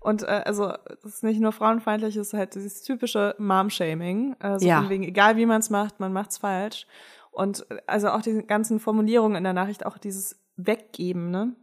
Und 0.00 0.22
äh, 0.22 0.42
also 0.44 0.72
es 1.04 1.16
ist 1.16 1.24
nicht 1.24 1.40
nur 1.40 1.52
frauenfeindlich, 1.52 2.16
es 2.16 2.28
ist 2.28 2.34
halt 2.34 2.54
dieses 2.54 2.82
typische 2.82 3.34
Mom-Shaming. 3.38 4.36
Also 4.38 4.66
Ja. 4.66 4.80
von 4.80 4.90
wegen, 4.90 5.02
egal 5.04 5.36
wie 5.36 5.46
man 5.46 5.60
es 5.60 5.70
macht, 5.70 5.98
man 6.00 6.12
macht's 6.12 6.38
falsch. 6.38 6.86
Und 7.32 7.66
äh, 7.70 7.78
also 7.86 8.08
auch 8.10 8.22
diese 8.22 8.42
ganzen 8.44 8.78
Formulierungen 8.80 9.36
in 9.36 9.44
der 9.44 9.52
Nachricht, 9.52 9.84
auch 9.84 9.98
dieses 9.98 10.40
Weggeben, 10.56 11.30
ne? 11.30 11.54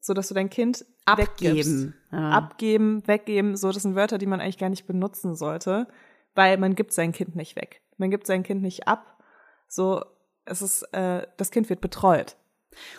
So 0.00 0.14
dass 0.14 0.28
du 0.28 0.34
dein 0.34 0.48
Kind. 0.48 0.86
Abgeben. 1.06 1.94
Ja. 2.12 2.30
Abgeben, 2.30 3.06
weggeben, 3.06 3.56
so 3.56 3.72
das 3.72 3.82
sind 3.82 3.94
Wörter, 3.94 4.18
die 4.18 4.26
man 4.26 4.40
eigentlich 4.40 4.58
gar 4.58 4.68
nicht 4.68 4.86
benutzen 4.86 5.34
sollte, 5.34 5.88
weil 6.34 6.56
man 6.58 6.74
gibt 6.74 6.92
sein 6.92 7.12
Kind 7.12 7.34
nicht 7.34 7.56
weg. 7.56 7.82
Man 7.96 8.10
gibt 8.10 8.26
sein 8.26 8.42
Kind 8.42 8.62
nicht 8.62 8.86
ab. 8.86 9.22
So, 9.66 10.04
es 10.48 10.62
ist, 10.62 10.82
äh, 10.92 11.26
das 11.36 11.50
Kind 11.50 11.68
wird 11.68 11.80
betreut. 11.80 12.36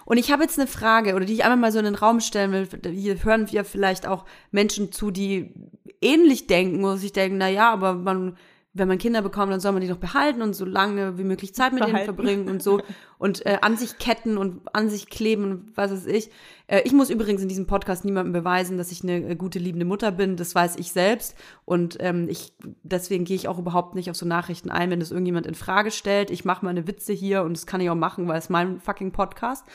Und 0.06 0.18
ich 0.18 0.32
habe 0.32 0.43
jetzt 0.43 0.60
eine 0.60 0.68
Frage, 0.68 1.16
oder 1.16 1.26
die 1.26 1.34
ich 1.34 1.43
einmal 1.43 1.58
mal 1.58 1.72
so 1.72 1.80
in 1.80 1.86
den 1.86 1.95
Raum 1.95 2.20
stellen 2.20 2.52
will. 2.52 2.68
Hier 2.93 3.24
hören 3.24 3.52
wir 3.52 3.64
vielleicht 3.64 4.06
auch 4.08 4.26
Menschen 4.52 4.91
zu, 4.91 5.12
die 5.12 5.54
ähnlich 6.02 6.47
denken, 6.47 6.84
wo 6.84 6.95
sich 6.95 7.14
denken, 7.14 7.38
na 7.38 7.50
ja, 7.50 7.72
aber 7.72 7.93
man, 7.93 8.38
wenn 8.80 8.88
man 8.88 8.98
Kinder 8.98 9.22
bekommt, 9.22 9.52
dann 9.52 9.60
soll 9.60 9.74
man 9.74 9.82
die 9.82 9.88
doch 9.88 9.98
behalten 9.98 10.42
und 10.42 10.54
so 10.54 10.66
lange 10.66 11.18
wie 11.18 11.24
möglich 11.24 11.54
Zeit 11.54 11.74
mit 11.74 11.84
denen 11.84 11.92
Behalten. 11.92 12.16
verbringen 12.16 12.50
und 12.50 12.64
so 12.64 12.82
und 13.20 13.46
äh, 13.46 13.60
an 13.62 13.78
sich 13.78 14.00
ketten 14.00 14.38
und 14.38 14.62
an 14.74 14.90
sich 14.90 15.10
kleben 15.10 15.44
und 15.44 15.78
was 15.78 15.92
weiß 15.92 16.06
ich. 16.08 16.32
Äh, 16.68 16.82
ich 16.86 16.94
muss 16.94 17.10
übrigens 17.10 17.42
in 17.42 17.50
diesem 17.50 17.68
Podcast 17.68 18.06
niemandem 18.06 18.34
beweisen, 18.34 18.78
dass 18.78 18.92
ich 18.92 19.04
eine 19.04 19.30
äh, 19.30 19.36
gute, 19.36 19.60
liebende 19.60 19.86
Mutter 19.86 20.12
bin. 20.12 20.38
Das 20.38 20.56
weiß 20.56 20.78
ich 20.78 20.92
selbst. 20.92 21.36
Und 21.66 21.98
ähm, 22.00 22.28
ich 22.30 22.54
deswegen 22.84 23.26
gehe 23.26 23.36
ich 23.36 23.48
auch 23.48 23.60
überhaupt 23.60 23.96
nicht 23.96 24.10
auf 24.10 24.16
so 24.16 24.26
Nachrichten 24.26 24.72
ein, 24.72 24.90
wenn 24.90 25.00
das 25.00 25.12
irgendjemand 25.12 25.46
in 25.46 25.56
Frage 25.56 25.92
stellt. 25.92 26.32
Ich 26.32 26.46
mache 26.46 26.66
meine 26.66 26.88
Witze 26.88 27.14
hier 27.14 27.44
und 27.44 27.58
das 27.58 27.68
kann 27.68 27.82
ich 27.82 27.90
auch 27.90 27.96
machen, 27.96 28.28
weil 28.28 28.40
es 28.40 28.50
mein 28.50 28.80
fucking 28.80 29.12
Podcast. 29.12 29.66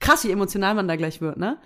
Krass, 0.00 0.24
wie 0.24 0.30
emotional 0.30 0.74
man 0.74 0.88
da 0.88 0.96
gleich 0.96 1.20
wird, 1.20 1.36
ne? 1.36 1.58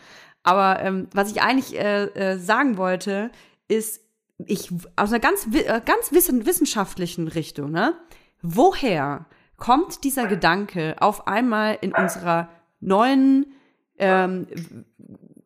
Aber 0.42 0.80
ähm, 0.80 1.08
was 1.12 1.30
ich 1.30 1.42
eigentlich 1.42 1.78
äh, 1.78 2.04
äh, 2.04 2.38
sagen 2.38 2.76
wollte, 2.76 3.30
ist, 3.68 4.00
ich 4.46 4.70
aus 4.96 5.10
einer 5.10 5.20
ganz, 5.20 5.46
äh, 5.52 5.80
ganz 5.84 6.12
wissen, 6.12 6.46
wissenschaftlichen 6.46 7.28
Richtung, 7.28 7.70
ne? 7.70 7.94
Woher 8.42 9.26
kommt 9.56 10.04
dieser 10.04 10.26
Gedanke 10.26 10.96
auf 11.00 11.26
einmal 11.26 11.78
in 11.80 11.94
unserer 11.94 12.48
neuen, 12.80 13.52
ähm, 13.98 14.46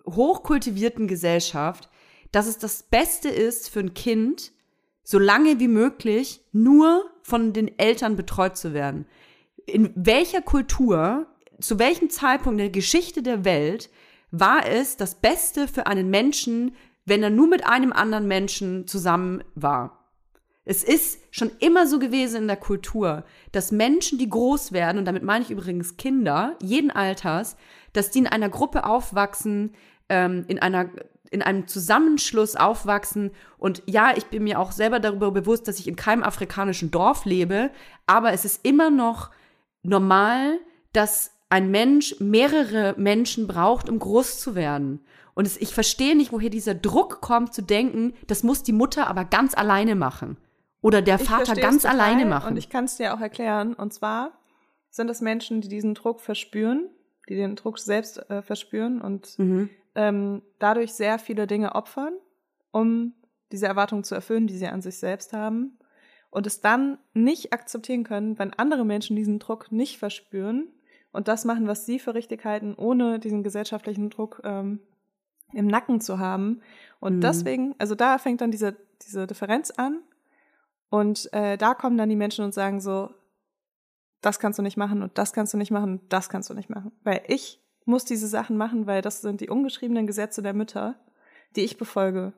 hochkultivierten 0.07 1.09
Gesellschaft, 1.09 1.88
dass 2.30 2.47
es 2.47 2.59
das 2.59 2.84
Beste 2.84 3.28
ist 3.28 3.68
für 3.68 3.80
ein 3.80 3.95
Kind, 3.95 4.53
so 5.03 5.18
lange 5.18 5.59
wie 5.61 5.68
möglich 5.68 6.40
nur 6.53 7.05
von 7.22 7.53
den 7.53 7.78
Eltern 7.78 8.16
betreut 8.16 8.57
zu 8.57 8.72
werden? 8.72 9.07
In 9.66 9.92
welcher 9.97 10.42
Kultur, 10.42 11.26
zu 11.59 11.78
welchem 11.78 12.11
Zeitpunkt 12.11 12.61
der 12.61 12.70
Geschichte 12.70 13.22
der 13.22 13.45
Welt 13.45 13.90
war 14.30 14.66
es 14.66 14.97
das 14.97 15.16
Beste 15.16 15.68
für 15.68 15.86
einen 15.86 16.11
Menschen, 16.11 16.74
wenn 17.05 17.22
er 17.22 17.30
nur 17.30 17.48
mit 17.48 17.66
einem 17.66 17.92
anderen 17.92 18.26
Menschen 18.26 18.86
zusammen 18.86 19.42
war? 19.55 20.05
Es 20.64 20.82
ist 20.82 21.18
schon 21.30 21.50
immer 21.59 21.86
so 21.86 21.98
gewesen 21.98 22.42
in 22.42 22.48
der 22.48 22.57
Kultur, 22.57 23.24
dass 23.52 23.70
Menschen, 23.70 24.18
die 24.18 24.30
groß 24.30 24.72
werden, 24.72 24.98
und 24.98 25.05
damit 25.05 25.22
meine 25.22 25.44
ich 25.44 25.50
übrigens 25.50 25.98
Kinder, 25.98 26.57
jeden 26.62 26.90
Alters, 26.90 27.57
dass 27.92 28.11
die 28.11 28.20
in 28.20 28.26
einer 28.26 28.48
Gruppe 28.48 28.86
aufwachsen, 28.86 29.74
ähm, 30.09 30.44
in 30.48 30.59
einer 30.61 30.90
in 31.30 31.42
einem 31.42 31.66
Zusammenschluss 31.66 32.55
aufwachsen. 32.55 33.32
Und 33.59 33.82
ja, 33.86 34.16
ich 34.16 34.26
bin 34.26 34.44
mir 34.44 34.61
auch 34.61 34.70
selber 34.70 35.00
darüber 35.00 35.32
bewusst, 35.32 35.66
dass 35.66 35.80
ich 35.80 35.88
in 35.88 35.96
keinem 35.96 36.22
afrikanischen 36.22 36.92
Dorf 36.92 37.24
lebe, 37.24 37.70
aber 38.07 38.32
es 38.32 38.44
ist 38.44 38.64
immer 38.64 38.88
noch 38.88 39.30
normal, 39.82 40.61
dass 40.92 41.32
ein 41.48 41.72
Mensch 41.72 42.14
mehrere 42.20 42.94
Menschen 42.96 43.48
braucht, 43.48 43.88
um 43.88 43.98
groß 43.98 44.38
zu 44.38 44.55
werden. 44.55 45.00
Und 45.35 45.47
es, 45.47 45.57
ich 45.57 45.74
verstehe 45.74 46.16
nicht, 46.16 46.32
woher 46.32 46.51
dieser 46.51 46.74
Druck 46.74 47.20
kommt, 47.20 47.55
zu 47.55 47.62
denken, 47.62 48.14
das 48.26 48.43
muss 48.43 48.62
die 48.62 48.72
Mutter 48.72 49.09
aber 49.09 49.24
ganz 49.24 49.55
alleine 49.55 49.95
machen. 49.95 50.37
Oder 50.80 51.03
der 51.03 51.20
Ich 51.20 51.28
Vater 51.28 51.55
ganz 51.55 51.82
total 51.82 52.01
alleine 52.01 52.26
machen. 52.26 52.53
Und 52.53 52.57
ich 52.57 52.68
kann 52.68 52.85
es 52.85 52.97
dir 52.97 53.14
auch 53.14 53.20
erklären. 53.20 53.74
Und 53.74 53.93
zwar 53.93 54.32
sind 54.91 55.11
es 55.11 55.20
Menschen, 55.20 55.61
die 55.61 55.68
diesen 55.68 55.95
Druck 55.95 56.20
verspüren, 56.20 56.89
die 57.28 57.37
den 57.37 57.57
Druck 57.57 57.78
selbst 57.78 58.18
äh, 58.30 58.43
verspüren 58.43 59.01
und 59.01 59.39
mhm. 59.39 59.70
ähm, 59.95 60.43
dadurch 60.59 60.93
sehr 60.93 61.18
viele 61.18 61.47
Dinge 61.47 61.74
opfern, 61.74 62.12
um 62.70 63.14
diese 63.51 63.66
Erwartungen 63.66 64.05
zu 64.05 64.14
erfüllen, 64.14 64.47
die 64.47 64.57
sie 64.57 64.66
an 64.66 64.82
sich 64.82 64.99
selbst 64.99 65.32
haben. 65.32 65.78
Und 66.30 66.47
es 66.47 66.61
dann 66.61 66.99
nicht 67.12 67.53
akzeptieren 67.53 68.05
können, 68.05 68.39
wenn 68.39 68.53
andere 68.53 68.85
Menschen 68.85 69.16
diesen 69.16 69.39
Druck 69.39 69.72
nicht 69.72 69.99
verspüren 69.99 70.68
und 71.12 71.28
das 71.28 71.45
machen, 71.45 71.66
was 71.66 71.87
sie 71.87 71.99
für 71.99 72.14
richtig 72.14 72.45
halten, 72.45 72.74
ohne 72.76 73.18
diesen 73.20 73.43
gesellschaftlichen 73.43 74.11
Druck 74.11 74.43
ähm, 74.45 74.80
im 75.57 75.66
Nacken 75.66 76.00
zu 76.00 76.18
haben. 76.18 76.61
Und 77.00 77.16
Mhm. 77.16 77.20
deswegen, 77.20 77.74
also 77.78 77.94
da 77.94 78.18
fängt 78.18 78.40
dann 78.40 78.50
diese, 78.50 78.76
diese 79.02 79.26
Differenz 79.26 79.70
an. 79.70 80.00
Und 80.90 81.28
äh, 81.32 81.57
da 81.57 81.74
kommen 81.74 81.96
dann 81.98 82.09
die 82.09 82.16
Menschen 82.16 82.44
und 82.44 82.55
sagen 82.55 82.80
so, 82.80 83.11
das 84.20 84.38
kannst 84.38 84.59
du 84.59 84.62
nicht 84.62 84.76
machen 84.76 85.02
und 85.02 85.18
das 85.18 85.32
kannst 85.32 85.52
du 85.52 85.59
nicht 85.59 85.70
machen 85.70 85.92
und 85.98 86.12
das 86.12 86.28
kannst 86.28 86.48
du 86.50 86.55
nicht 86.55 86.70
machen. 86.70 86.92
Weil 87.02 87.22
ich 87.26 87.61
muss 87.84 88.05
diese 88.05 88.26
Sachen 88.28 88.57
machen, 88.57 88.86
weil 88.86 89.02
das 89.02 89.20
sind 89.20 89.40
die 89.40 89.50
ungeschriebenen 89.50 90.07
Gesetze 90.07 90.40
der 90.42 90.55
Mütter, 90.55 90.94
die 91.57 91.61
ich 91.62 91.76
befolge. 91.76 92.32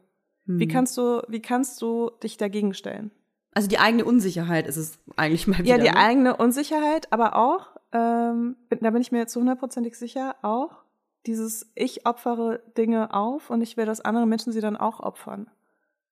Wie 0.46 0.66
Mhm. 0.66 0.70
kannst 0.70 0.96
du, 0.96 1.22
wie 1.28 1.40
kannst 1.42 1.80
du 1.82 2.10
dich 2.22 2.36
dagegen 2.36 2.74
stellen? 2.74 3.10
Also 3.52 3.68
die 3.68 3.78
eigene 3.78 4.04
Unsicherheit 4.04 4.66
ist 4.66 4.76
es 4.76 4.98
eigentlich 5.16 5.46
mal 5.46 5.58
wieder. 5.58 5.68
Ja, 5.76 5.78
die 5.78 5.90
ne? 5.90 5.96
eigene 5.96 6.36
Unsicherheit, 6.36 7.12
aber 7.12 7.36
auch, 7.36 7.76
ähm, 7.92 8.56
da 8.80 8.90
bin 8.90 9.00
ich 9.00 9.12
mir 9.12 9.26
zu 9.26 9.40
hundertprozentig 9.40 9.96
sicher, 9.96 10.36
auch 10.42 10.82
dieses 11.26 11.70
Ich 11.74 12.06
opfere 12.06 12.60
Dinge 12.76 13.12
auf 13.12 13.50
und 13.50 13.60
ich 13.62 13.76
will, 13.76 13.86
dass 13.86 14.00
andere 14.00 14.26
Menschen 14.26 14.52
sie 14.52 14.60
dann 14.60 14.76
auch 14.76 15.00
opfern. 15.00 15.50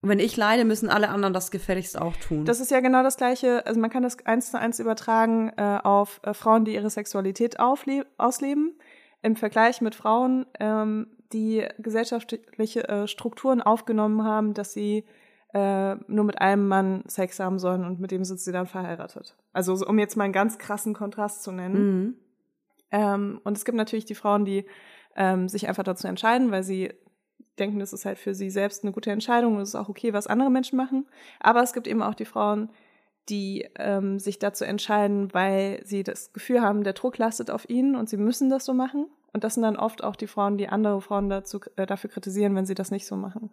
Und 0.03 0.11
wenn 0.11 0.19
ich 0.19 0.37
leide, 0.37 0.67
müssen 0.67 0.91
alle 0.91 1.09
anderen 1.09 1.33
das 1.33 1.51
gefälligst 1.51 1.99
auch 1.99 2.15
tun. 2.17 2.45
Das 2.45 2.61
ist 2.61 2.71
ja 2.71 2.81
genau 2.81 3.03
das 3.03 3.17
Gleiche, 3.17 3.65
also 3.67 3.81
man 3.81 3.89
kann 3.89 4.03
das 4.03 4.19
eins 4.27 4.51
zu 4.51 4.59
eins 4.59 4.79
übertragen 4.79 5.51
äh, 5.57 5.79
auf 5.83 6.21
äh, 6.25 6.35
Frauen, 6.35 6.67
die 6.67 6.75
ihre 6.75 6.91
Sexualität 6.91 7.59
ausleben, 7.59 8.75
im 9.23 9.37
Vergleich 9.37 9.81
mit 9.81 9.95
Frauen, 9.95 10.45
ähm, 10.61 11.07
die 11.33 11.67
gesellschaftliche 11.79 12.87
äh, 12.87 13.09
Strukturen 13.09 13.63
aufgenommen 13.63 14.25
haben, 14.25 14.53
dass 14.53 14.75
sie 14.75 15.05
äh, 15.55 15.95
nur 16.07 16.25
mit 16.25 16.39
einem 16.39 16.69
Mann 16.69 17.05
Sex 17.07 17.41
haben 17.41 17.59
sollen 17.59 17.85
und 17.85 17.99
mit 17.99 18.11
dem 18.11 18.25
sind 18.25 18.41
sie 18.41 18.53
dann 18.53 18.67
verheiratet. 18.67 19.37
Also 19.55 19.75
so, 19.75 19.87
um 19.87 19.99
jetzt 19.99 20.17
mal 20.17 20.25
einen 20.25 20.35
ganz 20.35 20.59
krassen 20.59 20.93
Kontrast 20.93 21.43
zu 21.43 21.51
nennen. 21.51 21.87
mhm. 21.87 22.17
Ähm, 22.91 23.41
und 23.43 23.57
es 23.57 23.65
gibt 23.65 23.77
natürlich 23.77 24.05
die 24.05 24.15
Frauen, 24.15 24.45
die 24.45 24.67
ähm, 25.17 25.49
sich 25.49 25.69
einfach 25.69 25.85
dazu 25.85 26.07
entscheiden, 26.07 26.51
weil 26.51 26.63
sie 26.63 26.93
denken, 27.59 27.79
das 27.79 27.93
ist 27.93 28.05
halt 28.05 28.19
für 28.19 28.35
sie 28.35 28.51
selbst 28.51 28.83
eine 28.83 28.93
gute 28.93 29.11
Entscheidung 29.11 29.57
und 29.57 29.63
es 29.63 29.71
ist 29.71 29.75
auch 29.75 29.89
okay, 29.89 30.13
was 30.13 30.27
andere 30.27 30.51
Menschen 30.51 30.77
machen. 30.77 31.07
Aber 31.41 31.63
es 31.63 31.73
gibt 31.73 31.87
eben 31.87 32.03
auch 32.03 32.15
die 32.15 32.25
Frauen, 32.25 32.71
die 33.29 33.69
ähm, 33.77 34.19
sich 34.19 34.39
dazu 34.39 34.65
entscheiden, 34.65 35.33
weil 35.33 35.81
sie 35.85 36.03
das 36.03 36.33
Gefühl 36.33 36.61
haben, 36.61 36.85
der 36.85 36.93
Druck 36.93 37.17
lastet 37.17 37.51
auf 37.51 37.69
ihnen 37.71 37.97
und 37.97 38.09
sie 38.09 38.17
müssen 38.17 38.51
das 38.51 38.65
so 38.65 38.75
machen. 38.75 39.07
Und 39.33 39.45
das 39.45 39.55
sind 39.55 39.63
dann 39.63 39.77
oft 39.77 40.05
auch 40.05 40.17
die 40.17 40.27
Frauen, 40.27 40.59
die 40.59 40.69
andere 40.69 41.01
Frauen 41.01 41.29
dazu, 41.29 41.61
äh, 41.77 41.87
dafür 41.87 42.11
kritisieren, 42.11 42.55
wenn 42.55 42.67
sie 42.67 42.75
das 42.75 42.91
nicht 42.91 43.07
so 43.07 43.17
machen. 43.17 43.51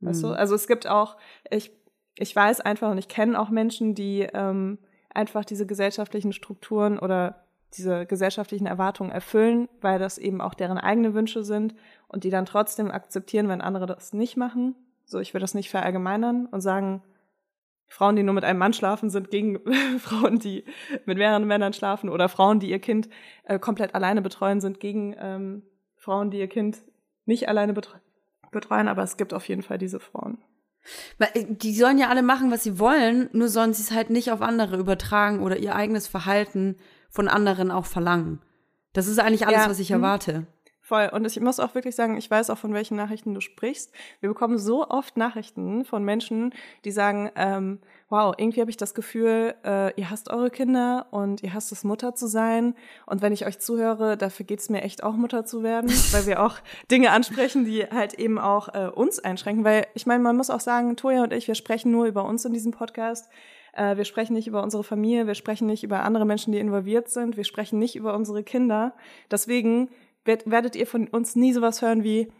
Weißt 0.00 0.22
du? 0.22 0.28
Mhm. 0.28 0.34
Also 0.34 0.54
es 0.54 0.66
gibt 0.66 0.86
auch, 0.86 1.16
ich, 1.50 1.72
ich 2.16 2.36
weiß 2.36 2.60
einfach 2.60 2.90
und 2.90 2.98
ich 2.98 3.08
kenne 3.08 3.40
auch 3.40 3.48
Menschen, 3.48 3.94
die 3.94 4.28
ähm, 4.32 4.78
einfach 5.08 5.44
diese 5.44 5.66
gesellschaftlichen 5.66 6.32
Strukturen 6.32 6.98
oder 6.98 7.45
diese 7.76 8.06
gesellschaftlichen 8.06 8.66
Erwartungen 8.66 9.10
erfüllen, 9.10 9.68
weil 9.80 9.98
das 9.98 10.18
eben 10.18 10.40
auch 10.40 10.54
deren 10.54 10.78
eigene 10.78 11.14
Wünsche 11.14 11.44
sind 11.44 11.74
und 12.08 12.24
die 12.24 12.30
dann 12.30 12.46
trotzdem 12.46 12.90
akzeptieren, 12.90 13.48
wenn 13.48 13.60
andere 13.60 13.86
das 13.86 14.12
nicht 14.12 14.36
machen. 14.36 14.74
So, 15.04 15.20
ich 15.20 15.34
will 15.34 15.40
das 15.40 15.54
nicht 15.54 15.70
verallgemeinern 15.70 16.46
und 16.46 16.60
sagen, 16.60 17.02
Frauen, 17.88 18.16
die 18.16 18.22
nur 18.22 18.34
mit 18.34 18.44
einem 18.44 18.58
Mann 18.58 18.72
schlafen, 18.72 19.10
sind 19.10 19.30
gegen 19.30 19.60
Frauen, 19.98 20.38
die 20.38 20.64
mit 21.04 21.18
mehreren 21.18 21.46
Männern 21.46 21.72
schlafen 21.72 22.08
oder 22.08 22.28
Frauen, 22.28 22.60
die 22.60 22.70
ihr 22.70 22.80
Kind 22.80 23.08
äh, 23.44 23.58
komplett 23.58 23.94
alleine 23.94 24.22
betreuen, 24.22 24.60
sind 24.60 24.80
gegen 24.80 25.14
ähm, 25.18 25.62
Frauen, 25.96 26.30
die 26.30 26.38
ihr 26.38 26.48
Kind 26.48 26.82
nicht 27.24 27.48
alleine 27.48 27.72
betre 27.72 28.00
betreuen. 28.50 28.88
Aber 28.88 29.02
es 29.02 29.16
gibt 29.16 29.34
auf 29.34 29.48
jeden 29.48 29.62
Fall 29.62 29.78
diese 29.78 30.00
Frauen. 30.00 30.38
Äh, 31.18 31.44
Die 31.48 31.74
sollen 31.74 31.98
ja 31.98 32.08
alle 32.08 32.22
machen, 32.22 32.50
was 32.50 32.62
sie 32.64 32.78
wollen, 32.78 33.28
nur 33.32 33.48
sollen 33.48 33.72
sie 33.74 33.82
es 33.82 33.90
halt 33.90 34.10
nicht 34.10 34.30
auf 34.30 34.42
andere 34.42 34.76
übertragen 34.76 35.40
oder 35.40 35.56
ihr 35.58 35.74
eigenes 35.74 36.08
Verhalten 36.08 36.76
von 37.16 37.28
anderen 37.28 37.70
auch 37.70 37.86
verlangen. 37.86 38.40
Das 38.92 39.08
ist 39.08 39.18
eigentlich 39.18 39.46
alles, 39.46 39.64
Ja, 39.64 39.70
was 39.70 39.78
ich 39.80 39.90
mhm. 39.90 39.96
erwarte. 39.96 40.46
Voll. 40.86 41.10
Und 41.12 41.24
ich 41.24 41.40
muss 41.40 41.58
auch 41.58 41.74
wirklich 41.74 41.96
sagen, 41.96 42.16
ich 42.16 42.30
weiß 42.30 42.48
auch, 42.48 42.58
von 42.58 42.72
welchen 42.72 42.96
Nachrichten 42.96 43.34
du 43.34 43.40
sprichst. 43.40 43.92
Wir 44.20 44.28
bekommen 44.28 44.56
so 44.56 44.88
oft 44.88 45.16
Nachrichten 45.16 45.84
von 45.84 46.04
Menschen, 46.04 46.54
die 46.84 46.92
sagen, 46.92 47.28
ähm, 47.34 47.80
wow, 48.08 48.32
irgendwie 48.38 48.60
habe 48.60 48.70
ich 48.70 48.76
das 48.76 48.94
Gefühl, 48.94 49.56
äh, 49.64 49.92
ihr 50.00 50.10
hasst 50.10 50.30
eure 50.30 50.48
Kinder 50.48 51.06
und 51.10 51.42
ihr 51.42 51.54
hasst 51.54 51.72
es, 51.72 51.82
Mutter 51.82 52.14
zu 52.14 52.28
sein. 52.28 52.76
Und 53.04 53.20
wenn 53.20 53.32
ich 53.32 53.46
euch 53.46 53.58
zuhöre, 53.58 54.16
dafür 54.16 54.46
geht's 54.46 54.68
mir 54.68 54.82
echt 54.82 55.02
auch, 55.02 55.14
Mutter 55.14 55.44
zu 55.44 55.64
werden, 55.64 55.90
weil 56.12 56.26
wir 56.26 56.40
auch 56.40 56.58
Dinge 56.88 57.10
ansprechen, 57.10 57.64
die 57.64 57.82
halt 57.84 58.14
eben 58.14 58.38
auch 58.38 58.72
äh, 58.72 58.86
uns 58.86 59.18
einschränken. 59.18 59.64
Weil 59.64 59.88
ich 59.94 60.06
meine, 60.06 60.22
man 60.22 60.36
muss 60.36 60.50
auch 60.50 60.60
sagen, 60.60 60.96
Toja 60.96 61.24
und 61.24 61.32
ich, 61.32 61.48
wir 61.48 61.56
sprechen 61.56 61.90
nur 61.90 62.06
über 62.06 62.24
uns 62.24 62.44
in 62.44 62.52
diesem 62.52 62.70
Podcast. 62.70 63.28
Äh, 63.76 63.96
wir 63.96 64.04
sprechen 64.04 64.32
nicht 64.32 64.46
über 64.48 64.62
unsere 64.62 64.82
Familie, 64.82 65.26
wir 65.26 65.34
sprechen 65.34 65.66
nicht 65.66 65.84
über 65.84 66.02
andere 66.02 66.24
Menschen, 66.24 66.52
die 66.52 66.58
involviert 66.58 67.08
sind, 67.08 67.36
wir 67.36 67.44
sprechen 67.44 67.78
nicht 67.78 67.94
über 67.96 68.14
unsere 68.14 68.42
Kinder. 68.42 68.94
Deswegen 69.30 69.90
werd, 70.24 70.50
werdet 70.50 70.74
ihr 70.76 70.86
von 70.86 71.08
uns 71.08 71.36
nie 71.36 71.52
sowas 71.52 71.82
hören 71.82 72.02
wie, 72.02 72.32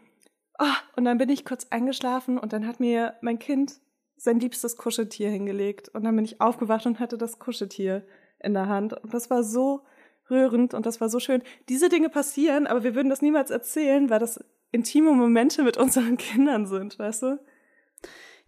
ah, 0.59 0.77
und 0.97 1.05
dann 1.05 1.19
bin 1.19 1.29
ich 1.29 1.45
kurz 1.45 1.67
eingeschlafen 1.71 2.39
und 2.39 2.53
dann 2.53 2.67
hat 2.67 2.81
mir 2.81 3.15
mein 3.21 3.39
Kind 3.39 3.75
sein 4.17 4.41
liebstes 4.41 4.77
Kuscheltier 4.77 5.29
hingelegt 5.29 5.91
und 5.91 6.05
dann 6.05 6.17
bin 6.17 6.25
ich 6.25 6.41
aufgewacht 6.41 6.87
und 6.87 6.99
hatte 7.01 7.19
das 7.19 7.39
Kuscheltier 7.39 8.07
in 8.41 8.55
der 8.55 8.69
Hand 8.69 8.95
und 8.95 9.13
das 9.13 9.29
war 9.29 9.43
so 9.43 9.83
rührend 10.31 10.73
und 10.73 10.87
das 10.87 11.01
war 11.01 11.11
so 11.11 11.21
schön. 11.21 11.43
Diese 11.69 11.91
Dinge 11.91 12.09
passieren, 12.09 12.67
aber 12.67 12.83
wir 12.83 12.95
würden 12.95 13.11
das 13.11 13.23
niemals 13.23 13.51
erzählen, 13.51 14.09
weil 14.09 14.19
das 14.19 14.43
intime 14.73 15.13
Momente 15.13 15.63
mit 15.63 15.77
unseren 15.77 16.17
Kindern 16.17 16.67
sind, 16.67 16.99
weißt 16.99 17.23
du? 17.23 17.39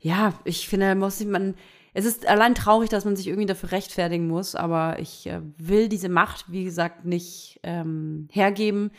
Ja, 0.00 0.32
ich 0.44 0.68
finde, 0.68 0.94
muss 0.94 1.22
man. 1.24 1.54
Es 1.94 2.04
ist 2.04 2.26
allein 2.26 2.54
traurig, 2.54 2.88
dass 2.90 3.04
man 3.04 3.16
sich 3.16 3.26
irgendwie 3.26 3.46
dafür 3.46 3.72
rechtfertigen 3.72 4.28
muss, 4.28 4.54
aber 4.54 4.98
ich 4.98 5.26
äh, 5.26 5.40
will 5.56 5.88
diese 5.88 6.08
Macht, 6.08 6.50
wie 6.50 6.64
gesagt, 6.64 7.04
nicht 7.04 7.60
ähm, 7.62 8.28
hergeben. 8.30 8.90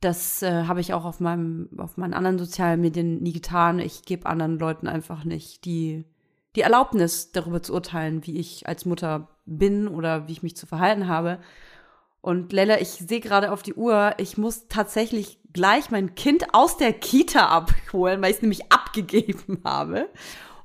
Das 0.00 0.42
äh, 0.42 0.64
habe 0.64 0.80
ich 0.80 0.94
auch 0.94 1.04
auf 1.04 1.20
meinem, 1.20 1.68
auf 1.78 1.96
meinen 1.96 2.14
anderen 2.14 2.38
sozialen 2.38 2.80
Medien 2.80 3.22
nie 3.22 3.32
getan. 3.32 3.78
Ich 3.78 4.02
gebe 4.02 4.26
anderen 4.26 4.58
Leuten 4.58 4.88
einfach 4.88 5.24
nicht 5.24 5.64
die, 5.64 6.04
die 6.56 6.62
Erlaubnis, 6.62 7.32
darüber 7.32 7.62
zu 7.62 7.72
urteilen, 7.72 8.26
wie 8.26 8.38
ich 8.38 8.66
als 8.66 8.84
Mutter 8.84 9.28
bin 9.46 9.88
oder 9.88 10.26
wie 10.26 10.32
ich 10.32 10.42
mich 10.42 10.56
zu 10.56 10.66
verhalten 10.66 11.08
habe. 11.08 11.38
Und 12.20 12.52
Lella, 12.52 12.80
ich 12.80 12.88
sehe 12.88 13.20
gerade 13.20 13.50
auf 13.50 13.62
die 13.62 13.74
Uhr, 13.74 14.14
ich 14.18 14.38
muss 14.38 14.68
tatsächlich 14.68 15.40
gleich 15.52 15.90
mein 15.90 16.14
Kind 16.14 16.54
aus 16.54 16.76
der 16.76 16.92
Kita 16.92 17.48
abholen, 17.48 18.22
weil 18.22 18.30
ich 18.30 18.36
es 18.36 18.42
nämlich 18.42 18.72
abgegeben 18.72 19.60
habe. 19.64 20.08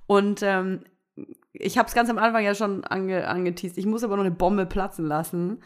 Und 0.05 0.41
ähm, 0.43 0.83
ich 1.59 1.77
habe 1.77 1.87
es 1.87 1.95
ganz 1.95 2.09
am 2.09 2.17
Anfang 2.17 2.43
ja 2.43 2.55
schon 2.55 2.83
ange 2.83 3.27
angeteased. 3.27 3.77
Ich 3.77 3.85
muss 3.85 4.03
aber 4.03 4.15
noch 4.17 4.23
eine 4.25 4.33
Bombe 4.35 4.65
platzen 4.65 5.05
lassen. 5.05 5.61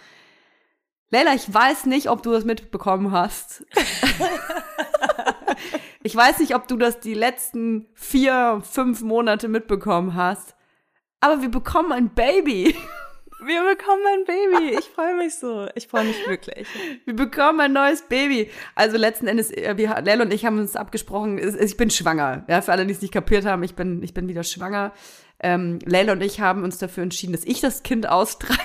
Leila, 1.10 1.34
ich 1.34 1.54
weiß 1.54 1.88
nicht, 1.88 2.10
ob 2.10 2.24
du 2.24 2.32
das 2.32 2.46
mitbekommen 2.46 3.12
hast. 3.12 3.66
Ich 6.04 6.16
weiß 6.16 6.40
nicht, 6.40 6.56
ob 6.56 6.68
du 6.68 6.78
das 6.78 7.00
die 7.00 7.14
letzten 7.14 7.88
vier, 7.94 8.62
fünf 8.64 9.02
Monate 9.02 9.48
mitbekommen 9.48 10.16
hast, 10.16 10.56
aber 11.20 11.44
wir 11.44 11.50
bekommen 11.50 11.92
ein 11.92 12.10
Baby. 12.10 12.76
Wir 13.44 13.64
bekommen 13.64 14.04
ein 14.06 14.24
Baby. 14.26 14.78
Ich 14.78 14.86
freue 14.86 15.16
mich 15.16 15.34
so. 15.34 15.66
Ich 15.74 15.88
freue 15.88 16.04
mich 16.04 16.28
wirklich. 16.28 16.68
Wir 17.06 17.16
bekommen 17.16 17.60
ein 17.60 17.74
neues 17.74 18.04
Baby. 18.04 18.52
Also 18.76 18.98
letzten 18.98 19.26
Endes, 19.26 19.50
äh, 19.50 19.74
wir, 19.78 20.00
Lel 20.02 20.22
und 20.22 20.32
ich 20.32 20.46
haben 20.46 20.60
uns 20.60 20.76
abgesprochen, 20.76 21.40
es- 21.40 21.56
ich 21.56 21.76
bin 21.76 21.90
schwanger. 21.90 22.46
Ja, 22.48 22.62
für 22.62 22.72
alle, 22.72 22.86
die 22.86 22.92
es 22.94 23.02
nicht 23.02 23.12
kapiert 23.12 23.44
haben, 23.46 23.64
ich 23.64 23.74
bin, 23.76 24.04
ich 24.04 24.14
bin 24.14 24.28
wieder 24.28 24.44
schwanger. 24.44 24.92
Ähm, 25.42 25.80
Leila 25.86 26.14
und 26.14 26.22
ich 26.22 26.40
haben 26.40 26.64
uns 26.64 26.78
dafür 26.78 27.04
entschieden, 27.04 27.34
dass 27.34 27.44
ich 27.46 27.62
das 27.62 27.84
Kind 27.84 28.08
austrage. 28.08 28.60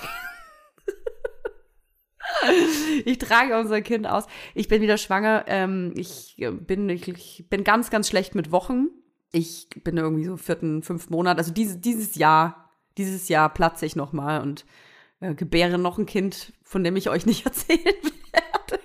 ich 3.05 3.19
trage 3.19 3.59
unser 3.59 3.81
Kind 3.81 4.07
aus. 4.07 4.27
Ich 4.55 4.69
bin 4.69 4.83
wieder 4.83 4.99
schwanger. 4.99 5.45
Ähm, 5.47 5.95
ich 5.97 6.39
äh, 6.39 6.51
bin, 6.51 6.89
ich, 6.89 7.09
ich 7.09 7.47
bin 7.49 7.65
ganz, 7.65 7.91
ganz 7.91 8.09
schlecht 8.09 8.35
mit 8.35 8.53
Wochen. 8.53 8.89
Ich 9.33 9.69
bin 9.85 9.97
irgendwie 9.97 10.27
so 10.27 10.37
vierten, 10.37 10.83
fünften 10.83 11.15
Monat. 11.15 11.39
Also 11.39 11.53
dieses, 11.53 11.81
dieses 11.81 12.15
Jahr, 12.15 12.71
dieses 12.99 13.29
Jahr 13.29 13.49
platze 13.49 13.87
ich 13.87 13.97
noch 13.97 14.13
mal 14.13 14.43
und 14.43 14.67
äh, 15.21 15.35
gebäre 15.35 15.79
noch 15.79 15.99
ein 15.99 16.07
Kind, 16.07 16.53
von 16.63 16.85
dem 16.85 16.97
ich 16.97 17.09
euch 17.09 17.25
nicht 17.25 17.47
erzählen 17.47 17.81
werde. 17.81 18.81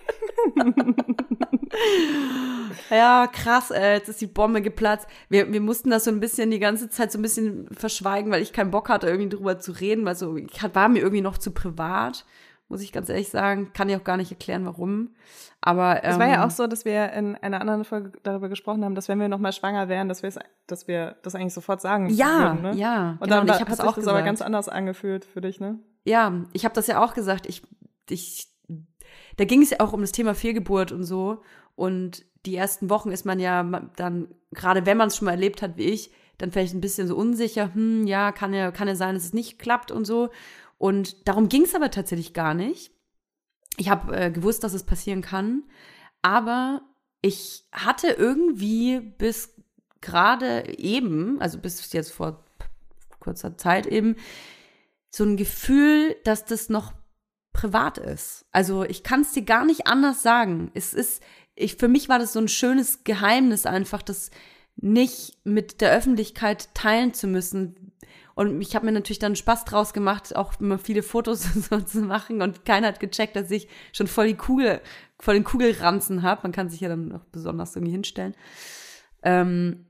ja, 2.90 3.28
krass, 3.28 3.72
ey, 3.72 3.96
jetzt 3.96 4.10
ist 4.10 4.22
die 4.22 4.28
Bombe 4.28 4.62
geplatzt. 4.62 5.08
Wir, 5.30 5.52
wir 5.52 5.62
mussten 5.62 5.90
das 5.90 6.04
so 6.06 6.12
ein 6.12 6.20
bisschen 6.20 6.52
die 6.52 6.60
ganze 6.60 6.90
Zeit 6.90 7.12
so 7.12 7.20
ein 7.20 7.22
bisschen 7.22 7.68
verschweigen, 7.72 8.32
weil 8.32 8.42
ich 8.42 8.54
keinen 8.54 8.72
Bock 8.72 8.90
hatte, 8.90 9.08
irgendwie 9.08 9.30
drüber 9.30 9.60
zu 9.60 9.72
reden, 9.72 10.06
weil 10.06 10.16
so, 10.16 10.36
ich 10.38 10.62
war 10.74 10.90
mir 10.90 11.00
irgendwie 11.00 11.22
noch 11.22 11.38
zu 11.38 11.52
privat, 11.52 12.26
muss 12.70 12.82
ich 12.82 12.92
ganz 12.92 13.10
ehrlich 13.10 13.30
sagen. 13.30 13.72
Kann 13.74 13.90
ich 13.90 13.96
auch 13.96 14.04
gar 14.04 14.18
nicht 14.18 14.32
erklären, 14.32 14.66
warum. 14.66 15.10
Aber 15.60 16.04
ähm, 16.04 16.12
Es 16.12 16.20
war 16.20 16.28
ja 16.28 16.46
auch 16.46 16.50
so, 16.52 16.66
dass 16.68 16.86
wir 16.86 17.12
in 17.14 17.36
einer 17.36 17.62
anderen 17.62 17.84
Folge 17.86 18.14
darüber 18.24 18.50
gesprochen 18.50 18.84
haben, 18.84 18.96
dass 18.96 19.10
wenn 19.10 19.20
wir 19.20 19.28
nochmal 19.28 19.54
schwanger 19.54 19.90
wären, 19.90 20.10
dass 20.10 20.24
wir 20.24 20.30
es, 20.30 20.40
dass 20.68 20.88
wir 20.88 21.18
das 21.22 21.36
eigentlich 21.36 21.54
sofort 21.54 21.82
sagen 21.82 22.10
Ja, 22.10 22.40
würden. 22.56 22.62
Ne? 22.62 22.74
ja, 22.80 23.12
Und 23.12 23.20
genau, 23.22 23.36
dann 23.36 23.42
und 23.42 23.48
ich 23.48 23.54
hab 23.54 23.62
hat 23.62 23.70
das 23.70 23.78
sich 23.78 23.86
auch 23.88 23.96
das 23.96 24.08
aber 24.08 24.22
ganz 24.24 24.42
anders 24.42 24.70
angefühlt 24.70 25.26
für 25.26 25.42
dich, 25.42 25.60
ne? 25.60 25.78
Ja, 26.04 26.34
ich 26.54 26.66
habe 26.66 26.74
das 26.74 26.88
ja 26.88 27.04
auch 27.04 27.14
gesagt. 27.14 27.46
Ich, 27.46 27.62
ich, 28.10 28.48
da 29.38 29.46
ging 29.46 29.62
es 29.62 29.72
ja 29.72 29.80
auch 29.80 29.94
um 29.94 30.02
das 30.02 30.12
Thema 30.12 30.36
Fehlgeburt 30.36 30.92
und 30.92 31.04
so. 31.04 31.42
Und 31.76 32.26
die 32.46 32.56
ersten 32.56 32.90
Wochen 32.90 33.12
ist 33.12 33.26
man 33.26 33.40
ja 33.40 33.64
dann, 33.96 34.28
gerade 34.52 34.86
wenn 34.86 34.98
man 34.98 35.08
es 35.08 35.18
schon 35.18 35.26
mal 35.26 35.32
erlebt 35.32 35.62
hat 35.62 35.78
wie 35.78 35.86
ich, 35.86 36.12
dann 36.38 36.52
vielleicht 36.52 36.74
ein 36.74 36.82
bisschen 36.82 37.08
so 37.08 37.16
unsicher, 37.16 37.74
hm, 37.74 38.08
ja, 38.08 38.32
kann 38.32 38.54
ja, 38.54 38.72
kann 38.72 38.88
ja 38.88 38.96
sein, 38.96 39.16
dass 39.16 39.26
es 39.26 39.34
nicht 39.34 39.60
klappt 39.60 39.92
und 39.92 40.06
so. 40.06 40.30
Und 40.78 41.28
darum 41.28 41.50
ging 41.50 41.64
es 41.64 41.76
aber 41.76 41.92
tatsächlich 41.92 42.34
gar 42.34 42.54
nicht. 42.54 42.92
Ich 43.78 43.90
habe 43.90 44.16
äh, 44.16 44.32
gewusst, 44.32 44.64
dass 44.64 44.74
es 44.74 44.84
passieren 44.84 45.22
kann, 45.22 45.64
aber 46.22 46.82
ich 47.22 47.66
hatte 47.72 48.08
irgendwie 48.08 49.00
bis 49.00 49.56
gerade 50.02 50.78
eben, 50.78 51.40
also 51.40 51.60
bis 51.60 51.94
jetzt 51.94 52.12
vor 52.12 52.44
kurzer 53.20 53.58
Zeit 53.58 53.86
eben, 53.86 54.16
so 55.12 55.24
ein 55.24 55.38
Gefühl, 55.38 56.16
dass 56.24 56.46
das 56.46 56.70
noch 56.70 56.94
privat 57.54 57.98
ist. 57.98 58.46
Also 58.52 58.84
ich 58.84 59.04
kann 59.04 59.22
es 59.22 59.32
dir 59.32 59.44
gar 59.44 59.66
nicht 59.66 59.88
anders 59.88 60.24
sagen. 60.24 60.72
Es 60.74 60.94
ist, 60.94 61.22
ich, 61.56 61.76
für 61.76 61.88
mich 61.88 62.10
war 62.10 62.20
das 62.20 62.34
so 62.34 62.40
ein 62.40 62.48
schönes 62.48 63.04
Geheimnis 63.04 63.66
einfach, 63.66 64.02
das 64.02 64.32
nicht 64.78 65.38
mit 65.44 65.82
der 65.82 65.92
Öffentlichkeit 65.92 66.74
teilen 66.74 67.14
zu 67.14 67.28
müssen. 67.28 67.94
Und 68.34 68.62
ich 68.62 68.76
habe 68.76 68.86
mir 68.86 68.94
natürlich 68.94 69.20
dann 69.20 69.36
Spaß 69.36 69.66
draus 69.66 69.94
gemacht, 69.94 70.36
auch 70.36 70.60
immer 70.60 70.80
viele 70.80 71.04
Fotos 71.04 71.44
so 71.70 71.82
zu 71.82 72.02
machen. 72.02 72.42
Und 72.42 72.66
keiner 72.66 72.88
hat 72.88 73.00
gecheckt, 73.00 73.36
dass 73.36 73.52
ich 73.52 73.68
schon 73.92 74.08
voll 74.08 74.28
die 74.28 74.36
Kugel, 74.36 74.82
voll 75.20 75.36
den 75.36 75.44
Kugelranzen 75.44 76.24
habe. 76.24 76.42
Man 76.44 76.52
kann 76.52 76.70
sich 76.70 76.80
ja 76.80 76.90
dann 76.90 77.10
noch 77.10 77.26
besonders 77.26 77.76
irgendwie 77.76 77.92
hinstellen. 77.92 78.36
Ähm, 79.24 79.86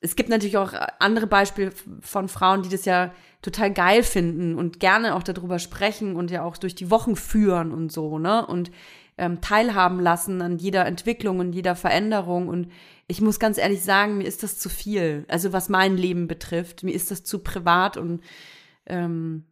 es 0.00 0.16
gibt 0.16 0.28
natürlich 0.28 0.56
auch 0.56 0.72
andere 1.00 1.26
Beispiele 1.26 1.72
von 2.00 2.28
Frauen, 2.28 2.62
die 2.62 2.68
das 2.68 2.84
ja 2.84 3.12
total 3.44 3.72
geil 3.72 4.02
finden 4.02 4.54
und 4.56 4.80
gerne 4.80 5.14
auch 5.14 5.22
darüber 5.22 5.58
sprechen 5.58 6.16
und 6.16 6.30
ja 6.30 6.42
auch 6.42 6.56
durch 6.56 6.74
die 6.74 6.90
Wochen 6.90 7.14
führen 7.14 7.72
und 7.72 7.92
so, 7.92 8.18
ne? 8.18 8.46
Und 8.46 8.70
ähm, 9.18 9.40
teilhaben 9.40 10.00
lassen 10.00 10.42
an 10.42 10.56
jeder 10.58 10.86
Entwicklung 10.86 11.38
und 11.38 11.52
jeder 11.52 11.76
Veränderung. 11.76 12.48
Und 12.48 12.72
ich 13.06 13.20
muss 13.20 13.38
ganz 13.38 13.58
ehrlich 13.58 13.82
sagen, 13.82 14.18
mir 14.18 14.24
ist 14.26 14.42
das 14.42 14.58
zu 14.58 14.68
viel. 14.68 15.24
Also 15.28 15.52
was 15.52 15.68
mein 15.68 15.96
Leben 15.96 16.26
betrifft, 16.26 16.82
mir 16.82 16.92
ist 16.94 17.10
das 17.10 17.22
zu 17.22 17.40
privat 17.40 17.96
und 17.96 18.22
ähm, 18.86 19.44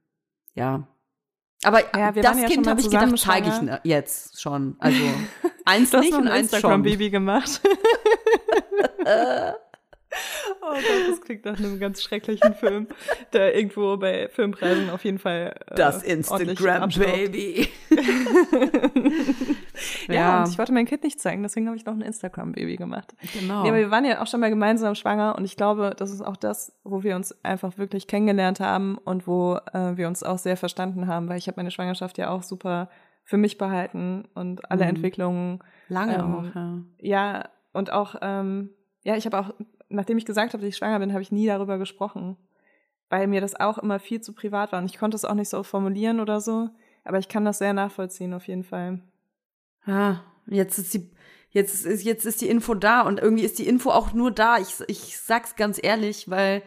ja. 0.54 0.88
Aber 1.64 1.80
Ja, 1.96 2.10
das 2.10 2.40
ja 2.40 2.48
Kind 2.48 2.64
mal 2.64 2.72
habe 2.72 2.80
ich 2.80 2.90
gedacht, 2.90 3.16
zeige 3.18 3.48
ich 3.50 3.62
ne- 3.62 3.80
jetzt 3.84 4.40
schon. 4.40 4.74
Also 4.80 4.98
eins 5.64 5.92
nicht 5.92 6.12
und 6.12 6.22
ein 6.22 6.28
eins 6.28 6.48
schon. 6.50 6.56
Instagram-Baby 6.56 7.10
gemacht. 7.10 7.60
Oh 10.60 10.74
Gott, 10.74 10.84
das 11.10 11.20
klingt 11.20 11.44
nach 11.44 11.58
einem 11.58 11.80
ganz 11.80 12.02
schrecklichen 12.02 12.54
Film, 12.54 12.86
der 13.32 13.56
irgendwo 13.56 13.96
bei 13.96 14.28
Filmpreisen 14.28 14.90
auf 14.90 15.04
jeden 15.04 15.18
Fall 15.18 15.54
äh, 15.70 15.74
Das. 15.74 16.02
Instagram-Baby. 16.02 17.68
Ja, 20.08 20.42
und 20.42 20.48
ich 20.50 20.58
wollte 20.58 20.72
mein 20.72 20.86
Kind 20.86 21.02
nicht 21.04 21.20
zeigen, 21.20 21.42
deswegen 21.42 21.66
habe 21.66 21.76
ich 21.76 21.84
noch 21.84 21.94
ein 21.94 22.00
Instagram-Baby 22.02 22.76
gemacht. 22.76 23.14
genau. 23.32 23.62
Nee, 23.62 23.68
aber 23.70 23.78
wir 23.78 23.90
waren 23.90 24.04
ja 24.04 24.22
auch 24.22 24.26
schon 24.26 24.40
mal 24.40 24.50
gemeinsam 24.50 24.94
schwanger 24.94 25.34
und 25.36 25.44
ich 25.44 25.56
glaube, 25.56 25.94
das 25.96 26.10
ist 26.10 26.20
auch 26.22 26.36
das, 26.36 26.72
wo 26.84 27.02
wir 27.02 27.16
uns 27.16 27.32
einfach 27.44 27.78
wirklich 27.78 28.06
kennengelernt 28.06 28.60
haben 28.60 28.98
und 28.98 29.26
wo 29.26 29.56
äh, 29.72 29.96
wir 29.96 30.08
uns 30.08 30.22
auch 30.22 30.38
sehr 30.38 30.56
verstanden 30.56 31.06
haben, 31.06 31.28
weil 31.28 31.38
ich 31.38 31.46
habe 31.48 31.56
meine 31.56 31.70
Schwangerschaft 31.70 32.18
ja 32.18 32.30
auch 32.30 32.42
super 32.42 32.88
für 33.24 33.36
mich 33.36 33.58
behalten 33.58 34.28
und 34.34 34.70
alle 34.70 34.84
Mhm. 34.84 34.90
Entwicklungen. 34.90 35.58
Lange 35.88 36.14
ähm, 36.16 36.34
auch, 36.34 36.54
ja. 36.54 36.78
Ja, 36.98 37.48
und 37.72 37.92
auch, 37.92 38.16
ähm, 38.20 38.70
ja, 39.04 39.16
ich 39.16 39.24
habe 39.26 39.38
auch, 39.38 39.54
nachdem 39.92 40.18
ich 40.18 40.26
gesagt 40.26 40.52
habe, 40.52 40.62
dass 40.62 40.68
ich 40.68 40.76
schwanger 40.76 40.98
bin, 40.98 41.12
habe 41.12 41.22
ich 41.22 41.32
nie 41.32 41.46
darüber 41.46 41.78
gesprochen, 41.78 42.36
weil 43.08 43.26
mir 43.26 43.40
das 43.40 43.58
auch 43.58 43.78
immer 43.78 43.98
viel 43.98 44.20
zu 44.20 44.32
privat 44.32 44.72
war 44.72 44.80
und 44.80 44.86
ich 44.86 44.98
konnte 44.98 45.16
es 45.16 45.24
auch 45.24 45.34
nicht 45.34 45.48
so 45.48 45.62
formulieren 45.62 46.20
oder 46.20 46.40
so, 46.40 46.70
aber 47.04 47.18
ich 47.18 47.28
kann 47.28 47.44
das 47.44 47.58
sehr 47.58 47.72
nachvollziehen 47.72 48.34
auf 48.34 48.46
jeden 48.48 48.64
Fall. 48.64 49.00
Ja, 49.86 50.24
jetzt 50.46 50.78
ist 50.78 50.94
die, 50.94 51.10
jetzt 51.50 51.84
ist, 51.84 52.04
jetzt 52.04 52.24
ist 52.24 52.40
die 52.40 52.48
Info 52.48 52.74
da 52.74 53.02
und 53.02 53.20
irgendwie 53.20 53.44
ist 53.44 53.58
die 53.58 53.66
Info 53.66 53.90
auch 53.90 54.12
nur 54.12 54.30
da. 54.30 54.58
Ich, 54.58 54.74
ich 54.86 55.18
sag's 55.18 55.56
ganz 55.56 55.78
ehrlich, 55.82 56.30
weil 56.30 56.62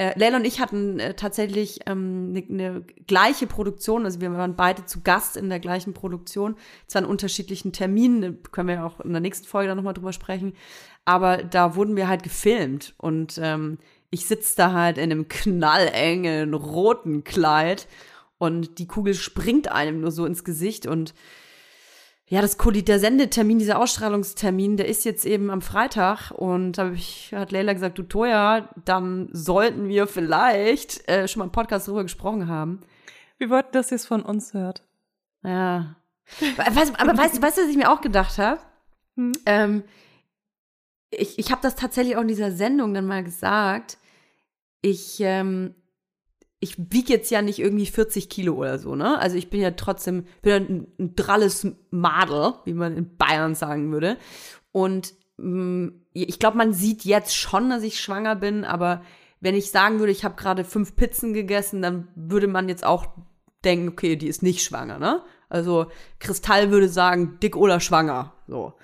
äh, 0.00 0.18
Leila 0.18 0.38
und 0.38 0.46
ich 0.46 0.60
hatten 0.60 0.98
äh, 0.98 1.12
tatsächlich 1.12 1.80
ähm, 1.84 2.32
eine 2.34 2.44
ne 2.48 2.84
gleiche 3.06 3.46
Produktion, 3.46 4.06
also 4.06 4.22
wir 4.22 4.32
waren 4.32 4.56
beide 4.56 4.86
zu 4.86 5.02
Gast 5.02 5.36
in 5.36 5.50
der 5.50 5.60
gleichen 5.60 5.92
Produktion, 5.92 6.56
zwar 6.86 7.02
an 7.02 7.08
unterschiedlichen 7.08 7.74
Terminen, 7.74 8.22
da 8.22 8.48
können 8.50 8.68
wir 8.68 8.76
ja 8.76 8.86
auch 8.86 9.00
in 9.00 9.12
der 9.12 9.20
nächsten 9.20 9.46
Folge 9.46 9.68
dann 9.68 9.76
nochmal 9.76 9.92
drüber 9.92 10.14
sprechen, 10.14 10.54
aber 11.04 11.36
da 11.44 11.74
wurden 11.74 11.96
wir 11.96 12.08
halt 12.08 12.22
gefilmt 12.22 12.94
und 12.96 13.38
ähm, 13.42 13.76
ich 14.08 14.24
sitze 14.24 14.56
da 14.56 14.72
halt 14.72 14.96
in 14.96 15.12
einem 15.12 15.28
knallengen 15.28 16.54
roten 16.54 17.22
Kleid 17.22 17.86
und 18.38 18.78
die 18.78 18.86
Kugel 18.86 19.12
springt 19.12 19.70
einem 19.70 20.00
nur 20.00 20.12
so 20.12 20.24
ins 20.24 20.44
Gesicht 20.44 20.86
und 20.86 21.12
ja, 22.30 22.40
das 22.40 22.56
der 22.56 23.00
Sendetermin, 23.00 23.58
dieser 23.58 23.80
Ausstrahlungstermin, 23.80 24.76
der 24.76 24.86
ist 24.86 25.04
jetzt 25.04 25.26
eben 25.26 25.50
am 25.50 25.62
Freitag 25.62 26.30
und 26.30 26.78
da 26.78 26.92
hat 27.32 27.50
Leila 27.50 27.72
gesagt, 27.72 27.98
du 27.98 28.04
Toja, 28.04 28.68
dann 28.84 29.28
sollten 29.32 29.88
wir 29.88 30.06
vielleicht 30.06 31.08
äh, 31.08 31.26
schon 31.26 31.40
mal 31.40 31.46
im 31.46 31.50
Podcast 31.50 31.88
darüber 31.88 32.04
gesprochen 32.04 32.46
haben. 32.46 32.82
Wir 33.38 33.50
wollten, 33.50 33.72
dass 33.72 33.90
ihr 33.90 33.96
es 33.96 34.06
von 34.06 34.22
uns 34.22 34.54
hört. 34.54 34.84
Ja. 35.42 35.96
Weißt, 36.56 37.00
aber 37.00 37.18
weißt 37.18 37.38
du, 37.38 37.42
weißt 37.42 37.58
was 37.58 37.68
ich 37.68 37.76
mir 37.76 37.90
auch 37.90 38.00
gedacht 38.00 38.38
habe? 38.38 38.60
Hm. 39.16 39.32
Ähm, 39.44 39.82
ich 41.10 41.36
ich 41.36 41.50
habe 41.50 41.62
das 41.62 41.74
tatsächlich 41.74 42.16
auch 42.16 42.22
in 42.22 42.28
dieser 42.28 42.52
Sendung 42.52 42.94
dann 42.94 43.06
mal 43.06 43.24
gesagt. 43.24 43.98
Ich, 44.82 45.18
ähm, 45.18 45.74
ich 46.60 46.76
wiege 46.92 47.14
jetzt 47.14 47.30
ja 47.30 47.40
nicht 47.40 47.58
irgendwie 47.58 47.86
40 47.86 48.28
Kilo 48.28 48.54
oder 48.54 48.78
so, 48.78 48.94
ne? 48.94 49.18
Also 49.18 49.36
ich 49.36 49.48
bin 49.48 49.60
ja 49.60 49.70
trotzdem, 49.70 50.24
bin 50.42 50.50
ja 50.52 50.56
ein, 50.56 50.86
ein 50.98 51.16
dralles 51.16 51.66
Madel, 51.90 52.54
wie 52.66 52.74
man 52.74 52.96
in 52.96 53.16
Bayern 53.16 53.54
sagen 53.54 53.90
würde. 53.92 54.18
Und 54.70 55.14
mh, 55.38 55.92
ich 56.12 56.38
glaube, 56.38 56.58
man 56.58 56.74
sieht 56.74 57.04
jetzt 57.04 57.34
schon, 57.34 57.70
dass 57.70 57.82
ich 57.82 57.98
schwanger 57.98 58.36
bin, 58.36 58.64
aber 58.64 59.02
wenn 59.40 59.54
ich 59.54 59.70
sagen 59.70 60.00
würde, 60.00 60.12
ich 60.12 60.22
habe 60.22 60.36
gerade 60.36 60.64
fünf 60.64 60.96
Pizzen 60.96 61.32
gegessen, 61.32 61.80
dann 61.80 62.08
würde 62.14 62.46
man 62.46 62.68
jetzt 62.68 62.84
auch 62.84 63.06
denken, 63.64 63.88
okay, 63.88 64.16
die 64.16 64.28
ist 64.28 64.42
nicht 64.42 64.62
schwanger, 64.62 64.98
ne? 64.98 65.22
Also 65.48 65.86
Kristall 66.18 66.70
würde 66.70 66.88
sagen, 66.88 67.38
dick 67.42 67.56
oder 67.56 67.80
schwanger, 67.80 68.34
so. 68.46 68.74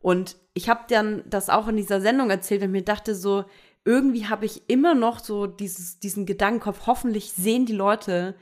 Und 0.00 0.36
ich 0.54 0.68
habe 0.68 0.80
dann 0.88 1.22
das 1.26 1.50
auch 1.50 1.68
in 1.68 1.76
dieser 1.76 2.00
Sendung 2.00 2.30
erzählt 2.30 2.62
und 2.62 2.72
mir 2.72 2.82
dachte 2.82 3.14
so, 3.14 3.44
irgendwie 3.88 4.26
habe 4.26 4.44
ich 4.44 4.68
immer 4.68 4.94
noch 4.94 5.18
so 5.18 5.46
dieses, 5.46 5.98
diesen 5.98 6.26
Gedankenkopf, 6.26 6.86
hoffentlich 6.86 7.32
sehen 7.32 7.64
die 7.64 7.72
Leute, 7.72 8.34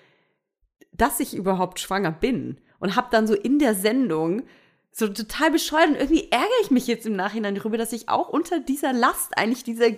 dass 0.90 1.20
ich 1.20 1.36
überhaupt 1.36 1.78
schwanger 1.78 2.11
bin. 2.11 2.61
Und 2.80 2.97
habe 2.97 3.09
dann 3.12 3.28
so 3.28 3.34
in 3.34 3.61
der 3.61 3.76
Sendung 3.76 4.42
so 4.90 5.07
total 5.07 5.53
bescheuert 5.53 5.90
und 5.90 5.94
irgendwie 5.94 6.30
ärgere 6.32 6.61
ich 6.62 6.72
mich 6.72 6.88
jetzt 6.88 7.07
im 7.07 7.14
Nachhinein 7.14 7.55
darüber, 7.55 7.78
dass 7.78 7.92
ich 7.92 8.09
auch 8.09 8.28
unter 8.28 8.59
dieser 8.59 8.92
Last 8.92 9.38
eigentlich 9.38 9.62
dieser 9.62 9.90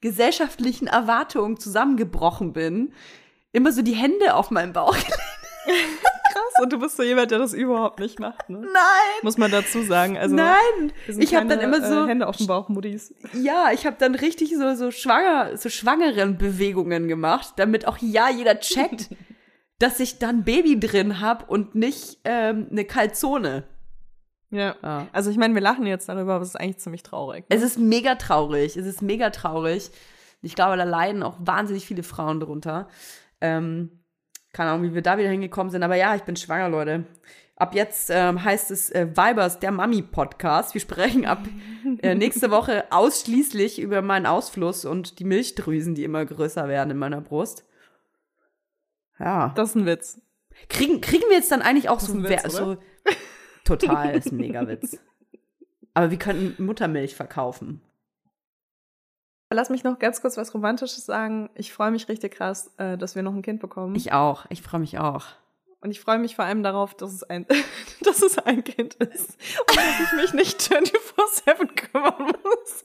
gesellschaftlichen 0.00 0.86
Erwartungen 0.86 1.58
zusammengebrochen 1.58 2.52
bin. 2.52 2.92
Immer 3.50 3.72
so 3.72 3.82
die 3.82 3.96
Hände 3.96 4.34
auf 4.34 4.52
meinem 4.52 4.72
Bauch 4.72 4.92
gelegt. 4.94 5.18
und 6.62 6.72
du 6.72 6.78
bist 6.78 6.96
so 6.96 7.02
jemand, 7.02 7.30
der 7.30 7.38
das 7.38 7.52
überhaupt 7.52 7.98
nicht 8.00 8.18
macht, 8.20 8.48
ne? 8.50 8.58
Nein! 8.60 8.70
Muss 9.22 9.38
man 9.38 9.50
dazu 9.50 9.82
sagen. 9.82 10.16
Also, 10.18 10.34
Nein! 10.34 10.92
Ich 11.18 11.34
habe 11.34 11.46
dann 11.48 11.60
immer 11.60 11.82
so 11.86 12.04
Äh, 12.04 12.08
Hände 12.08 12.26
auf 12.26 12.36
dem 12.36 12.46
Bauch, 12.46 12.68
Muttis. 12.68 13.14
Ja, 13.32 13.70
ich 13.72 13.86
habe 13.86 13.96
dann 13.98 14.14
richtig 14.14 14.54
so 14.56 14.74
so 14.74 14.90
schwanger 14.90 15.56
so 15.56 15.68
schwangeren 15.68 16.38
Bewegungen 16.38 17.08
gemacht, 17.08 17.54
damit 17.56 17.86
auch 17.86 17.98
ja 17.98 18.28
jeder 18.30 18.60
checkt, 18.60 19.10
dass 19.78 20.00
ich 20.00 20.18
dann 20.18 20.44
Baby 20.44 20.78
drin 20.78 21.20
hab 21.20 21.48
und 21.50 21.74
nicht 21.74 22.18
ähm, 22.24 22.68
eine 22.70 22.84
Kalzone. 22.84 23.64
Ja. 24.50 24.76
Ja. 24.82 25.08
Also 25.12 25.30
ich 25.30 25.36
meine, 25.36 25.54
wir 25.54 25.62
lachen 25.62 25.84
jetzt 25.86 26.08
darüber, 26.08 26.34
aber 26.34 26.42
es 26.42 26.50
ist 26.50 26.56
eigentlich 26.60 26.78
ziemlich 26.78 27.02
traurig. 27.02 27.44
ne? 27.50 27.56
Es 27.56 27.62
ist 27.62 27.76
mega 27.78 28.14
traurig. 28.14 28.76
Es 28.76 28.86
ist 28.86 29.02
mega 29.02 29.30
traurig. 29.30 29.90
Ich 30.42 30.54
glaube, 30.54 30.76
da 30.76 30.84
leiden 30.84 31.22
auch 31.22 31.36
wahnsinnig 31.40 31.86
viele 31.86 32.02
Frauen 32.04 32.38
drunter. 32.38 32.86
Ähm, 33.40 34.03
keine 34.54 34.70
Ahnung, 34.70 34.88
wie 34.88 34.94
wir 34.94 35.02
da 35.02 35.18
wieder 35.18 35.28
hingekommen 35.28 35.70
sind, 35.70 35.82
aber 35.82 35.96
ja, 35.96 36.14
ich 36.14 36.22
bin 36.22 36.36
schwanger, 36.36 36.70
Leute. 36.70 37.04
Ab 37.56 37.74
jetzt 37.74 38.10
ähm, 38.10 38.42
heißt 38.42 38.70
es 38.70 38.90
äh, 38.90 39.08
Vibers, 39.10 39.60
der 39.60 39.70
Mami-Podcast. 39.70 40.74
Wir 40.74 40.80
sprechen 40.80 41.24
ab 41.26 41.40
äh, 42.02 42.14
nächste 42.14 42.50
Woche 42.50 42.84
ausschließlich 42.90 43.80
über 43.80 44.02
meinen 44.02 44.26
Ausfluss 44.26 44.84
und 44.84 45.18
die 45.18 45.24
Milchdrüsen, 45.24 45.94
die 45.94 46.04
immer 46.04 46.24
größer 46.24 46.68
werden 46.68 46.90
in 46.90 46.96
meiner 46.96 47.20
Brust. 47.20 47.64
Ja. 49.20 49.52
Das 49.54 49.70
ist 49.70 49.74
ein 49.76 49.86
Witz. 49.86 50.20
Kriegen, 50.68 51.00
kriegen 51.00 51.24
wir 51.28 51.36
jetzt 51.36 51.52
dann 51.52 51.62
eigentlich 51.62 51.88
auch 51.88 52.00
so, 52.00 52.14
ein 52.14 52.24
Witz, 52.24 52.42
so 52.52 52.76
total 53.64 54.16
ist 54.16 54.32
ein 54.32 54.36
Megawitz. 54.36 54.98
Aber 55.94 56.10
wir 56.10 56.18
könnten 56.18 56.64
Muttermilch 56.64 57.14
verkaufen. 57.14 57.80
Lass 59.54 59.70
mich 59.70 59.84
noch 59.84 59.98
ganz 59.98 60.20
kurz 60.20 60.36
was 60.36 60.52
Romantisches 60.52 61.06
sagen. 61.06 61.48
Ich 61.54 61.72
freue 61.72 61.90
mich 61.90 62.08
richtig 62.08 62.34
krass, 62.34 62.70
äh, 62.76 62.98
dass 62.98 63.14
wir 63.14 63.22
noch 63.22 63.34
ein 63.34 63.42
Kind 63.42 63.60
bekommen. 63.60 63.94
Ich 63.94 64.12
auch. 64.12 64.46
Ich 64.50 64.60
freue 64.62 64.80
mich 64.80 64.98
auch. 64.98 65.24
und 65.80 65.90
ich 65.90 66.00
freue 66.00 66.18
mich 66.18 66.34
vor 66.36 66.44
allem 66.44 66.62
darauf, 66.62 66.94
dass 66.94 67.12
es 67.12 67.22
ein, 67.24 67.46
dass 68.02 68.22
es 68.22 68.38
ein 68.38 68.64
Kind 68.64 68.94
ist. 68.94 69.36
Und 69.68 69.76
dass 69.76 70.00
ich 70.00 70.12
mich 70.14 70.32
nicht 70.34 70.60
24-7 70.60 71.66
kümmern 71.74 72.32
muss. 72.42 72.84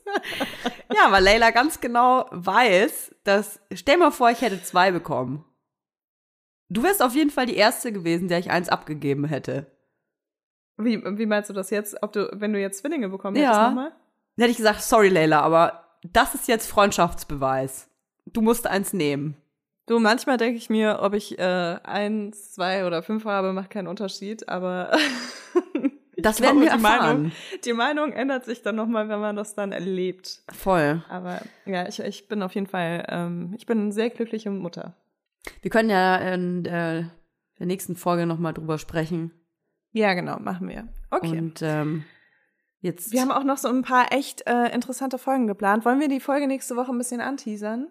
Ja, 0.95 1.11
weil 1.11 1.24
Leila 1.24 1.51
ganz 1.51 1.80
genau 1.82 2.28
weiß, 2.32 3.15
dass. 3.24 3.59
Stell 3.74 3.97
mal 3.97 4.11
vor, 4.11 4.30
ich 4.32 4.41
hätte 4.41 4.61
zwei 4.63 4.91
bekommen. 4.91 5.43
Du 6.70 6.84
wärst 6.84 7.01
auf 7.01 7.15
jeden 7.15 7.32
Fall 7.32 7.47
die 7.47 7.55
erste 7.55 7.91
gewesen, 7.91 8.28
der 8.28 8.38
ich 8.39 8.51
eins 8.51 8.70
abgegeben 8.70 9.26
hätte. 9.26 9.65
Wie, 10.78 11.01
wie 11.17 11.26
meinst 11.26 11.49
du 11.49 11.53
das 11.53 11.72
jetzt? 11.72 12.01
Ob 12.03 12.13
du, 12.13 12.30
wenn 12.34 12.53
du 12.53 12.59
jetzt 12.61 12.80
Zwillinge 12.80 13.09
bekommen 13.09 13.36
Ja. 13.36 13.47
hättest 13.49 13.61
nochmal? 13.61 13.89
Dann 13.89 14.43
hätte 14.43 14.51
ich 14.51 14.57
gesagt, 14.57 14.82
sorry 14.84 15.09
Leila, 15.09 15.41
aber 15.41 15.89
das 16.04 16.36
ist 16.36 16.47
jetzt 16.47 16.68
Freundschaftsbeweis. 16.68 17.89
Du 18.26 18.41
musst 18.41 18.68
eins 18.68 18.93
nehmen. 18.93 19.36
Du, 19.88 20.00
manchmal 20.00 20.38
denke 20.38 20.58
ich 20.58 20.70
mir, 20.70 21.00
ob 21.02 21.14
ich 21.16 21.39
äh, 21.39 21.78
eins, 21.84 22.52
zwei 22.52 22.86
oder 22.86 23.02
fünf 23.02 23.26
habe, 23.26 23.54
macht 23.54 23.72
keinen 23.72 23.88
Unterschied, 23.88 24.47
aber 24.47 24.91
Das 26.22 26.38
glaube, 26.38 26.60
werden 26.60 26.62
wir 26.62 26.78
die 26.78 26.82
Meinung, 26.82 27.26
erfahren. 27.26 27.32
die 27.66 27.74
Meinung 27.74 28.14
ändert 28.14 28.45
sich 28.45 28.62
dann 28.62 28.76
nochmal, 28.76 29.10
wenn 29.10 29.20
man 29.20 29.36
das 29.36 29.56
dann 29.56 29.72
erlebt. 29.72 30.43
Voll. 30.54 31.04
Aber 31.10 31.41
ja, 31.66 31.88
ich, 31.88 32.00
ich 32.00 32.28
bin 32.28 32.43
auf 32.43 32.54
jeden 32.56 32.68
Fall, 32.68 33.06
ähm, 33.10 33.54
ich 33.58 33.66
bin 33.66 33.80
eine 33.80 33.91
sehr 33.91 34.10
glückliche 34.10 34.52
Mutter. 34.52 34.95
Wir 35.62 35.72
können 35.72 35.89
ja 35.89 36.18
in 36.18 36.66
äh, 36.66 37.06
der 37.58 37.66
nächsten 37.66 37.95
Folge 37.95 38.26
nochmal 38.26 38.54
drüber 38.54 38.78
sprechen. 38.78 39.32
Ja, 39.91 40.14
genau, 40.14 40.39
machen 40.39 40.70
wir. 40.70 40.88
Okay. 41.10 41.38
Und 41.38 41.62
ähm, 41.62 42.04
jetzt. 42.82 43.11
wir 43.11 43.21
haben 43.21 43.32
auch 43.32 43.43
noch 43.43 43.57
so 43.57 43.67
ein 43.67 43.82
paar 43.82 44.11
echt 44.11 44.47
äh, 44.47 44.73
interessante 44.73 45.17
Folgen 45.17 45.47
geplant. 45.47 45.86
Wollen 45.86 45.99
wir 45.99 46.07
die 46.07 46.19
Folge 46.19 46.47
nächste 46.47 46.75
Woche 46.75 46.91
ein 46.91 46.97
bisschen 46.97 47.21
anteasern? 47.21 47.88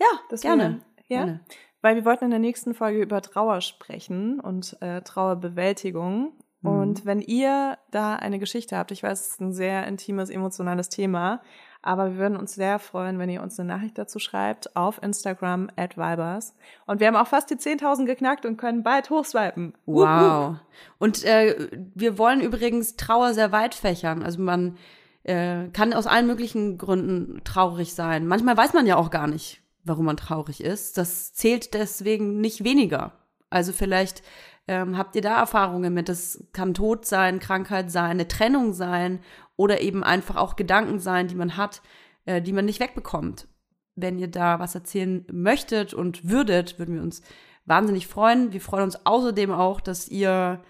ja, 0.00 0.06
Dass 0.28 0.40
gerne. 0.40 0.82
Wir, 1.06 1.16
ja? 1.16 1.24
gerne. 1.24 1.40
Weil 1.82 1.96
wir 1.96 2.04
wollten 2.04 2.24
in 2.24 2.30
der 2.30 2.40
nächsten 2.40 2.74
Folge 2.74 3.00
über 3.00 3.22
Trauer 3.22 3.60
sprechen 3.60 4.40
und 4.40 4.76
äh, 4.80 5.02
Trauerbewältigung. 5.02 6.32
Mhm. 6.62 6.70
Und 6.70 7.06
wenn 7.06 7.20
ihr 7.20 7.78
da 7.90 8.16
eine 8.16 8.38
Geschichte 8.38 8.76
habt, 8.76 8.90
ich 8.90 9.02
weiß, 9.02 9.20
es 9.20 9.26
ist 9.28 9.40
ein 9.40 9.52
sehr 9.52 9.86
intimes, 9.86 10.30
emotionales 10.30 10.88
Thema, 10.88 11.42
aber 11.86 12.12
wir 12.12 12.18
würden 12.18 12.36
uns 12.36 12.54
sehr 12.54 12.78
freuen, 12.78 13.18
wenn 13.18 13.30
ihr 13.30 13.42
uns 13.42 13.58
eine 13.60 13.68
Nachricht 13.68 13.96
dazu 13.96 14.18
schreibt 14.18 14.74
auf 14.74 15.00
Instagram 15.02 15.68
at 15.76 15.96
Vibers. 15.96 16.54
Und 16.86 17.00
wir 17.00 17.06
haben 17.06 17.16
auch 17.16 17.28
fast 17.28 17.48
die 17.50 17.54
10.000 17.54 18.06
geknackt 18.06 18.44
und 18.44 18.56
können 18.56 18.82
bald 18.82 19.08
hochswipen. 19.08 19.72
Wow. 19.86 20.56
Und 20.98 21.24
äh, 21.24 21.68
wir 21.94 22.18
wollen 22.18 22.40
übrigens 22.40 22.96
Trauer 22.96 23.34
sehr 23.34 23.52
weit 23.52 23.74
fächern. 23.74 24.22
Also 24.24 24.42
man 24.42 24.76
äh, 25.22 25.68
kann 25.68 25.92
aus 25.92 26.06
allen 26.06 26.26
möglichen 26.26 26.76
Gründen 26.76 27.42
traurig 27.44 27.94
sein. 27.94 28.26
Manchmal 28.26 28.56
weiß 28.56 28.72
man 28.72 28.86
ja 28.86 28.96
auch 28.96 29.10
gar 29.10 29.28
nicht, 29.28 29.62
warum 29.84 30.06
man 30.06 30.16
traurig 30.16 30.62
ist. 30.62 30.98
Das 30.98 31.34
zählt 31.34 31.72
deswegen 31.74 32.40
nicht 32.40 32.64
weniger. 32.64 33.12
Also 33.48 33.72
vielleicht 33.72 34.24
ähm, 34.68 34.98
habt 34.98 35.14
ihr 35.14 35.22
da 35.22 35.38
Erfahrungen 35.38 35.94
mit. 35.94 36.08
Das 36.08 36.44
kann 36.52 36.74
Tod 36.74 37.06
sein, 37.06 37.38
Krankheit 37.38 37.90
sein, 37.90 38.10
eine 38.10 38.28
Trennung 38.28 38.72
sein 38.72 39.20
oder 39.56 39.80
eben 39.80 40.04
einfach 40.04 40.36
auch 40.36 40.56
Gedanken 40.56 40.98
sein, 40.98 41.28
die 41.28 41.34
man 41.34 41.56
hat, 41.56 41.82
äh, 42.24 42.42
die 42.42 42.52
man 42.52 42.64
nicht 42.64 42.80
wegbekommt. 42.80 43.48
Wenn 43.94 44.18
ihr 44.18 44.28
da 44.28 44.58
was 44.58 44.74
erzählen 44.74 45.24
möchtet 45.32 45.94
und 45.94 46.28
würdet, 46.28 46.78
würden 46.78 46.94
wir 46.94 47.02
uns 47.02 47.22
wahnsinnig 47.64 48.06
freuen. 48.06 48.52
Wir 48.52 48.60
freuen 48.60 48.84
uns 48.84 49.06
außerdem 49.06 49.50
auch, 49.50 49.80
dass 49.80 50.08
ihr 50.08 50.62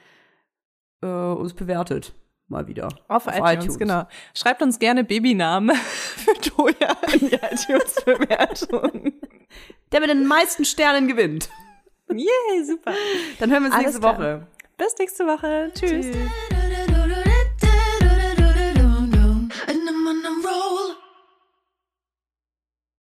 äh, 1.03 1.07
uns 1.07 1.55
bewertet. 1.55 2.15
Mal 2.49 2.69
wieder. 2.69 2.89
Auf, 3.09 3.27
iTunes, 3.27 3.77
genau. 3.77 4.07
Schreibt 4.33 4.63
uns 4.63 4.79
gerne 4.79 5.03
Babynamen 5.03 5.75
für 5.77 6.35
Toja 6.35 6.97
in 7.13 7.29
die 7.29 7.35
iTunes-Bewertung. 7.35 9.15
Der 9.91 10.01
mit 10.01 10.11
den 10.11 10.27
meisten 10.27 10.65
Sternen 10.65 11.09
gewinnt. 11.09 11.49
Yay, 12.09 12.65
super. 12.65 12.93
Dann 13.41 13.51
hören 13.51 13.65
wir 13.65 13.67
uns 13.67 13.75
Alles 13.75 13.87
nächste 13.87 14.01
klar. 14.01 14.19
Woche. 14.19 14.47
Bis 14.77 14.95
nächste 14.99 15.27
Woche. 15.27 15.73
Tschüss. 15.75 16.07
Tschüss. 16.07 16.56